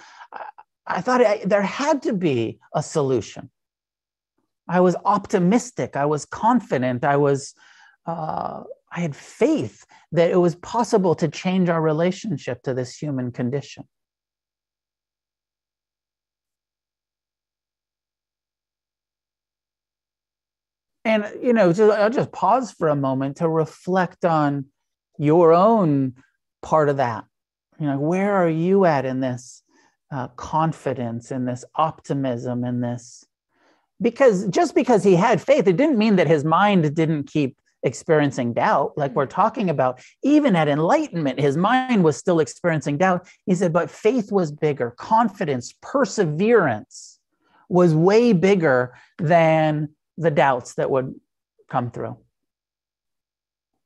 I 0.86 1.00
thought 1.00 1.26
I, 1.26 1.42
there 1.46 1.62
had 1.62 2.02
to 2.04 2.14
be 2.14 2.60
a 2.76 2.84
solution. 2.84 3.50
I 4.68 4.82
was 4.82 4.98
optimistic. 5.06 5.96
I 5.96 6.06
was 6.06 6.26
confident. 6.26 7.06
I 7.06 7.16
was, 7.16 7.54
uh, 8.06 8.64
I 8.92 9.00
had 9.00 9.16
faith 9.16 9.86
that 10.12 10.32
it 10.32 10.36
was 10.36 10.56
possible 10.56 11.16
to 11.16 11.30
change 11.30 11.70
our 11.70 11.82
relationship 11.82 12.62
to 12.64 12.74
this 12.74 12.98
human 12.98 13.32
condition. 13.32 13.86
And 21.12 21.44
you 21.44 21.54
know 21.54 21.74
just, 21.74 22.00
i'll 22.00 22.10
just 22.10 22.32
pause 22.32 22.72
for 22.72 22.88
a 22.88 22.96
moment 22.96 23.38
to 23.38 23.50
reflect 23.50 24.24
on 24.26 24.66
your 25.18 25.54
own 25.54 26.14
part 26.62 26.90
of 26.90 26.98
that. 26.98 27.26
You 27.80 27.88
know 27.88 28.00
where 28.00 28.34
are 28.34 28.50
you 28.50 28.86
at 28.86 29.06
in 29.06 29.20
this 29.20 29.64
uh, 30.12 30.28
confidence 30.30 31.32
in 31.32 31.46
this 31.46 31.64
optimism 31.76 32.64
in 32.64 32.82
this? 32.82 33.26
Because 34.02 34.48
just 34.48 34.74
because 34.74 35.04
he 35.04 35.16
had 35.16 35.42
faith 35.42 35.68
it 35.68 35.78
didn't 35.78 35.98
mean 35.98 36.16
that 36.16 36.28
his 36.28 36.44
mind 36.44 36.96
didn't 36.96 37.26
keep 37.28 37.58
experiencing 37.84 38.54
doubt 38.54 38.94
like 38.96 39.14
we're 39.16 39.26
talking 39.26 39.70
about. 39.70 40.00
Even 40.24 40.56
at 40.56 40.68
enlightenment 40.68 41.40
his 41.40 41.58
mind 41.58 42.04
was 42.04 42.18
still 42.18 42.40
experiencing 42.40 42.98
doubt. 42.98 43.28
He 43.46 43.56
said 43.56 43.74
but 43.74 43.90
faith 43.90 44.32
was 44.32 44.52
bigger. 44.52 44.92
Confidence 44.92 45.74
perseverance 45.82 47.20
was 47.70 47.96
way 47.96 48.34
bigger 48.34 48.94
than 49.18 49.90
the 50.22 50.32
doubts 50.32 50.76
that 50.76 50.90
would 50.90 51.16
come 51.70 51.92
through. 51.92 52.18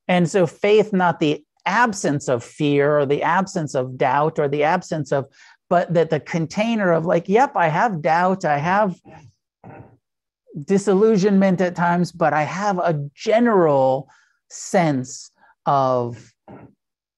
And 0.08 0.28
so, 0.28 0.46
faith, 0.46 0.92
not 0.92 1.18
the 1.18 1.44
absence 1.64 2.28
of 2.28 2.44
fear 2.44 2.98
or 2.98 3.06
the 3.06 3.22
absence 3.22 3.74
of 3.74 3.98
doubt 3.98 4.38
or 4.38 4.48
the 4.48 4.62
absence 4.62 5.10
of, 5.12 5.26
but 5.68 5.92
that 5.94 6.10
the 6.10 6.20
container 6.20 6.92
of, 6.92 7.06
like, 7.06 7.28
yep, 7.28 7.56
I 7.56 7.68
have 7.68 8.02
doubt, 8.02 8.44
I 8.44 8.58
have 8.58 9.00
disillusionment 10.64 11.60
at 11.60 11.74
times, 11.74 12.12
but 12.12 12.32
I 12.32 12.42
have 12.42 12.78
a 12.78 13.08
general 13.14 14.08
sense 14.48 15.30
of 15.64 16.32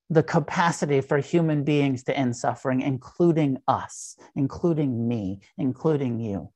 the 0.09 0.23
capacity 0.23 1.03
for 1.03 1.19
human 1.19 1.65
beings 1.65 2.05
to 2.05 2.17
end 2.17 2.35
suffering, 2.35 2.81
including 2.81 3.59
us, 3.69 4.17
including 4.35 5.07
me, 5.07 5.41
including 5.59 6.19
you 6.19 6.51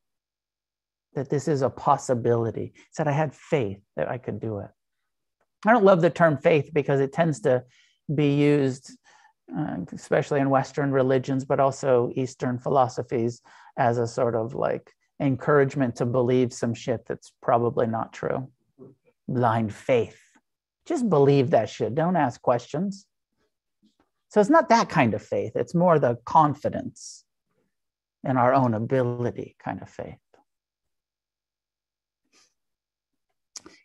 that 1.14 1.30
this 1.30 1.48
is 1.48 1.62
a 1.62 1.70
possibility. 1.70 2.72
Said 2.92 3.08
I 3.08 3.12
had 3.12 3.34
faith 3.34 3.80
that 3.96 4.10
I 4.10 4.18
could 4.18 4.40
do 4.40 4.58
it. 4.58 4.70
I 5.66 5.72
don't 5.72 5.84
love 5.84 6.00
the 6.00 6.10
term 6.10 6.38
faith 6.38 6.70
because 6.72 7.00
it 7.00 7.12
tends 7.12 7.40
to 7.40 7.64
be 8.12 8.34
used, 8.34 8.96
uh, 9.56 9.76
especially 9.92 10.40
in 10.40 10.50
Western 10.50 10.90
religions, 10.90 11.44
but 11.44 11.60
also 11.60 12.10
Eastern 12.14 12.58
philosophies, 12.58 13.40
as 13.76 13.98
a 13.98 14.06
sort 14.06 14.34
of 14.34 14.54
like 14.54 14.90
encouragement 15.20 15.96
to 15.96 16.06
believe 16.06 16.52
some 16.52 16.74
shit 16.74 17.06
that's 17.06 17.32
probably 17.40 17.86
not 17.86 18.12
true. 18.12 18.48
Blind 19.28 19.72
faith. 19.72 20.18
Just 20.86 21.08
believe 21.08 21.50
that 21.50 21.70
shit. 21.70 21.94
Don't 21.94 22.16
ask 22.16 22.42
questions. 22.42 23.06
So 24.30 24.40
it's 24.40 24.50
not 24.50 24.70
that 24.70 24.88
kind 24.88 25.12
of 25.12 25.22
faith, 25.22 25.52
it's 25.56 25.74
more 25.74 25.98
the 25.98 26.16
confidence 26.24 27.24
in 28.24 28.38
our 28.38 28.54
own 28.54 28.72
ability 28.72 29.56
kind 29.62 29.82
of 29.82 29.90
faith. 29.90 30.16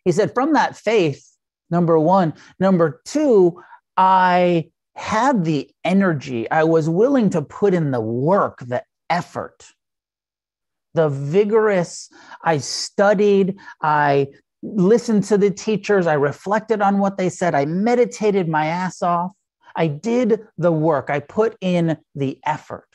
He 0.04 0.12
said, 0.12 0.34
from 0.34 0.52
that 0.54 0.76
faith, 0.76 1.24
number 1.70 1.98
one. 1.98 2.34
Number 2.58 3.00
two, 3.04 3.62
I 3.96 4.70
had 4.94 5.44
the 5.44 5.70
energy, 5.84 6.50
I 6.50 6.64
was 6.64 6.88
willing 6.88 7.30
to 7.30 7.42
put 7.42 7.72
in 7.72 7.92
the 7.92 8.00
work, 8.00 8.58
the 8.66 8.82
effort, 9.08 9.72
the 10.94 11.08
vigorous, 11.08 12.10
I 12.42 12.58
studied, 12.58 13.56
I 13.80 14.28
listened 14.62 15.22
to 15.24 15.38
the 15.38 15.50
teachers, 15.50 16.08
I 16.08 16.14
reflected 16.14 16.82
on 16.82 16.98
what 16.98 17.16
they 17.16 17.28
said, 17.28 17.54
I 17.54 17.64
meditated 17.64 18.48
my 18.48 18.66
ass 18.66 19.02
off. 19.02 19.32
I 19.76 19.86
did 19.86 20.40
the 20.56 20.72
work, 20.72 21.10
I 21.10 21.20
put 21.20 21.56
in 21.60 21.96
the 22.16 22.40
effort. 22.44 22.88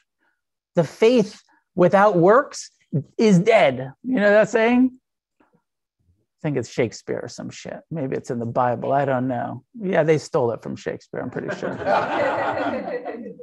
The 0.76 0.84
faith 0.84 1.41
without 1.76 2.18
works 2.18 2.70
is 3.18 3.39
dead. 3.39 3.93
You 4.04 4.16
know 4.16 4.30
that 4.30 4.49
saying? 4.49 4.99
I 6.44 6.48
think 6.48 6.58
it's 6.58 6.70
Shakespeare 6.70 7.22
or 7.24 7.30
some 7.30 7.50
shit. 7.50 7.80
Maybe 7.89 8.18
it's 8.18 8.30
in 8.30 8.38
the 8.38 8.46
Bible. 8.46 8.91
I 8.91 9.06
don't 9.06 9.30
know. 9.30 9.64
Yeah, 9.80 10.04
they 10.04 10.18
stole 10.18 10.52
it 10.52 10.62
from 10.62 10.76
Shakespeare, 10.76 11.22
I'm 11.22 11.30
pretty 11.30 11.56
sure. 11.56 11.74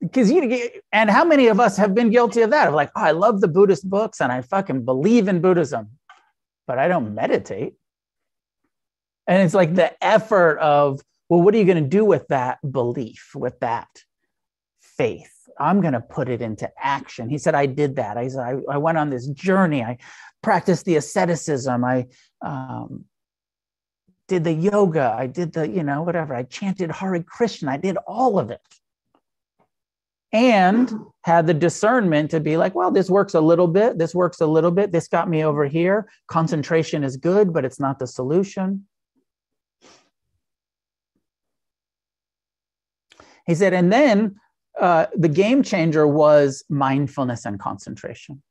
Because 0.00 0.30
you 0.30 0.70
and 0.92 1.10
how 1.10 1.24
many 1.24 1.48
of 1.48 1.58
us 1.58 1.76
have 1.76 1.92
been 1.92 2.10
guilty 2.10 2.42
of 2.42 2.50
that? 2.50 2.68
Of 2.68 2.74
like, 2.74 2.90
oh, 2.94 3.02
I 3.02 3.10
love 3.10 3.40
the 3.40 3.48
Buddhist 3.48 3.90
books 3.90 4.20
and 4.20 4.30
I 4.30 4.42
fucking 4.42 4.84
believe 4.84 5.26
in 5.26 5.40
Buddhism, 5.40 5.90
but 6.68 6.78
I 6.78 6.86
don't 6.86 7.16
meditate. 7.16 7.74
And 9.26 9.42
it's 9.42 9.54
like 9.54 9.74
the 9.74 9.92
effort 10.02 10.58
of, 10.60 11.00
well, 11.28 11.42
what 11.42 11.52
are 11.52 11.58
you 11.58 11.64
going 11.64 11.82
to 11.82 11.88
do 11.88 12.04
with 12.04 12.28
that 12.28 12.58
belief, 12.70 13.32
with 13.34 13.58
that 13.58 13.88
faith? 14.80 15.32
I'm 15.58 15.80
going 15.80 15.94
to 15.94 16.00
put 16.00 16.28
it 16.28 16.40
into 16.40 16.70
action. 16.80 17.28
He 17.28 17.38
said, 17.38 17.54
I 17.54 17.66
did 17.66 17.96
that. 17.96 18.16
I, 18.16 18.28
said, 18.28 18.40
I, 18.40 18.74
I 18.74 18.78
went 18.78 18.98
on 18.98 19.10
this 19.10 19.26
journey. 19.26 19.82
I 19.82 19.98
practiced 20.42 20.84
the 20.84 20.96
asceticism. 20.96 21.84
I 21.84 22.06
um, 22.42 23.04
did 24.28 24.44
the 24.44 24.52
yoga. 24.52 25.14
I 25.16 25.26
did 25.26 25.52
the, 25.52 25.68
you 25.68 25.82
know, 25.82 26.02
whatever. 26.02 26.34
I 26.34 26.44
chanted 26.44 26.90
Hare 26.92 27.22
Krishna. 27.22 27.72
I 27.72 27.76
did 27.78 27.96
all 28.06 28.38
of 28.38 28.50
it. 28.50 28.60
And 30.30 30.92
had 31.22 31.46
the 31.46 31.54
discernment 31.54 32.30
to 32.32 32.40
be 32.40 32.58
like, 32.58 32.74
well, 32.74 32.90
this 32.90 33.08
works 33.08 33.32
a 33.32 33.40
little 33.40 33.66
bit. 33.66 33.98
This 33.98 34.14
works 34.14 34.42
a 34.42 34.46
little 34.46 34.70
bit. 34.70 34.92
This 34.92 35.08
got 35.08 35.28
me 35.28 35.42
over 35.42 35.64
here. 35.64 36.10
Concentration 36.26 37.02
is 37.02 37.16
good, 37.16 37.52
but 37.52 37.64
it's 37.64 37.80
not 37.80 37.98
the 37.98 38.06
solution. 38.06 38.86
He 43.46 43.54
said, 43.54 43.72
and 43.72 43.90
then 43.90 44.36
uh, 44.78 45.06
the 45.14 45.30
game 45.30 45.62
changer 45.62 46.06
was 46.06 46.62
mindfulness 46.68 47.46
and 47.46 47.58
concentration 47.58 48.42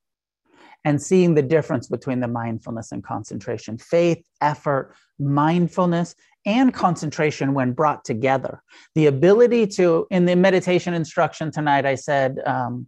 and 0.85 1.01
seeing 1.01 1.33
the 1.33 1.41
difference 1.41 1.87
between 1.87 2.19
the 2.19 2.27
mindfulness 2.27 2.91
and 2.91 3.03
concentration. 3.03 3.77
Faith 3.77 4.23
effort 4.41 4.93
mindfulness 5.19 6.15
and 6.45 6.73
concentration 6.73 7.53
when 7.53 7.73
brought 7.73 8.05
together. 8.05 8.61
The 8.95 9.07
ability 9.07 9.67
to 9.67 10.07
in 10.11 10.25
the 10.25 10.35
meditation 10.35 10.93
instruction 10.93 11.51
tonight 11.51 11.85
i 11.85 11.95
said 11.95 12.39
um, 12.45 12.87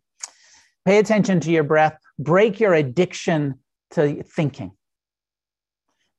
pay 0.85 0.99
attention 0.99 1.39
to 1.41 1.51
your 1.51 1.63
breath 1.63 1.97
break 2.19 2.59
your 2.59 2.73
addiction 2.73 3.55
to 3.91 4.21
thinking. 4.23 4.71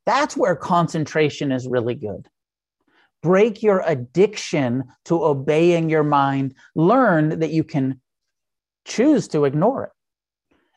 That's 0.07 0.37
where 0.37 0.57
concentration 0.57 1.53
is 1.53 1.69
really 1.69 1.95
good. 1.95 2.29
Break 3.23 3.63
your 3.63 3.83
addiction 3.87 4.85
to 5.05 5.23
obeying 5.25 5.91
your 5.91 6.03
mind, 6.03 6.55
learn 6.75 7.41
that 7.41 7.51
you 7.51 7.63
can 7.63 8.01
choose 8.87 9.29
to 9.29 9.45
ignore 9.45 9.85
it, 9.85 9.91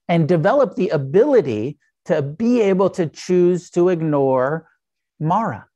and 0.07 0.27
develop 0.27 0.75
the 0.75 0.89
ability 0.89 1.77
to 2.05 2.21
be 2.21 2.61
able 2.61 2.89
to 2.91 3.07
choose 3.07 3.69
to 3.71 3.89
ignore 3.89 4.67
Mara, 5.19 5.67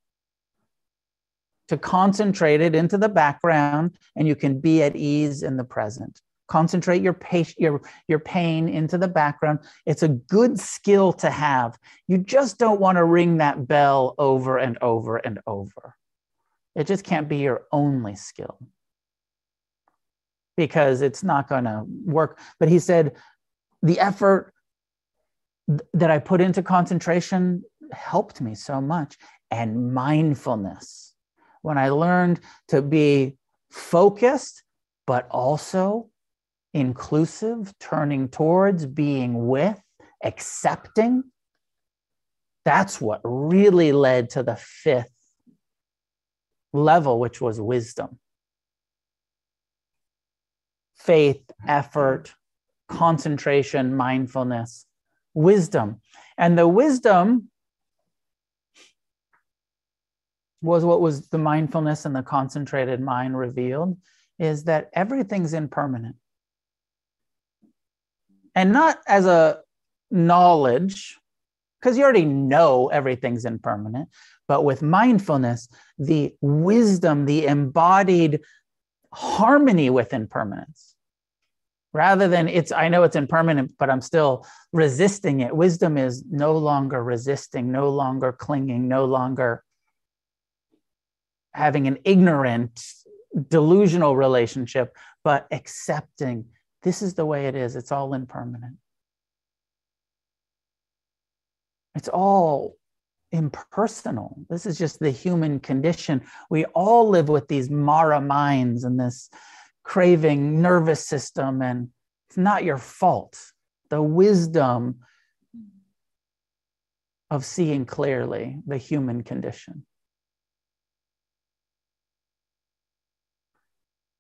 to 1.70 1.78
concentrate 1.78 2.62
it 2.62 2.76
into 2.76 2.98
the 2.98 3.10
background, 3.10 3.98
and 4.16 4.28
you 4.28 4.36
can 4.36 4.60
be 4.60 4.84
at 4.84 4.96
ease 4.96 5.44
in 5.44 5.58
the 5.58 5.64
present. 5.64 6.22
Concentrate 6.48 7.02
your, 7.02 7.18
your, 7.58 7.82
your 8.08 8.20
pain 8.20 8.70
into 8.70 8.98
the 8.98 9.08
background. 9.08 9.60
It's 9.86 10.04
a 10.04 10.08
good 10.08 10.60
skill 10.60 11.12
to 11.14 11.30
have. 11.30 11.78
You 12.08 12.18
just 12.18 12.58
don't 12.58 12.80
want 12.80 12.98
to 12.98 13.04
ring 13.04 13.38
that 13.38 13.68
bell 13.68 14.16
over 14.18 14.58
and 14.58 14.78
over 14.82 15.18
and 15.18 15.40
over. 15.46 15.96
It 16.76 16.88
just 16.88 17.04
can't 17.04 17.28
be 17.28 17.38
your 17.38 17.64
only 17.72 18.16
skill 18.16 18.60
because 20.56 21.02
it's 21.02 21.24
not 21.24 21.50
going 21.50 21.66
to 21.66 21.84
work. 22.06 22.40
But 22.60 22.70
he 22.70 22.80
said, 22.80 23.16
the 23.82 24.00
effort 24.00 24.54
that 25.94 26.12
I 26.12 26.20
put 26.20 26.42
into 26.42 26.64
concentration 26.64 27.64
helped 27.92 28.42
me 28.42 28.56
so 28.56 28.82
much. 28.82 29.18
And 29.50 29.94
mindfulness. 29.94 31.14
When 31.62 31.78
I 31.78 31.90
learned 31.90 32.42
to 32.68 32.82
be 32.82 33.38
focused, 33.72 34.64
but 35.06 35.28
also 35.30 36.10
inclusive, 36.74 37.74
turning 37.80 38.28
towards, 38.28 38.86
being 38.86 39.48
with, 39.48 39.80
accepting, 40.24 41.24
that's 42.66 43.00
what 43.00 43.22
really 43.24 43.94
led 43.94 44.30
to 44.32 44.44
the 44.44 44.58
fifth 44.58 45.10
level, 46.74 47.20
which 47.20 47.40
was 47.40 47.62
wisdom. 47.62 48.20
Faith, 50.96 51.42
effort, 51.66 52.36
concentration, 52.88 53.96
mindfulness, 53.96 54.86
wisdom. 55.34 56.02
And 56.38 56.58
the 56.58 56.68
wisdom 56.68 57.50
was 60.62 60.84
what 60.84 61.02
was 61.02 61.30
the 61.30 61.38
mindfulness 61.38 62.06
and 62.06 62.16
the 62.16 62.24
concentrated 62.24 63.00
mind 63.00 63.38
revealed 63.38 63.98
is 64.40 64.64
that 64.66 64.90
everything's 64.94 65.54
impermanent. 65.54 66.16
And 68.56 68.72
not 68.72 69.00
as 69.08 69.26
a 69.26 69.60
knowledge, 70.10 71.18
because 71.80 71.98
you 71.98 72.04
already 72.04 72.26
know 72.26 72.88
everything's 72.88 73.46
impermanent, 73.46 74.10
but 74.48 74.64
with 74.64 74.82
mindfulness, 74.82 75.70
the 76.00 76.34
wisdom, 76.42 77.26
the 77.26 77.46
embodied 77.46 78.42
harmony 79.14 79.90
with 79.90 80.14
impermanence. 80.14 80.96
Rather 81.98 82.28
than 82.28 82.48
it's, 82.48 82.72
I 82.72 82.90
know 82.90 83.02
it's 83.02 83.16
impermanent, 83.16 83.74
but 83.80 83.90
I'm 83.90 84.02
still 84.02 84.46
resisting 84.72 85.40
it. 85.40 85.56
Wisdom 85.56 85.98
is 85.98 86.24
no 86.30 86.56
longer 86.56 87.04
resisting, 87.04 87.72
no 87.72 87.90
longer 87.90 88.32
clinging, 88.32 88.88
no 88.88 89.06
longer 89.06 89.64
having 91.56 91.88
an 91.88 91.98
ignorant, 92.04 92.80
delusional 93.50 94.16
relationship, 94.16 94.96
but 95.24 95.48
accepting 95.50 96.46
this 96.84 97.02
is 97.02 97.16
the 97.16 97.26
way 97.26 97.48
it 97.48 97.56
is. 97.56 97.76
It's 97.76 97.92
all 97.92 98.14
impermanent. 98.14 98.78
It's 101.96 102.10
all 102.10 102.76
impersonal. 103.32 104.38
This 104.52 104.68
is 104.68 104.78
just 104.78 105.00
the 105.00 105.10
human 105.10 105.60
condition. 105.60 106.22
We 106.52 106.66
all 106.66 107.10
live 107.10 107.28
with 107.28 107.48
these 107.48 107.72
Mara 107.72 108.22
minds 108.22 108.84
and 108.84 109.00
this 109.00 109.32
craving 109.88 110.62
nervous 110.62 111.08
system, 111.08 111.62
and 111.62 111.88
it's 112.30 112.38
not 112.38 112.66
your 112.66 112.78
fault. 112.78 113.40
The 113.90 114.02
wisdom 114.02 115.00
of 117.32 117.46
seeing 117.46 117.86
clearly 117.86 118.58
the 118.68 118.78
human 118.78 119.24
condition. 119.24 119.86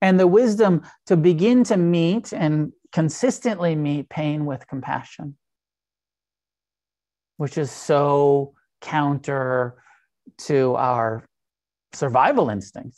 And 0.02 0.18
the 0.18 0.28
wisdom 0.28 0.84
to 1.08 1.18
begin 1.18 1.66
to 1.66 1.76
meet 1.76 2.32
and 2.32 2.72
consistently 2.94 3.76
meet 3.76 4.08
pain 4.08 4.46
with 4.46 4.68
compassion, 4.68 5.38
which 7.36 7.58
is 7.58 7.72
so 7.72 8.54
counter 8.80 9.84
to 10.38 10.76
our 10.76 11.26
survival 11.92 12.50
instinct 12.50 12.98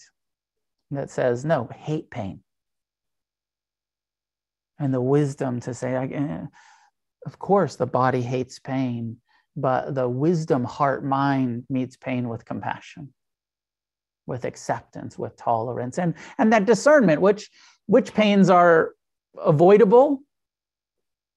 that 0.92 1.10
says, 1.10 1.44
no, 1.44 1.68
hate 1.76 2.12
pain. 2.12 2.44
And 4.80 4.94
the 4.94 5.02
wisdom 5.02 5.60
to 5.62 5.74
say, 5.74 5.94
eh, 5.96 6.46
of 7.26 7.40
course, 7.40 7.76
the 7.76 7.86
body 7.86 8.22
hates 8.22 8.60
pain, 8.60 9.18
but 9.56 9.94
the 9.94 10.08
wisdom, 10.08 10.64
heart, 10.64 11.04
mind 11.04 11.66
meets 11.70 11.98
pain 11.98 12.30
with 12.30 12.46
compassion, 12.46 13.14
with 14.26 14.46
acceptance, 14.46 15.18
with 15.20 15.36
tolerance, 15.36 16.00
and, 16.00 16.14
and 16.38 16.54
that 16.54 16.66
discernment, 16.66 17.22
which, 17.22 17.50
which 17.88 18.14
pains 18.14 18.50
are 18.50 18.92
avoidable 19.38 20.22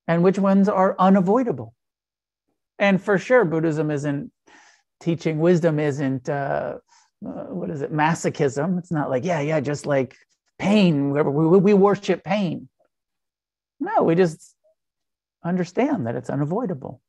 and 0.06 0.22
which 0.22 0.38
ones 0.38 0.68
are 0.68 0.94
unavoidable. 0.98 1.74
And 2.78 3.02
for 3.02 3.18
sure, 3.18 3.44
Buddhism 3.44 3.90
isn't 3.90 4.30
teaching 5.02 5.40
wisdom 5.40 5.78
isn't 5.78 6.28
uh, 6.28 6.78
uh, 7.26 7.28
what 7.28 7.70
is 7.70 7.82
it 7.82 7.92
masochism. 7.92 8.78
It's 8.78 8.92
not 8.92 9.10
like 9.10 9.24
yeah 9.24 9.40
yeah 9.40 9.60
just 9.60 9.84
like 9.84 10.16
pain. 10.58 11.10
We, 11.10 11.58
we 11.58 11.74
worship 11.74 12.24
pain. 12.24 12.68
No, 13.82 14.04
we 14.04 14.14
just 14.14 14.54
understand 15.44 16.06
that 16.06 16.14
it's 16.14 16.30
unavoidable. 16.30 17.02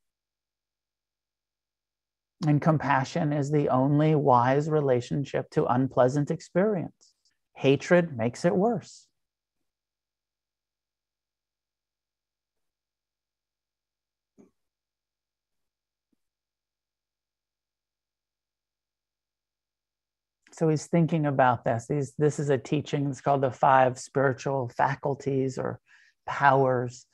And 2.48 2.60
compassion 2.60 3.32
is 3.32 3.52
the 3.52 3.70
only 3.70 4.16
wise 4.16 4.68
relationship 4.70 5.52
to 5.52 5.66
unpleasant 5.66 6.32
experience. 6.32 7.14
hatred 7.56 8.18
makes 8.18 8.44
it 8.44 8.56
worse. 8.56 9.08
So 20.52 20.70
he's 20.70 20.88
thinking 20.88 21.28
about 21.28 21.64
this. 21.66 21.86
These, 21.88 22.14
this 22.18 22.40
is 22.40 22.50
a 22.50 22.58
teaching. 22.58 23.08
It's 23.08 23.22
called 23.22 23.42
the 23.42 23.52
five 23.52 24.00
spiritual 24.00 24.70
faculties 24.76 25.60
or 25.60 25.80
powers 26.26 27.06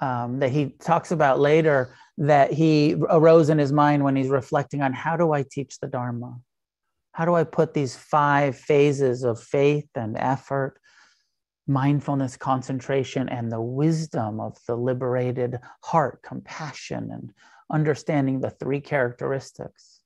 um, 0.00 0.38
that 0.40 0.50
he 0.50 0.70
talks 0.80 1.10
about 1.10 1.40
later 1.40 1.94
that 2.18 2.52
he 2.52 2.94
arose 3.10 3.48
in 3.48 3.58
his 3.58 3.72
mind 3.72 4.02
when 4.02 4.16
he's 4.16 4.28
reflecting 4.28 4.82
on 4.82 4.92
how 4.92 5.16
do 5.16 5.32
I 5.32 5.44
teach 5.48 5.78
the 5.80 5.86
Dharma? 5.86 6.38
How 7.12 7.24
do 7.24 7.34
I 7.34 7.44
put 7.44 7.74
these 7.74 7.96
five 7.96 8.56
phases 8.56 9.24
of 9.24 9.42
faith 9.42 9.88
and 9.94 10.16
effort, 10.16 10.80
mindfulness, 11.66 12.36
concentration, 12.36 13.28
and 13.28 13.50
the 13.50 13.60
wisdom 13.60 14.40
of 14.40 14.56
the 14.66 14.76
liberated 14.76 15.58
heart, 15.82 16.22
compassion, 16.22 17.10
and 17.12 17.32
understanding 17.72 18.40
the 18.40 18.50
three 18.50 18.80
characteristics? 18.80 19.97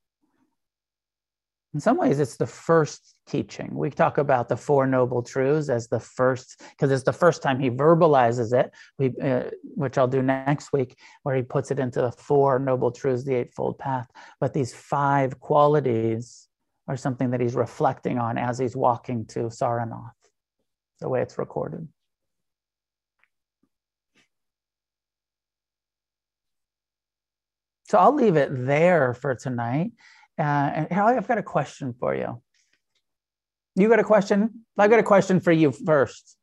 In 1.74 1.81
some 1.81 1.97
ways 1.97 2.20
it's 2.20 2.36
the 2.36 2.47
first 2.47 3.15
teaching. 3.27 3.70
We 3.73 3.90
talk 3.90 4.19
about 4.19 4.49
the 4.49 4.57
four 4.57 4.86
noble 4.86 5.23
truths 5.23 5.70
as 5.70 5.89
the 5.89 6.01
first 6.01 6.61
because 6.70 6.90
it's 6.90 7.05
the 7.05 7.12
first 7.12 7.43
time 7.43 7.59
he 7.59 7.70
verbalizes 7.70 8.53
it. 8.53 8.70
We, 8.99 9.12
uh, 9.23 9.44
which 9.74 9.97
i'll 9.97 10.09
do 10.09 10.23
next 10.23 10.73
week 10.73 10.99
where 11.23 11.35
he 11.35 11.43
puts 11.43 11.70
it 11.70 11.78
into 11.78 12.03
the 12.03 12.12
four 12.12 12.59
noble 12.59 12.90
truths 12.90 13.24
the 13.24 13.35
eightfold 13.35 13.78
path. 13.78 14.11
But 14.40 14.53
these 14.53 14.74
five 14.74 15.40
qualities 15.40 16.49
are 16.89 16.97
something 16.97 17.31
that 17.31 17.40
he's 17.40 17.55
reflecting 17.55 18.19
on 18.19 18.36
as 18.36 18.59
he's 18.59 18.77
walking 18.77 19.24
to 19.27 19.44
saranath 19.44 20.11
the 21.01 21.09
way 21.09 21.23
it's 21.23 21.39
recorded. 21.39 21.89
So 27.85 27.99
i'll 27.99 28.15
leave 28.15 28.36
it 28.36 28.51
there 28.66 29.15
for 29.15 29.35
tonight 29.35 29.93
uh, 30.38 30.42
and 30.42 30.88
I've 30.92 31.28
got 31.28 31.38
a 31.38 31.42
question 31.42 31.94
for 31.98 32.14
you. 32.14 32.42
You 33.74 33.88
got 33.88 34.00
a 34.00 34.04
question? 34.04 34.64
I've 34.78 34.90
got 34.90 35.00
a 35.00 35.04
question 35.04 35.40
for 35.40 35.52
you 35.52 35.72
first, 35.72 36.36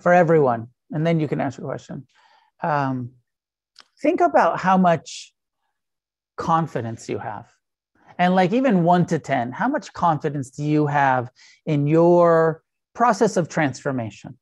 for 0.00 0.12
everyone, 0.12 0.68
and 0.90 1.06
then 1.06 1.20
you 1.20 1.28
can 1.28 1.40
answer 1.40 1.60
the 1.60 1.66
question. 1.66 2.06
Um, 2.62 3.12
think 4.00 4.20
about 4.20 4.60
how 4.60 4.76
much 4.76 5.32
confidence 6.36 7.08
you 7.08 7.18
have. 7.18 7.46
And 8.18 8.34
like 8.34 8.52
even 8.52 8.84
one 8.84 9.06
to 9.06 9.18
10, 9.18 9.52
how 9.52 9.68
much 9.68 9.92
confidence 9.92 10.50
do 10.50 10.64
you 10.64 10.86
have 10.86 11.30
in 11.66 11.86
your 11.86 12.62
process 12.94 13.36
of 13.36 13.48
transformation? 13.48 14.38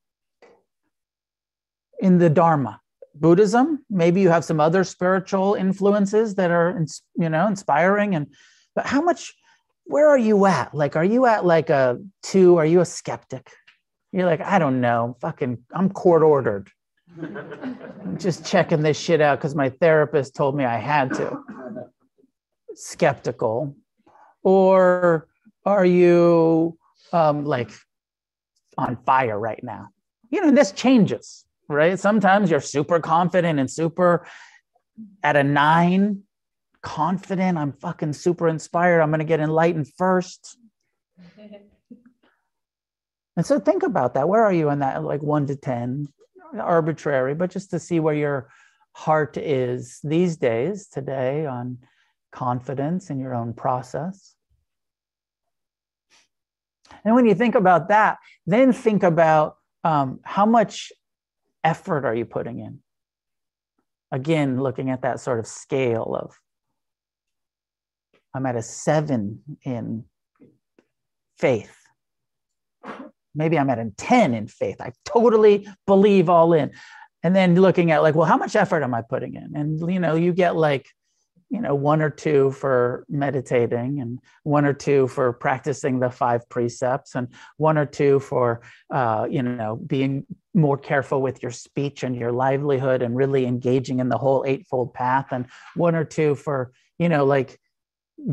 In 1.99 2.17
the 2.17 2.29
Dharma, 2.29 2.79
Buddhism, 3.15 3.85
maybe 3.89 4.21
you 4.21 4.29
have 4.29 4.45
some 4.45 4.59
other 4.59 4.83
spiritual 4.83 5.55
influences 5.55 6.35
that 6.35 6.51
are, 6.51 6.85
you 7.15 7.29
know, 7.29 7.47
inspiring 7.47 8.15
and 8.15 8.27
but 8.75 8.85
how 8.85 9.01
much 9.01 9.33
where 9.85 10.07
are 10.07 10.17
you 10.17 10.45
at? 10.45 10.73
Like 10.73 10.95
are 10.95 11.05
you 11.05 11.25
at 11.25 11.45
like 11.45 11.69
a 11.69 11.99
two? 12.23 12.57
Are 12.57 12.65
you 12.65 12.81
a 12.81 12.85
skeptic? 12.85 13.49
You're 14.11 14.25
like 14.25 14.41
i 14.41 14.59
don't 14.59 14.81
know. 14.81 15.17
Fucking 15.21 15.57
i'm 15.73 15.89
court 15.89 16.23
ordered. 16.23 16.69
I'm 17.21 18.17
just 18.17 18.45
checking 18.45 18.81
this 18.81 18.99
shit 18.99 19.21
out 19.21 19.39
because 19.39 19.55
my 19.55 19.69
therapist 19.69 20.35
told 20.35 20.55
me 20.55 20.65
i 20.65 20.77
had 20.77 21.13
to. 21.13 21.37
Skeptical. 22.73 23.75
Or 24.43 25.27
are 25.65 25.85
you 25.85 26.77
um, 27.13 27.45
like 27.45 27.71
on 28.77 28.97
fire 29.05 29.39
right 29.39 29.63
now? 29.63 29.89
You 30.29 30.41
know 30.41 30.51
this 30.51 30.71
changes 30.71 31.45
right? 31.67 31.99
Sometimes 31.99 32.51
you're 32.51 32.61
super 32.61 32.99
confident 32.99 33.59
and 33.59 33.69
super 33.69 34.25
at 35.23 35.35
a 35.35 35.43
nine 35.43 36.23
confident. 36.85 37.57
I'm 37.57 37.73
fucking 37.73 38.13
super 38.13 38.47
inspired. 38.47 39.01
I'm 39.01 39.09
going 39.09 39.19
to 39.19 39.25
get 39.25 39.41
enlightened 39.41 39.91
first. 39.97 40.57
and 43.35 43.45
so 43.45 43.59
think 43.59 43.83
about 43.83 44.13
that. 44.13 44.29
Where 44.29 44.45
are 44.45 44.53
you 44.53 44.69
in 44.69 44.79
that, 44.79 45.03
like 45.03 45.21
one 45.21 45.47
to 45.47 45.57
10? 45.57 46.07
Arbitrary, 46.57 47.35
but 47.35 47.49
just 47.49 47.71
to 47.71 47.79
see 47.79 47.99
where 47.99 48.13
your 48.13 48.47
heart 48.93 49.35
is 49.35 49.99
these 50.03 50.37
days, 50.37 50.87
today, 50.87 51.45
on 51.45 51.79
confidence 52.31 53.09
in 53.09 53.19
your 53.19 53.33
own 53.33 53.51
process. 53.51 54.35
And 57.03 57.13
when 57.13 57.25
you 57.25 57.35
think 57.35 57.55
about 57.55 57.89
that, 57.89 58.19
then 58.45 58.71
think 58.71 59.03
about 59.03 59.57
um, 59.83 60.21
how 60.23 60.45
much 60.45 60.93
effort 61.63 62.05
are 62.05 62.15
you 62.15 62.25
putting 62.25 62.59
in? 62.59 62.79
Again, 64.11 64.61
looking 64.61 64.91
at 64.91 65.01
that 65.01 65.19
sort 65.19 65.39
of 65.39 65.47
scale 65.47 66.15
of 66.15 66.39
I'm 68.35 68.45
at 68.45 68.57
a 68.57 68.61
seven 68.61 69.41
in 69.63 70.03
faith. 71.37 71.73
Maybe 73.33 73.57
I'm 73.57 73.69
at 73.69 73.79
a 73.79 73.91
10 73.95 74.33
in 74.33 74.47
faith. 74.47 74.81
I 74.81 74.91
totally 75.05 75.67
believe 75.87 76.29
all 76.29 76.51
in. 76.51 76.71
And 77.23 77.33
then 77.33 77.55
looking 77.55 77.91
at 77.91 78.01
like, 78.01 78.13
well, 78.13 78.27
how 78.27 78.37
much 78.37 78.55
effort 78.55 78.83
am 78.83 78.93
I 78.93 79.01
putting 79.01 79.35
in? 79.35 79.55
And 79.55 79.91
you 79.91 79.99
know, 79.99 80.15
you 80.15 80.33
get 80.33 80.55
like, 80.57 80.87
you 81.49 81.61
know, 81.61 81.75
one 81.75 82.01
or 82.01 82.09
two 82.09 82.51
for 82.51 83.05
meditating, 83.07 84.01
and 84.01 84.19
one 84.43 84.65
or 84.65 84.73
two 84.73 85.07
for 85.07 85.31
practicing 85.31 85.99
the 85.99 86.09
five 86.09 86.47
precepts, 86.49 87.15
and 87.15 87.27
one 87.57 87.77
or 87.77 87.85
two 87.85 88.19
for, 88.19 88.61
uh, 88.91 89.27
you 89.29 89.43
know, 89.43 89.75
being 89.75 90.25
more 90.53 90.77
careful 90.77 91.21
with 91.21 91.41
your 91.43 91.51
speech 91.51 92.03
and 92.03 92.15
your 92.15 92.31
livelihood, 92.31 93.01
and 93.01 93.15
really 93.15 93.45
engaging 93.45 93.99
in 93.99 94.09
the 94.09 94.17
whole 94.17 94.43
eightfold 94.45 94.93
path, 94.93 95.27
and 95.31 95.45
one 95.75 95.95
or 95.95 96.03
two 96.03 96.35
for, 96.35 96.71
you 96.97 97.09
know, 97.09 97.25
like 97.25 97.59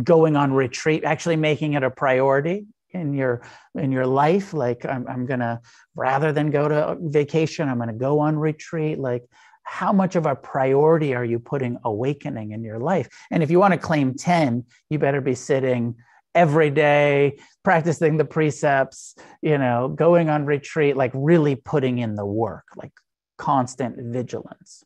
going 0.02 0.36
on 0.36 0.52
retreat 0.52 1.04
actually 1.04 1.36
making 1.36 1.74
it 1.74 1.82
a 1.82 1.90
priority 1.90 2.66
in 2.92 3.14
your 3.14 3.42
in 3.74 3.90
your 3.92 4.06
life. 4.06 4.54
Like 4.54 4.84
i'm, 4.84 5.06
I'm 5.09 5.26
gonna 5.26 5.60
rather 5.94 6.32
than 6.32 6.50
go 6.50 6.68
to 6.68 6.96
vacation 7.00 7.68
i'm 7.68 7.78
gonna 7.78 7.92
go 7.92 8.20
on 8.20 8.38
retreat. 8.38 8.98
Like 8.98 9.24
how 9.64 9.92
much 9.92 10.16
of 10.16 10.26
a 10.26 10.34
priority 10.34 11.14
are 11.14 11.24
you 11.24 11.38
putting 11.38 11.78
awakening 11.84 12.52
in 12.52 12.64
your 12.64 12.78
life? 12.78 13.09
And 13.30 13.42
if 13.42 13.50
you 13.50 13.59
want 13.59 13.72
to 13.72 13.78
claim 13.78 14.14
10 14.14 14.64
you 14.90 14.98
better 14.98 15.20
be 15.20 15.34
sitting 15.34 15.96
every 16.34 16.70
day 16.70 17.38
practicing 17.62 18.16
the 18.16 18.24
precepts 18.24 19.14
you 19.42 19.59
know 19.59 19.88
going 19.88 20.30
on 20.30 20.46
retreat 20.46 20.96
like 20.96 21.10
really 21.14 21.54
putting 21.54 21.98
in 21.98 22.14
the 22.14 22.24
work 22.24 22.64
like 22.76 22.92
constant 23.38 23.96
vigilance. 23.98 24.84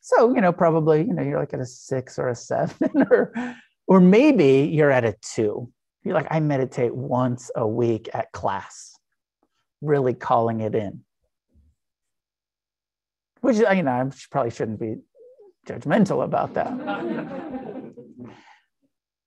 So 0.00 0.34
you 0.34 0.40
know 0.40 0.52
probably 0.52 1.00
you 1.00 1.14
know 1.14 1.22
you're 1.22 1.38
like 1.38 1.54
at 1.54 1.60
a 1.60 1.66
six 1.66 2.18
or 2.18 2.28
a 2.28 2.36
seven 2.36 2.90
or 3.10 3.32
or 3.86 4.00
maybe 4.00 4.70
you're 4.72 4.90
at 4.90 5.04
a 5.04 5.14
two. 5.22 5.70
You're 6.02 6.14
like, 6.14 6.28
I 6.30 6.40
meditate 6.40 6.94
once 6.94 7.50
a 7.54 7.66
week 7.66 8.08
at 8.12 8.32
class, 8.32 8.96
really 9.80 10.14
calling 10.14 10.60
it 10.60 10.74
in. 10.74 11.02
Which, 13.40 13.56
you 13.56 13.82
know, 13.82 13.90
I 13.90 14.10
probably 14.30 14.50
shouldn't 14.50 14.80
be 14.80 14.96
judgmental 15.66 16.24
about 16.24 16.54
that. 16.54 16.72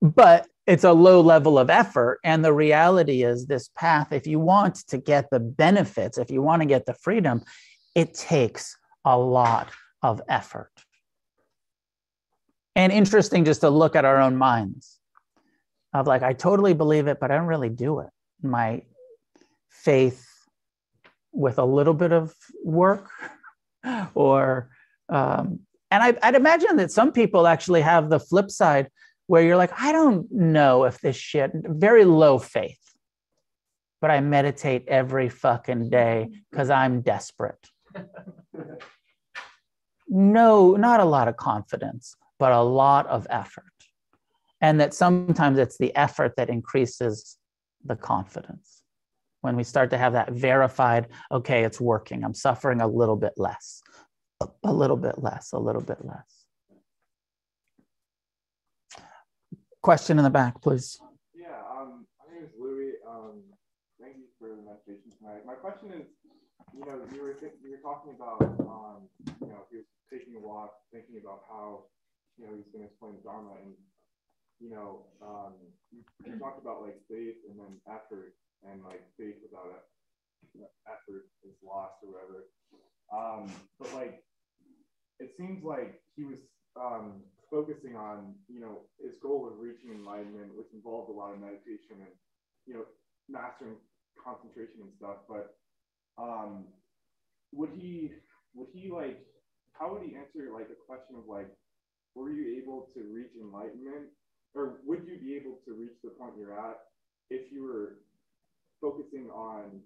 but 0.02 0.46
it's 0.66 0.84
a 0.84 0.92
low 0.92 1.20
level 1.20 1.58
of 1.58 1.70
effort. 1.70 2.20
And 2.24 2.44
the 2.44 2.52
reality 2.52 3.24
is, 3.24 3.46
this 3.46 3.68
path, 3.76 4.12
if 4.12 4.26
you 4.26 4.38
want 4.38 4.76
to 4.88 4.98
get 4.98 5.28
the 5.30 5.40
benefits, 5.40 6.18
if 6.18 6.30
you 6.30 6.42
want 6.42 6.62
to 6.62 6.66
get 6.66 6.86
the 6.86 6.94
freedom, 6.94 7.42
it 7.94 8.14
takes 8.14 8.76
a 9.04 9.18
lot 9.18 9.68
of 10.02 10.20
effort 10.28 10.70
and 12.76 12.92
interesting 12.92 13.44
just 13.44 13.60
to 13.62 13.70
look 13.70 13.96
at 13.96 14.04
our 14.04 14.20
own 14.20 14.36
minds 14.36 14.98
of 15.92 16.06
like 16.06 16.22
i 16.22 16.32
totally 16.32 16.74
believe 16.74 17.06
it 17.06 17.18
but 17.20 17.30
i 17.30 17.36
don't 17.36 17.46
really 17.46 17.68
do 17.68 18.00
it. 18.00 18.10
My 18.42 18.82
faith 19.68 20.26
with 21.32 21.58
a 21.58 21.64
little 21.64 21.94
bit 21.94 22.12
of 22.12 22.34
work 22.64 23.08
or 24.14 24.70
um, 25.08 25.60
and 25.90 26.02
I, 26.02 26.16
i'd 26.22 26.34
imagine 26.34 26.76
that 26.76 26.90
some 26.90 27.12
people 27.12 27.46
actually 27.46 27.80
have 27.80 28.10
the 28.10 28.20
flip 28.20 28.50
side 28.50 28.88
where 29.26 29.42
you're 29.42 29.56
like 29.56 29.72
i 29.80 29.92
don't 29.92 30.30
know 30.30 30.84
if 30.84 31.00
this 31.00 31.16
shit 31.16 31.50
very 31.54 32.04
low 32.04 32.38
faith 32.38 32.78
but 34.00 34.10
i 34.10 34.20
meditate 34.20 34.84
every 34.88 35.28
fucking 35.28 35.90
day 35.90 36.28
because 36.50 36.70
i'm 36.70 37.00
desperate. 37.00 37.68
No 40.12 40.74
not 40.74 40.98
a 40.98 41.04
lot 41.04 41.28
of 41.28 41.36
confidence 41.36 42.16
but 42.40 42.52
a 42.52 42.60
lot 42.60 43.06
of 43.06 43.26
effort. 43.30 43.64
And 44.62 44.80
that 44.80 44.94
sometimes 44.94 45.58
it's 45.58 45.78
the 45.78 45.94
effort 45.94 46.34
that 46.36 46.48
increases 46.48 47.36
the 47.84 47.96
confidence. 47.96 48.82
When 49.42 49.56
we 49.56 49.62
start 49.62 49.90
to 49.90 49.98
have 49.98 50.14
that 50.14 50.32
verified, 50.32 51.08
okay, 51.30 51.64
it's 51.64 51.80
working, 51.80 52.24
I'm 52.24 52.34
suffering 52.34 52.80
a 52.80 52.86
little 52.88 53.16
bit 53.16 53.34
less, 53.36 53.82
a 54.64 54.72
little 54.72 54.96
bit 54.96 55.22
less, 55.22 55.52
a 55.52 55.58
little 55.58 55.82
bit 55.82 56.04
less. 56.04 56.44
Question 59.82 60.18
in 60.18 60.24
the 60.24 60.30
back, 60.30 60.60
please. 60.60 60.98
Yeah, 61.34 61.46
um, 61.74 62.06
my 62.20 62.34
name 62.34 62.44
is 62.44 62.52
Louis. 62.58 62.92
Um, 63.08 63.40
thank 64.00 64.16
you 64.16 64.28
for 64.38 64.48
the 64.48 64.60
meditation 64.62 65.08
tonight. 65.18 65.46
My 65.46 65.54
question 65.54 65.88
is, 65.92 66.06
you 66.76 66.84
know, 66.84 67.00
you 67.14 67.22
were 67.22 67.32
th- 67.32 67.52
you 67.62 67.70
were 67.70 67.82
talking 67.82 68.12
about, 68.12 68.42
um, 68.60 69.08
you 69.40 69.48
know, 69.48 69.64
taking 70.12 70.36
a 70.36 70.40
walk, 70.46 70.74
thinking 70.92 71.16
about 71.22 71.44
how, 71.48 71.84
you 72.40 72.48
know, 72.48 72.56
he's 72.56 72.72
going 72.72 72.80
to 72.80 72.88
explain 72.88 73.20
Dharma, 73.20 73.60
and 73.60 73.76
you 74.60 74.72
know, 74.72 75.04
um, 75.20 75.52
you 75.92 76.38
talked 76.40 76.60
about 76.60 76.80
like 76.80 76.96
faith 77.04 77.36
and 77.48 77.60
then 77.60 77.76
effort, 77.84 78.32
and 78.64 78.80
like 78.84 79.04
faith 79.20 79.36
without 79.44 79.84
effort 80.88 81.28
is 81.44 81.56
lost 81.60 82.00
or 82.00 82.16
whatever. 82.16 82.48
Um, 83.12 83.52
but 83.78 83.92
like, 83.92 84.24
it 85.18 85.36
seems 85.36 85.64
like 85.64 86.00
he 86.16 86.24
was 86.24 86.38
um, 86.80 87.24
focusing 87.50 87.96
on, 87.96 88.34
you 88.48 88.60
know, 88.60 88.88
his 89.02 89.12
goal 89.22 89.48
of 89.48 89.58
reaching 89.58 89.90
enlightenment, 89.92 90.56
which 90.56 90.72
involved 90.72 91.10
a 91.10 91.12
lot 91.12 91.34
of 91.34 91.40
meditation 91.40 92.00
and, 92.00 92.14
you 92.66 92.74
know, 92.74 92.84
mastering 93.28 93.76
concentration 94.22 94.80
and 94.80 94.92
stuff. 94.96 95.26
But 95.28 95.56
um, 96.16 96.68
would 97.52 97.70
he, 97.76 98.12
would 98.54 98.68
he 98.72 98.90
like, 98.90 99.26
how 99.72 99.92
would 99.92 100.02
he 100.02 100.16
answer 100.16 100.52
like 100.52 100.68
a 100.70 100.78
question 100.86 101.16
of 101.16 101.26
like, 101.28 101.50
were 102.14 102.30
you 102.30 102.60
able 102.62 102.88
to 102.94 103.00
reach 103.12 103.30
enlightenment, 103.40 104.08
or 104.54 104.78
would 104.86 105.06
you 105.06 105.18
be 105.18 105.34
able 105.36 105.58
to 105.64 105.74
reach 105.74 105.96
the 106.02 106.10
point 106.10 106.32
you're 106.38 106.58
at 106.58 106.78
if 107.30 107.52
you 107.52 107.62
were 107.64 107.98
focusing 108.80 109.30
on 109.30 109.80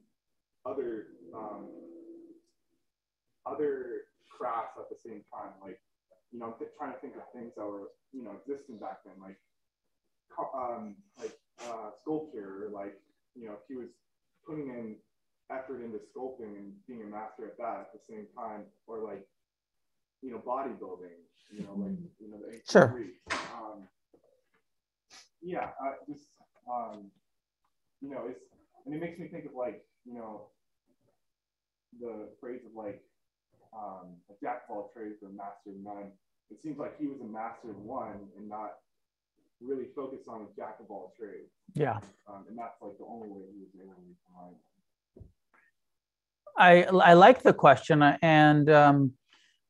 other 0.65 1.07
um, 1.35 1.69
other 3.47 4.09
crafts 4.31 4.79
at 4.79 4.89
the 4.89 4.97
same 4.97 5.23
time, 5.33 5.53
like 5.63 5.79
you 6.35 6.41
know, 6.41 6.51
th- 6.59 6.75
trying 6.77 6.93
to 6.93 6.99
think 6.99 7.15
of 7.15 7.23
things 7.33 7.55
that 7.57 7.65
were, 7.65 7.95
you 8.13 8.25
know, 8.27 8.35
existing 8.43 8.79
back 8.79 9.07
then, 9.07 9.15
like, 9.23 9.39
um, 10.53 10.97
like 11.17 11.39
uh, 11.71 11.95
sculpture, 12.03 12.69
like, 12.75 12.99
you 13.37 13.47
know, 13.47 13.55
if 13.55 13.63
he 13.69 13.77
was 13.77 13.87
putting 14.45 14.67
in 14.67 14.97
effort 15.49 15.79
into 15.81 16.03
sculpting 16.11 16.59
and 16.59 16.75
being 16.89 17.03
a 17.03 17.07
master 17.07 17.47
at 17.47 17.57
that 17.59 17.87
at 17.87 17.93
the 17.95 18.03
same 18.03 18.27
time, 18.37 18.67
or 18.89 18.99
like, 18.99 19.23
you 20.25 20.31
know, 20.31 20.39
bodybuilding, 20.39 21.19
you 21.53 21.63
know, 21.63 21.75
like, 21.77 21.99
you 22.19 22.31
know, 22.31 22.39
the 22.39 22.61
sure. 22.71 23.01
Um, 23.31 23.89
yeah, 25.43 25.71
uh, 25.83 25.93
just, 26.09 26.29
um, 26.71 27.11
you 28.01 28.11
know, 28.11 28.25
it's, 28.29 28.41
and 28.87 28.95
it 28.95 29.01
makes 29.01 29.19
me 29.19 29.29
think 29.29 29.45
of 29.45 29.53
like, 29.55 29.85
you 30.05 30.15
know, 30.15 30.47
the 32.01 32.29
phrase 32.41 32.61
of 32.65 32.75
like, 32.75 33.03
um, 33.77 34.17
a 34.31 34.35
jack 34.41 34.63
of 34.69 34.77
all 34.77 34.91
trades 34.95 35.23
or 35.23 35.29
master 35.31 35.71
of 35.71 35.77
none 35.83 36.13
it 36.51 36.63
seems 36.63 36.79
like 36.79 36.99
he 36.99 37.07
was 37.07 37.21
a 37.21 37.25
master 37.25 37.71
of 37.71 37.79
one 37.79 38.29
and 38.37 38.49
not 38.49 38.75
really 39.61 39.87
focused 39.95 40.29
on 40.29 40.43
a 40.43 40.57
jack 40.57 40.77
of 40.81 40.91
all 40.91 41.13
trades. 41.19 41.53
Yeah. 41.75 41.99
Um, 42.29 42.45
and 42.49 42.59
that's 42.59 42.81
like 42.83 42.99
the 42.99 43.05
only 43.05 43.29
way 43.29 43.43
he 43.53 43.61
was 43.61 43.71
able 43.75 43.95
to 43.95 44.15
find. 44.35 44.57
I 46.57 46.85
I 46.85 47.15
like 47.15 47.43
the 47.43 47.53
question, 47.53 48.03
and 48.23 48.71
um, 48.71 49.13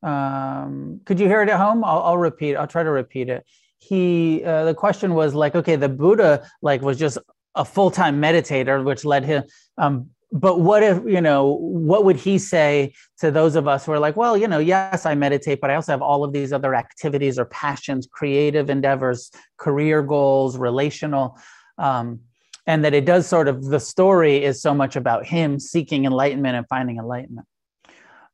um, 0.04 1.00
could 1.06 1.18
you 1.18 1.26
hear 1.26 1.42
it 1.42 1.48
at 1.48 1.58
home? 1.58 1.82
I'll, 1.82 2.02
I'll 2.02 2.18
repeat. 2.18 2.56
I'll 2.56 2.66
try 2.66 2.82
to 2.82 2.90
repeat 2.90 3.28
it. 3.28 3.44
He 3.78 4.44
uh, 4.44 4.64
the 4.64 4.74
question 4.74 5.14
was 5.14 5.34
like, 5.34 5.54
okay, 5.54 5.76
the 5.76 5.88
Buddha 5.88 6.46
like 6.62 6.82
was 6.82 6.98
just 6.98 7.18
a 7.54 7.64
full 7.64 7.90
time 7.90 8.20
meditator, 8.20 8.84
which 8.84 9.04
led 9.04 9.24
him. 9.24 9.44
Um, 9.78 10.10
but 10.34 10.60
what 10.60 10.82
if 10.82 11.00
you 11.06 11.20
know 11.20 11.58
what 11.60 12.04
would 12.04 12.16
he 12.16 12.38
say 12.38 12.92
to 13.18 13.30
those 13.30 13.54
of 13.54 13.68
us 13.68 13.86
who 13.86 13.92
are 13.92 14.00
like 14.00 14.16
well 14.16 14.36
you 14.36 14.48
know 14.48 14.58
yes 14.58 15.06
i 15.06 15.14
meditate 15.14 15.60
but 15.60 15.70
i 15.70 15.76
also 15.76 15.92
have 15.92 16.02
all 16.02 16.24
of 16.24 16.32
these 16.32 16.52
other 16.52 16.74
activities 16.74 17.38
or 17.38 17.44
passions 17.44 18.08
creative 18.10 18.68
endeavors 18.68 19.30
career 19.58 20.02
goals 20.02 20.58
relational 20.58 21.38
um, 21.78 22.18
and 22.66 22.84
that 22.84 22.94
it 22.94 23.04
does 23.04 23.28
sort 23.28 23.46
of 23.46 23.66
the 23.66 23.78
story 23.78 24.42
is 24.42 24.60
so 24.60 24.74
much 24.74 24.96
about 24.96 25.24
him 25.24 25.60
seeking 25.60 26.04
enlightenment 26.04 26.56
and 26.56 26.66
finding 26.66 26.98
enlightenment 26.98 27.46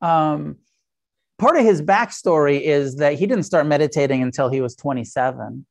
um, 0.01 0.57
part 1.41 1.57
of 1.57 1.65
his 1.65 1.81
backstory 1.81 2.61
is 2.61 2.97
that 2.97 3.15
he 3.15 3.27
didn't 3.27 3.45
start 3.45 3.67
meditating 3.67 4.23
until 4.23 4.51
he 4.51 4.61
was 4.61 4.77
27 4.77 5.65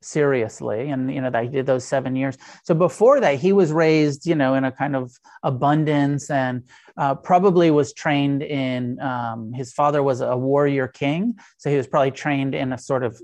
seriously 0.00 0.90
and 0.90 1.14
you 1.14 1.20
know 1.20 1.30
that 1.30 1.44
he 1.44 1.48
did 1.48 1.66
those 1.66 1.84
seven 1.84 2.16
years. 2.16 2.36
So 2.64 2.74
before 2.74 3.20
that 3.20 3.38
he 3.38 3.52
was 3.52 3.72
raised 3.72 4.26
you 4.26 4.34
know 4.34 4.54
in 4.54 4.64
a 4.64 4.72
kind 4.72 4.96
of 4.96 5.12
abundance 5.42 6.30
and 6.30 6.64
uh, 6.96 7.14
probably 7.14 7.70
was 7.70 7.92
trained 7.92 8.42
in 8.42 8.98
um, 9.00 9.52
his 9.52 9.72
father 9.72 10.02
was 10.02 10.20
a 10.20 10.36
warrior 10.36 10.88
king 10.88 11.34
so 11.58 11.70
he 11.70 11.76
was 11.76 11.86
probably 11.86 12.10
trained 12.10 12.54
in 12.54 12.72
a 12.72 12.78
sort 12.78 13.04
of 13.04 13.20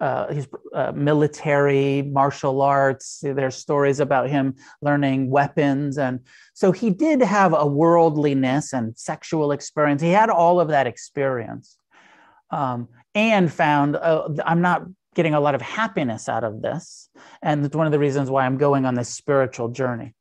uh, 0.00 0.32
his 0.32 0.46
uh, 0.74 0.92
military 0.92 2.02
martial 2.02 2.62
arts 2.62 3.18
there's 3.22 3.56
stories 3.56 3.98
about 4.00 4.28
him 4.28 4.54
learning 4.80 5.30
weapons 5.30 5.98
and 5.98 6.20
so 6.54 6.70
he 6.72 6.90
did 6.90 7.20
have 7.20 7.52
a 7.52 7.66
worldliness 7.66 8.72
and 8.72 8.96
sexual 8.96 9.50
experience 9.52 10.00
he 10.00 10.10
had 10.10 10.30
all 10.30 10.60
of 10.60 10.68
that 10.68 10.86
experience 10.86 11.78
um, 12.50 12.88
and 13.14 13.52
found 13.52 13.96
uh, 13.96 14.28
i'm 14.46 14.60
not 14.60 14.82
getting 15.18 15.34
a 15.34 15.40
lot 15.40 15.56
of 15.56 15.60
happiness 15.60 16.28
out 16.28 16.44
of 16.44 16.62
this. 16.62 17.08
And 17.42 17.64
it's 17.64 17.74
one 17.74 17.86
of 17.86 17.92
the 17.92 17.98
reasons 17.98 18.30
why 18.30 18.46
I'm 18.46 18.56
going 18.56 18.84
on 18.84 18.94
this 18.94 19.08
spiritual 19.08 19.68
journey. 19.68 20.14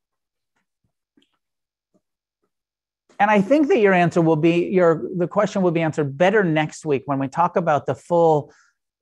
And 3.19 3.29
I 3.29 3.41
think 3.41 3.67
that 3.67 3.77
your 3.77 3.93
answer 3.93 4.21
will 4.21 4.37
be 4.37 4.65
your 4.69 5.03
the 5.15 5.27
question 5.27 5.61
will 5.61 5.71
be 5.71 5.81
answered 5.81 6.17
better 6.17 6.43
next 6.43 6.83
week 6.83 7.03
when 7.05 7.19
we 7.19 7.27
talk 7.27 7.57
about 7.57 7.85
the 7.85 7.93
full 7.93 8.51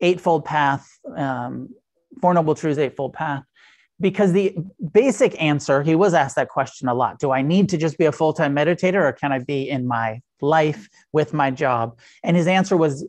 eightfold 0.05 0.45
path, 0.45 0.87
um, 1.15 1.69
Four 2.21 2.33
Noble 2.33 2.55
Truths 2.55 2.79
Eightfold 2.79 3.13
Path. 3.13 3.43
Because 3.99 4.33
the 4.33 4.55
basic 4.93 5.41
answer, 5.41 5.81
he 5.81 5.95
was 5.95 6.13
asked 6.13 6.35
that 6.35 6.49
question 6.49 6.89
a 6.89 6.93
lot. 6.93 7.17
Do 7.17 7.31
I 7.31 7.41
need 7.41 7.69
to 7.69 7.77
just 7.77 7.97
be 7.97 8.05
a 8.05 8.11
full 8.11 8.33
time 8.33 8.53
meditator 8.55 9.01
or 9.01 9.13
can 9.13 9.31
I 9.31 9.39
be 9.39 9.69
in 9.69 9.87
my 9.87 10.21
life 10.41 10.89
with 11.13 11.33
my 11.33 11.49
job? 11.49 11.97
And 12.23 12.35
his 12.35 12.47
answer 12.47 12.75
was 12.75 13.07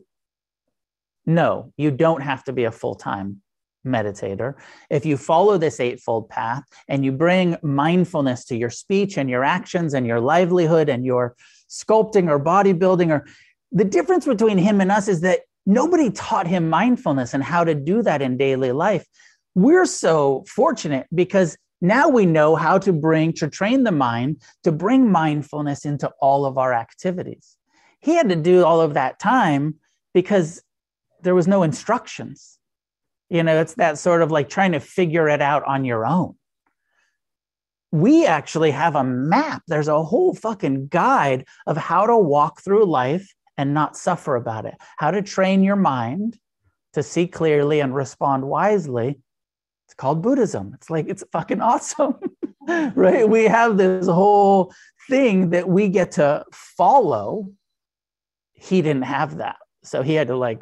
no, 1.25 1.73
you 1.75 1.91
don't 1.91 2.21
have 2.21 2.45
to 2.45 2.53
be 2.53 2.63
a 2.63 2.71
full 2.71 2.95
time 2.95 3.41
meditator. 3.85 4.53
If 4.89 5.05
you 5.05 5.17
follow 5.17 5.57
this 5.57 5.79
eightfold 5.79 6.29
path 6.29 6.63
and 6.87 7.03
you 7.03 7.11
bring 7.11 7.57
mindfulness 7.61 8.45
to 8.45 8.55
your 8.55 8.69
speech 8.69 9.17
and 9.17 9.29
your 9.29 9.43
actions 9.43 9.93
and 9.93 10.07
your 10.07 10.21
livelihood 10.21 10.87
and 10.89 11.05
your 11.05 11.35
sculpting 11.69 12.29
or 12.29 12.39
bodybuilding, 12.39 13.11
or 13.11 13.25
the 13.73 13.83
difference 13.83 14.25
between 14.25 14.57
him 14.57 14.79
and 14.79 14.91
us 14.91 15.09
is 15.09 15.21
that 15.21 15.41
nobody 15.67 16.09
taught 16.09 16.47
him 16.47 16.69
mindfulness 16.69 17.33
and 17.33 17.43
how 17.43 17.63
to 17.63 17.75
do 17.75 18.01
that 18.01 18.21
in 18.21 18.37
daily 18.37 18.71
life. 18.71 19.05
We're 19.53 19.85
so 19.85 20.45
fortunate 20.47 21.05
because 21.13 21.57
now 21.81 22.09
we 22.09 22.25
know 22.25 22.55
how 22.55 22.79
to 22.79 22.93
bring, 22.93 23.33
to 23.33 23.49
train 23.49 23.83
the 23.83 23.91
mind, 23.91 24.41
to 24.63 24.71
bring 24.71 25.11
mindfulness 25.11 25.85
into 25.85 26.09
all 26.21 26.45
of 26.45 26.57
our 26.57 26.73
activities. 26.73 27.57
He 27.99 28.15
had 28.15 28.29
to 28.29 28.35
do 28.35 28.63
all 28.63 28.81
of 28.81 28.95
that 28.95 29.19
time 29.19 29.75
because 30.13 30.63
there 31.21 31.35
was 31.35 31.47
no 31.47 31.63
instructions. 31.63 32.57
You 33.29 33.43
know, 33.43 33.59
it's 33.59 33.75
that 33.75 33.97
sort 33.97 34.21
of 34.21 34.31
like 34.31 34.49
trying 34.49 34.71
to 34.71 34.79
figure 34.79 35.27
it 35.27 35.41
out 35.41 35.63
on 35.65 35.83
your 35.83 36.05
own. 36.05 36.35
We 37.91 38.25
actually 38.25 38.71
have 38.71 38.95
a 38.95 39.03
map. 39.03 39.63
There's 39.67 39.87
a 39.87 40.03
whole 40.03 40.33
fucking 40.33 40.87
guide 40.87 41.45
of 41.65 41.77
how 41.77 42.05
to 42.05 42.17
walk 42.17 42.61
through 42.61 42.85
life 42.85 43.33
and 43.57 43.73
not 43.73 43.97
suffer 43.97 44.35
about 44.35 44.65
it, 44.65 44.75
how 44.97 45.11
to 45.11 45.21
train 45.21 45.63
your 45.63 45.75
mind 45.75 46.37
to 46.93 47.03
see 47.03 47.27
clearly 47.27 47.79
and 47.79 47.93
respond 47.93 48.43
wisely. 48.43 49.19
It's 49.87 49.93
called 49.93 50.21
Buddhism. 50.21 50.71
It's 50.75 50.89
like, 50.89 51.07
it's 51.07 51.23
fucking 51.31 51.61
awesome, 51.61 52.15
right? 52.67 53.27
We 53.27 53.45
have 53.45 53.77
this 53.77 54.07
whole 54.07 54.73
thing 55.09 55.51
that 55.51 55.67
we 55.67 55.89
get 55.89 56.13
to 56.13 56.43
follow. 56.51 57.51
He 58.53 58.81
didn't 58.81 59.03
have 59.03 59.37
that. 59.37 59.57
So 59.83 60.01
he 60.01 60.13
had 60.13 60.27
to 60.27 60.35
like 60.35 60.61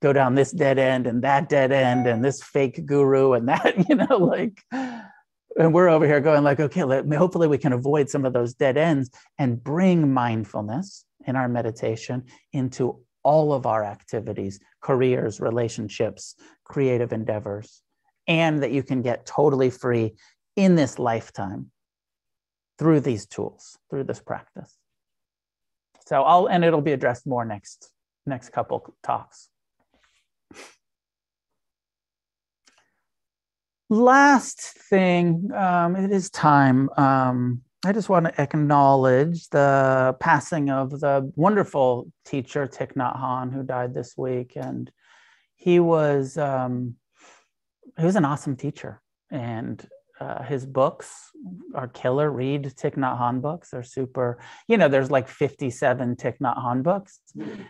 go 0.00 0.12
down 0.12 0.34
this 0.34 0.50
dead 0.50 0.78
end 0.78 1.06
and 1.06 1.22
that 1.22 1.48
dead 1.48 1.70
end 1.70 2.06
and 2.06 2.24
this 2.24 2.42
fake 2.42 2.84
guru 2.84 3.32
and 3.32 3.48
that, 3.48 3.84
you 3.88 3.94
know, 3.94 4.16
like, 4.16 4.62
and 4.72 5.74
we're 5.74 5.88
over 5.88 6.06
here 6.06 6.20
going 6.20 6.42
like, 6.42 6.60
okay, 6.60 6.82
let, 6.84 7.10
hopefully 7.12 7.46
we 7.46 7.58
can 7.58 7.72
avoid 7.72 8.08
some 8.08 8.24
of 8.24 8.32
those 8.32 8.54
dead 8.54 8.76
ends 8.76 9.10
and 9.38 9.62
bring 9.62 10.12
mindfulness 10.12 11.04
in 11.26 11.36
our 11.36 11.48
meditation 11.48 12.24
into 12.52 13.00
all 13.22 13.52
of 13.52 13.66
our 13.66 13.84
activities, 13.84 14.58
careers, 14.80 15.40
relationships, 15.40 16.34
creative 16.64 17.12
endeavors, 17.12 17.82
and 18.26 18.62
that 18.62 18.72
you 18.72 18.82
can 18.82 19.02
get 19.02 19.26
totally 19.26 19.70
free 19.70 20.14
in 20.56 20.74
this 20.74 20.98
lifetime 20.98 21.70
through 22.78 23.00
these 23.00 23.26
tools, 23.26 23.78
through 23.90 24.04
this 24.04 24.20
practice. 24.20 24.76
So 26.06 26.22
I'll, 26.22 26.46
and 26.48 26.64
it'll 26.64 26.80
be 26.80 26.92
addressed 26.92 27.26
more 27.26 27.44
next, 27.44 27.90
next 28.26 28.50
couple 28.50 28.94
talks. 29.02 29.48
last 33.92 34.60
thing, 34.60 35.50
um, 35.52 35.94
it 35.96 36.10
is 36.10 36.30
time. 36.30 36.88
Um, 36.96 37.60
I 37.84 37.92
just 37.92 38.08
want 38.08 38.26
to 38.26 38.40
acknowledge 38.40 39.48
the 39.48 40.16
passing 40.20 40.70
of 40.70 41.00
the 41.00 41.32
wonderful 41.34 42.12
teacher 42.24 42.68
Thich 42.68 42.92
Nhat 42.94 43.20
Hanh, 43.20 43.52
who 43.52 43.64
died 43.64 43.92
this 43.92 44.14
week, 44.16 44.52
and 44.54 44.90
he 45.56 45.80
was 45.80 46.38
um, 46.38 46.94
he 47.98 48.04
was 48.04 48.14
an 48.14 48.24
awesome 48.24 48.56
teacher, 48.56 49.02
and 49.32 49.84
uh, 50.20 50.44
his 50.44 50.64
books 50.64 51.30
are 51.74 51.88
killer. 51.88 52.30
Read 52.30 52.64
Thich 52.64 52.94
Nhat 52.94 53.18
Hanh 53.18 53.42
books. 53.42 53.70
They're 53.70 53.82
super, 53.82 54.38
you 54.68 54.76
know, 54.76 54.88
there's 54.88 55.10
like 55.10 55.26
57 55.26 56.14
Thich 56.16 56.38
Nhat 56.38 56.56
Hanh 56.56 56.84
books. 56.84 57.18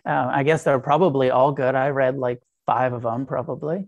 Uh, 0.05 0.28
I 0.30 0.43
guess 0.43 0.64
they're 0.64 0.78
probably 0.78 1.30
all 1.30 1.52
good. 1.52 1.74
I 1.74 1.89
read 1.89 2.18
like 2.18 2.40
five 2.66 2.93
of 2.93 3.02
them 3.02 3.24
probably. 3.24 3.86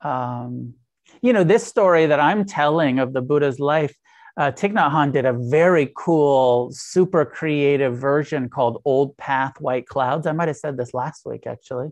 Um, 0.00 0.74
you 1.20 1.34
know, 1.34 1.44
this 1.44 1.66
story 1.66 2.06
that 2.06 2.20
I'm 2.20 2.46
telling 2.46 2.98
of 2.98 3.12
the 3.12 3.20
Buddha's 3.20 3.60
life, 3.60 3.94
uh, 4.36 4.52
Thich 4.52 4.72
Nhat 4.72 4.90
Hanh 4.90 5.12
did 5.12 5.24
a 5.24 5.32
very 5.32 5.92
cool, 5.96 6.70
super 6.72 7.24
creative 7.24 7.96
version 7.98 8.48
called 8.48 8.82
Old 8.84 9.16
Path, 9.16 9.60
White 9.60 9.86
Clouds. 9.86 10.26
I 10.26 10.32
might 10.32 10.48
have 10.48 10.56
said 10.56 10.76
this 10.76 10.92
last 10.92 11.24
week, 11.24 11.46
actually. 11.46 11.88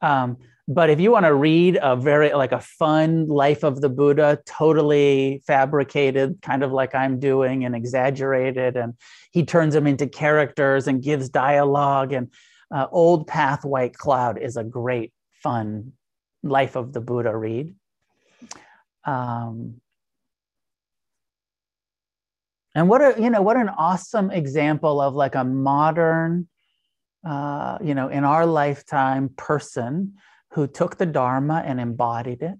Um, 0.00 0.38
but 0.66 0.88
if 0.88 0.98
you 0.98 1.10
want 1.10 1.26
to 1.26 1.34
read 1.34 1.78
a 1.82 1.94
very 1.94 2.32
like 2.32 2.52
a 2.52 2.60
fun 2.60 3.26
life 3.26 3.64
of 3.64 3.80
the 3.80 3.88
buddha 3.88 4.38
totally 4.46 5.42
fabricated 5.46 6.38
kind 6.40 6.62
of 6.62 6.72
like 6.72 6.94
i'm 6.94 7.20
doing 7.20 7.64
and 7.64 7.74
exaggerated 7.76 8.76
and 8.76 8.94
he 9.30 9.44
turns 9.44 9.74
them 9.74 9.86
into 9.86 10.06
characters 10.06 10.88
and 10.88 11.02
gives 11.02 11.28
dialogue 11.28 12.12
and 12.12 12.32
uh, 12.74 12.86
old 12.90 13.26
path 13.26 13.64
white 13.64 13.94
cloud 13.94 14.38
is 14.38 14.56
a 14.56 14.64
great 14.64 15.12
fun 15.42 15.92
life 16.42 16.76
of 16.76 16.92
the 16.92 17.00
buddha 17.00 17.36
read 17.36 17.74
um, 19.04 19.80
and 22.74 22.88
what 22.88 23.00
a 23.00 23.20
you 23.20 23.30
know 23.30 23.42
what 23.42 23.56
an 23.56 23.68
awesome 23.68 24.30
example 24.30 25.00
of 25.00 25.14
like 25.14 25.34
a 25.34 25.44
modern 25.44 26.48
uh, 27.26 27.78
you 27.82 27.94
know 27.94 28.08
in 28.08 28.24
our 28.24 28.46
lifetime 28.46 29.30
person 29.36 30.14
who 30.52 30.66
took 30.66 30.96
the 30.96 31.06
Dharma 31.06 31.62
and 31.66 31.80
embodied 31.80 32.42
it 32.42 32.58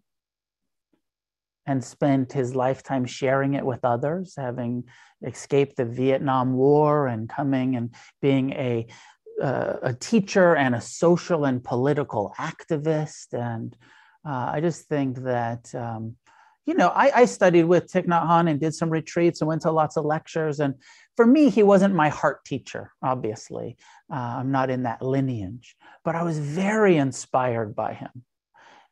and 1.67 1.83
spent 1.83 2.33
his 2.33 2.55
lifetime 2.55 3.07
sharing 3.07 3.55
it 3.55 3.65
with 3.65 3.85
others, 3.85 4.35
having 4.37 4.85
escaped 5.25 5.77
the 5.77 5.85
Vietnam 5.85 6.55
War 6.55 7.07
and 7.07 7.29
coming 7.29 7.77
and 7.77 7.95
being 8.21 8.53
a, 8.53 8.87
uh, 9.43 9.75
a 9.83 9.95
teacher 9.95 10.55
and 10.57 10.75
a 10.75 10.81
social 10.81 11.45
and 11.45 11.65
political 11.65 12.35
activist. 12.39 13.33
And 13.33 13.75
uh, 14.27 14.51
I 14.53 14.61
just 14.61 14.89
think 14.89 15.23
that, 15.23 15.75
um, 15.75 16.17
you 16.67 16.75
know, 16.75 16.89
I, 16.89 17.11
I, 17.15 17.25
studied 17.27 17.65
with 17.65 17.93
Thich 17.93 18.07
Nhat 18.07 18.27
Hanh 18.27 18.51
and 18.51 18.59
did 18.59 18.75
some 18.75 18.89
retreats 18.89 19.41
and 19.41 19.49
went 19.49 19.63
to 19.63 19.71
lots 19.71 19.97
of 19.97 20.05
lectures. 20.05 20.61
And 20.61 20.75
for 21.17 21.27
me, 21.27 21.51
he 21.51 21.63
wasn't 21.63 21.95
my 21.95 22.09
heart 22.09 22.45
teacher, 22.45 22.93
obviously. 23.03 23.77
Uh, 24.11 24.37
I'm 24.39 24.51
not 24.51 24.71
in 24.71 24.85
that 24.85 25.03
lineage, 25.03 25.77
but 26.05 26.15
I 26.15 26.23
was 26.23 26.39
very 26.39 26.97
inspired 26.97 27.75
by 27.75 27.95
him 27.95 28.25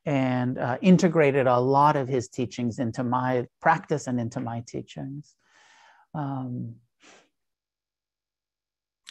and 0.05 0.59
uh, 0.59 0.78
integrated 0.82 1.47
a 1.47 1.59
lot 1.59 1.97
of 1.97 2.09
his 2.09 2.28
teachings 2.28 2.78
into 2.78 3.05
my 3.05 3.47
practice 3.61 4.07
and 4.07 4.20
into 4.20 4.40
my 4.40 4.62
teachings. 4.66 5.35
Um, 6.15 6.74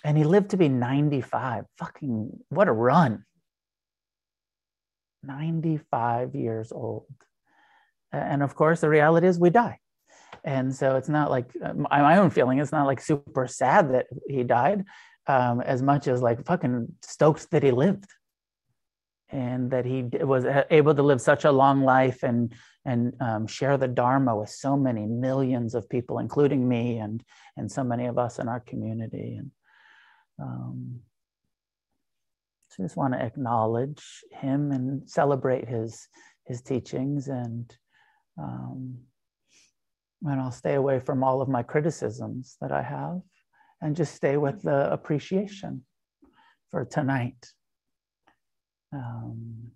and 0.04 0.18
he 0.18 0.24
lived 0.24 0.52
to 0.52 0.58
be 0.58 0.70
95. 0.70 1.66
Fucking, 1.78 2.40
what 2.50 2.68
a 2.68 2.74
run. 2.74 3.26
95 5.24 6.36
years 6.36 6.72
old. 6.72 7.06
And 8.12 8.44
of 8.44 8.56
course, 8.56 8.82
the 8.82 8.90
reality 8.90 9.28
is 9.28 9.40
we 9.40 9.50
die. 9.50 9.80
And 10.44 10.74
so 10.76 10.96
it's 10.96 11.10
not 11.10 11.30
like 11.30 11.52
uh, 11.64 11.74
my 11.74 12.18
own 12.18 12.30
feeling, 12.30 12.60
it's 12.60 12.72
not 12.72 12.88
like 12.88 13.00
super 13.00 13.48
sad 13.48 13.94
that 13.94 14.08
he 14.28 14.44
died 14.44 14.86
um, 15.28 15.62
as 15.62 15.82
much 15.82 16.08
as 16.08 16.22
like 16.22 16.46
fucking 16.46 16.88
stoked 17.04 17.52
that 17.52 17.64
he 17.64 17.72
lived 17.72 18.10
and 19.30 19.72
that 19.72 19.86
he 19.86 20.04
was 20.24 20.46
able 20.70 20.94
to 20.94 21.04
live 21.04 21.22
such 21.22 21.46
a 21.46 21.52
long 21.52 21.84
life 21.84 22.24
and 22.24 22.54
and 22.84 23.14
um, 23.22 23.46
share 23.46 23.78
the 23.78 23.88
dharma 23.88 24.36
with 24.36 24.50
so 24.50 24.76
many 24.76 25.06
millions 25.06 25.76
of 25.76 25.88
people 25.90 26.20
including 26.20 26.68
me 26.68 26.98
and 26.98 27.24
and 27.56 27.72
so 27.72 27.84
many 27.84 28.08
of 28.08 28.18
us 28.18 28.40
in 28.40 28.48
our 28.48 28.60
community 28.60 29.38
and 29.38 29.52
um, 30.42 31.00
so 32.70 32.84
just 32.84 32.98
want 32.98 33.14
to 33.14 33.22
acknowledge 33.22 34.24
him 34.32 34.72
and 34.72 35.10
celebrate 35.10 35.68
his 35.68 36.08
his 36.46 36.62
teachings 36.62 37.28
and 37.28 37.78
um, 38.38 38.98
and 40.24 40.40
I'll 40.40 40.52
stay 40.52 40.76
away 40.76 41.00
from 41.00 41.24
all 41.24 41.42
of 41.42 41.50
my 41.50 41.64
criticisms 41.64 42.58
that 42.62 42.72
I 42.72 42.82
have 42.82 43.22
and 43.82 43.96
just 43.96 44.14
stay 44.16 44.38
with 44.38 44.62
the 44.62 44.92
appreciation 44.92 45.84
for 46.70 46.86
tonight. 46.86 47.48
Um, 48.94 49.72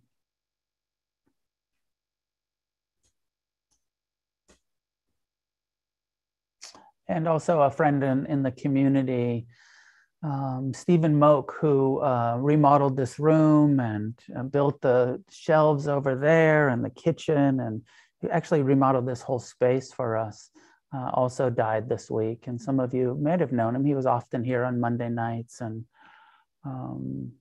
and 7.08 7.28
also 7.28 7.62
a 7.62 7.72
friend 7.72 8.04
in, 8.04 8.26
in 8.26 8.44
the 8.44 8.52
community, 8.52 9.48
um, 10.24 10.74
Stephen 10.74 11.18
Moak, 11.20 11.56
who 11.60 12.00
uh, 12.02 12.38
remodeled 12.40 12.98
this 12.98 13.20
room 13.20 13.80
and 13.80 14.18
uh, 14.36 14.44
built 14.44 14.82
the 14.82 15.22
shelves 15.30 15.88
over 15.88 16.16
there 16.16 16.70
and 16.70 16.84
the 16.84 16.90
kitchen, 16.90 17.60
and 17.60 17.84
he 18.26 18.32
actually 18.32 18.64
remodeled 18.64 19.08
this 19.08 19.22
whole 19.22 19.40
space 19.40 19.94
for 19.94 20.18
us 20.18 20.50
uh, 20.94 21.10
also 21.14 21.50
died 21.50 21.90
this 21.90 22.10
week. 22.10 22.48
And 22.48 22.60
some 22.60 22.80
of 22.80 22.94
you 22.94 23.18
might 23.22 23.40
have 23.40 23.52
known 23.52 23.76
him. 23.76 23.86
He 23.86 23.96
was 23.96 24.06
often 24.06 24.44
here 24.44 24.64
on 24.64 24.80
Monday 24.80 25.10
nights 25.10 25.62
and 25.62 25.86
um, 26.64 27.32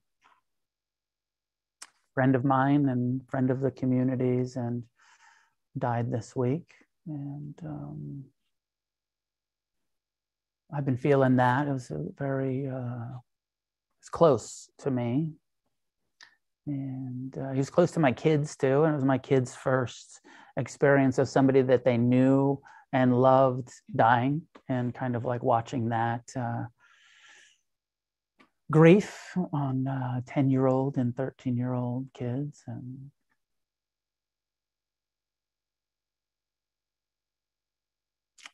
friend 2.15 2.35
of 2.35 2.45
mine 2.45 2.89
and 2.89 3.21
friend 3.29 3.51
of 3.51 3.61
the 3.61 3.71
communities 3.71 4.57
and 4.57 4.85
died 5.79 6.11
this 6.11 6.35
week. 6.35 6.73
And 7.07 7.55
um, 7.65 8.25
I've 10.73 10.85
been 10.85 10.97
feeling 10.97 11.37
that. 11.37 11.69
It 11.69 11.73
was 11.73 11.91
very, 12.19 12.69
uh, 12.69 13.19
it's 14.01 14.11
close 14.11 14.71
to 14.79 14.91
me. 14.91 15.33
And 16.67 17.37
uh, 17.37 17.51
he 17.51 17.59
was 17.59 17.71
close 17.71 17.91
to 17.93 18.01
my 18.01 18.13
kids 18.13 18.57
too. 18.57 18.85
And 18.85 18.93
it 18.93 18.97
was 18.97 19.05
my 19.05 19.19
kids' 19.19 19.55
first 19.55 20.21
experience 20.57 21.19
of 21.19 21.29
somebody 21.29 21.63
that 21.63 21.85
they 21.85 21.97
knew 21.97 22.61
and 22.93 23.21
loved 23.21 23.71
dying 23.95 24.43
and 24.69 24.95
kind 24.95 25.17
of 25.17 25.25
like 25.25 25.43
watching 25.43 25.89
that 25.89 26.23
uh, 26.37 26.65
grief 28.71 29.37
on 29.53 30.23
10 30.27 30.45
uh, 30.45 30.49
year 30.49 30.67
old 30.67 30.97
and 30.97 31.15
13 31.17 31.57
year 31.57 31.75
old 31.75 32.07
kids 32.15 32.63
and 32.67 33.11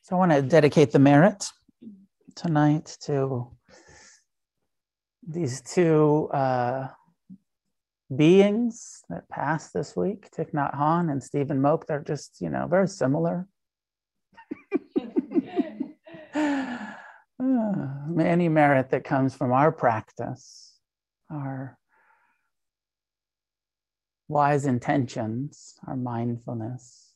so 0.01 0.15
i 0.15 0.19
want 0.19 0.31
to 0.31 0.41
dedicate 0.41 0.91
the 0.91 0.99
merit 0.99 1.45
tonight 2.35 2.97
to 3.01 3.47
these 5.27 5.61
two 5.61 6.29
uh, 6.33 6.87
beings 8.15 9.03
that 9.09 9.29
passed 9.29 9.73
this 9.73 9.95
week, 9.95 10.29
Thich 10.31 10.51
Nhat 10.51 10.75
Hanh 10.75 11.11
and 11.11 11.23
Stephen 11.23 11.61
Moak. 11.61 11.87
They're 11.87 12.03
just, 12.03 12.41
you 12.41 12.49
know, 12.49 12.67
very 12.67 12.87
similar. 12.87 13.47
any 18.31 18.49
merit 18.49 18.89
that 18.89 19.03
comes 19.03 19.35
from 19.35 19.51
our 19.51 19.71
practice, 19.71 20.79
our 21.29 21.77
wise 24.27 24.65
intentions, 24.65 25.75
our 25.87 25.95
mindfulness, 25.95 27.13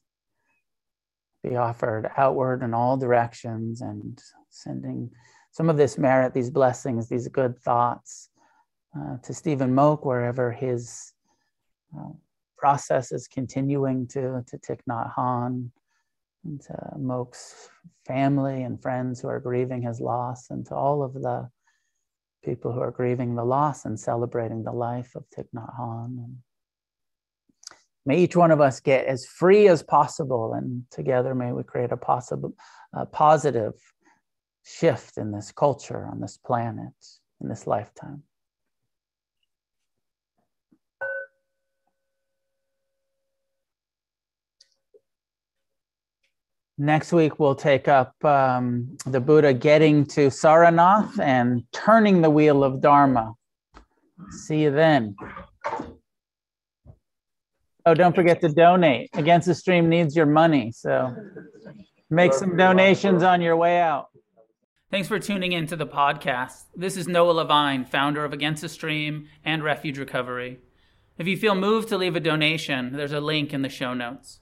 be 1.44 1.56
offered 1.56 2.10
outward 2.18 2.64
in 2.64 2.74
all 2.74 2.98
directions 2.98 3.82
and 3.82 4.22
sending 4.50 5.12
some 5.52 5.70
of 5.70 5.78
this 5.78 5.98
merit, 5.98 6.34
these 6.34 6.50
blessings, 6.50 7.08
these 7.08 7.28
good 7.30 7.58
thoughts 7.60 8.30
uh, 8.98 9.18
to 9.24 9.34
Stephen 9.34 9.74
Moak, 9.74 10.06
wherever 10.06 10.52
his 10.52 11.14
uh, 11.98 12.10
process 12.58 13.12
is 13.12 13.28
continuing 13.28 14.08
to, 14.08 14.44
to 14.48 14.58
Thich 14.58 14.80
Nhat 14.90 15.14
Hanh, 15.16 15.70
and 16.44 16.62
to 16.62 16.94
Moak's 16.98 17.70
family 18.06 18.64
and 18.64 18.82
friends 18.82 19.20
who 19.20 19.28
are 19.28 19.40
grieving 19.40 19.82
his 19.82 20.00
loss, 20.00 20.50
and 20.50 20.66
to 20.68 20.76
all 20.76 21.04
of 21.04 21.14
the 21.14 21.50
people 22.44 22.72
who 22.72 22.80
are 22.80 22.92
grieving 22.92 23.36
the 23.36 23.44
loss 23.44 23.86
and 23.86 24.00
celebrating 24.00 24.64
the 24.64 24.72
life 24.72 25.16
of 25.16 25.26
Thich 25.36 25.48
Nhat 25.56 25.76
Hanh. 25.78 26.18
And 26.18 26.38
may 28.06 28.20
each 28.20 28.36
one 28.36 28.52
of 28.52 28.62
us 28.62 28.80
get 28.80 29.06
as 29.06 29.26
free 29.26 29.68
as 29.68 29.84
possible, 29.84 30.54
and 30.54 30.84
together 30.92 31.36
may 31.36 31.52
we 31.52 31.64
create 31.64 31.92
a 31.92 31.98
possible, 31.98 32.54
a 32.94 33.06
positive 33.06 33.74
shift 34.64 35.18
in 35.18 35.32
this 35.32 35.52
culture, 35.52 36.08
on 36.12 36.20
this 36.22 36.38
planet, 36.38 36.94
in 37.42 37.50
this 37.50 37.68
lifetime. 37.68 38.24
Next 46.78 47.14
week, 47.14 47.40
we'll 47.40 47.56
take 47.56 47.88
up 47.88 48.14
um, 48.26 48.98
the 49.06 49.22
Buddha 49.22 49.54
getting 49.54 50.06
to 50.08 50.28
Saranath 50.28 51.20
and 51.20 51.64
turning 51.72 52.22
the 52.22 52.30
wheel 52.30 52.64
of 52.64 52.82
Dharma. 52.82 53.34
See 54.30 54.64
you 54.64 54.72
then. 54.72 55.16
Oh, 57.86 57.94
don't 57.94 58.16
forget 58.16 58.42
to 58.42 58.50
donate. 58.50 59.10
Against 59.14 59.48
the 59.48 59.56
Stream 59.56 59.88
needs 59.88 60.16
your 60.16 60.26
money. 60.26 60.72
So 60.72 61.16
Make 62.10 62.34
some 62.34 62.56
donations 62.56 63.24
on 63.24 63.42
your 63.42 63.58
way 63.58 63.80
out. 63.80 64.10
Thanks 64.92 65.08
for 65.08 65.18
tuning 65.18 65.54
in 65.54 65.66
to 65.68 65.76
the 65.76 65.88
podcast. 65.88 66.66
This 66.76 66.98
is 66.98 67.08
Noah 67.08 67.32
Levine, 67.32 67.84
founder 67.84 68.24
of 68.24 68.32
Against 68.32 68.62
the 68.62 68.70
Stream 68.70 69.28
and 69.44 69.64
Refuge 69.64 69.98
Recovery. 69.98 70.60
If 71.18 71.26
you 71.26 71.36
feel 71.36 71.56
moved 71.56 71.90
to 71.90 71.98
leave 71.98 72.16
a 72.16 72.20
donation, 72.20 72.94
there's 72.94 73.12
a 73.12 73.20
link 73.20 73.54
in 73.54 73.64
the 73.64 73.70
show 73.70 73.96
notes. 73.96 74.40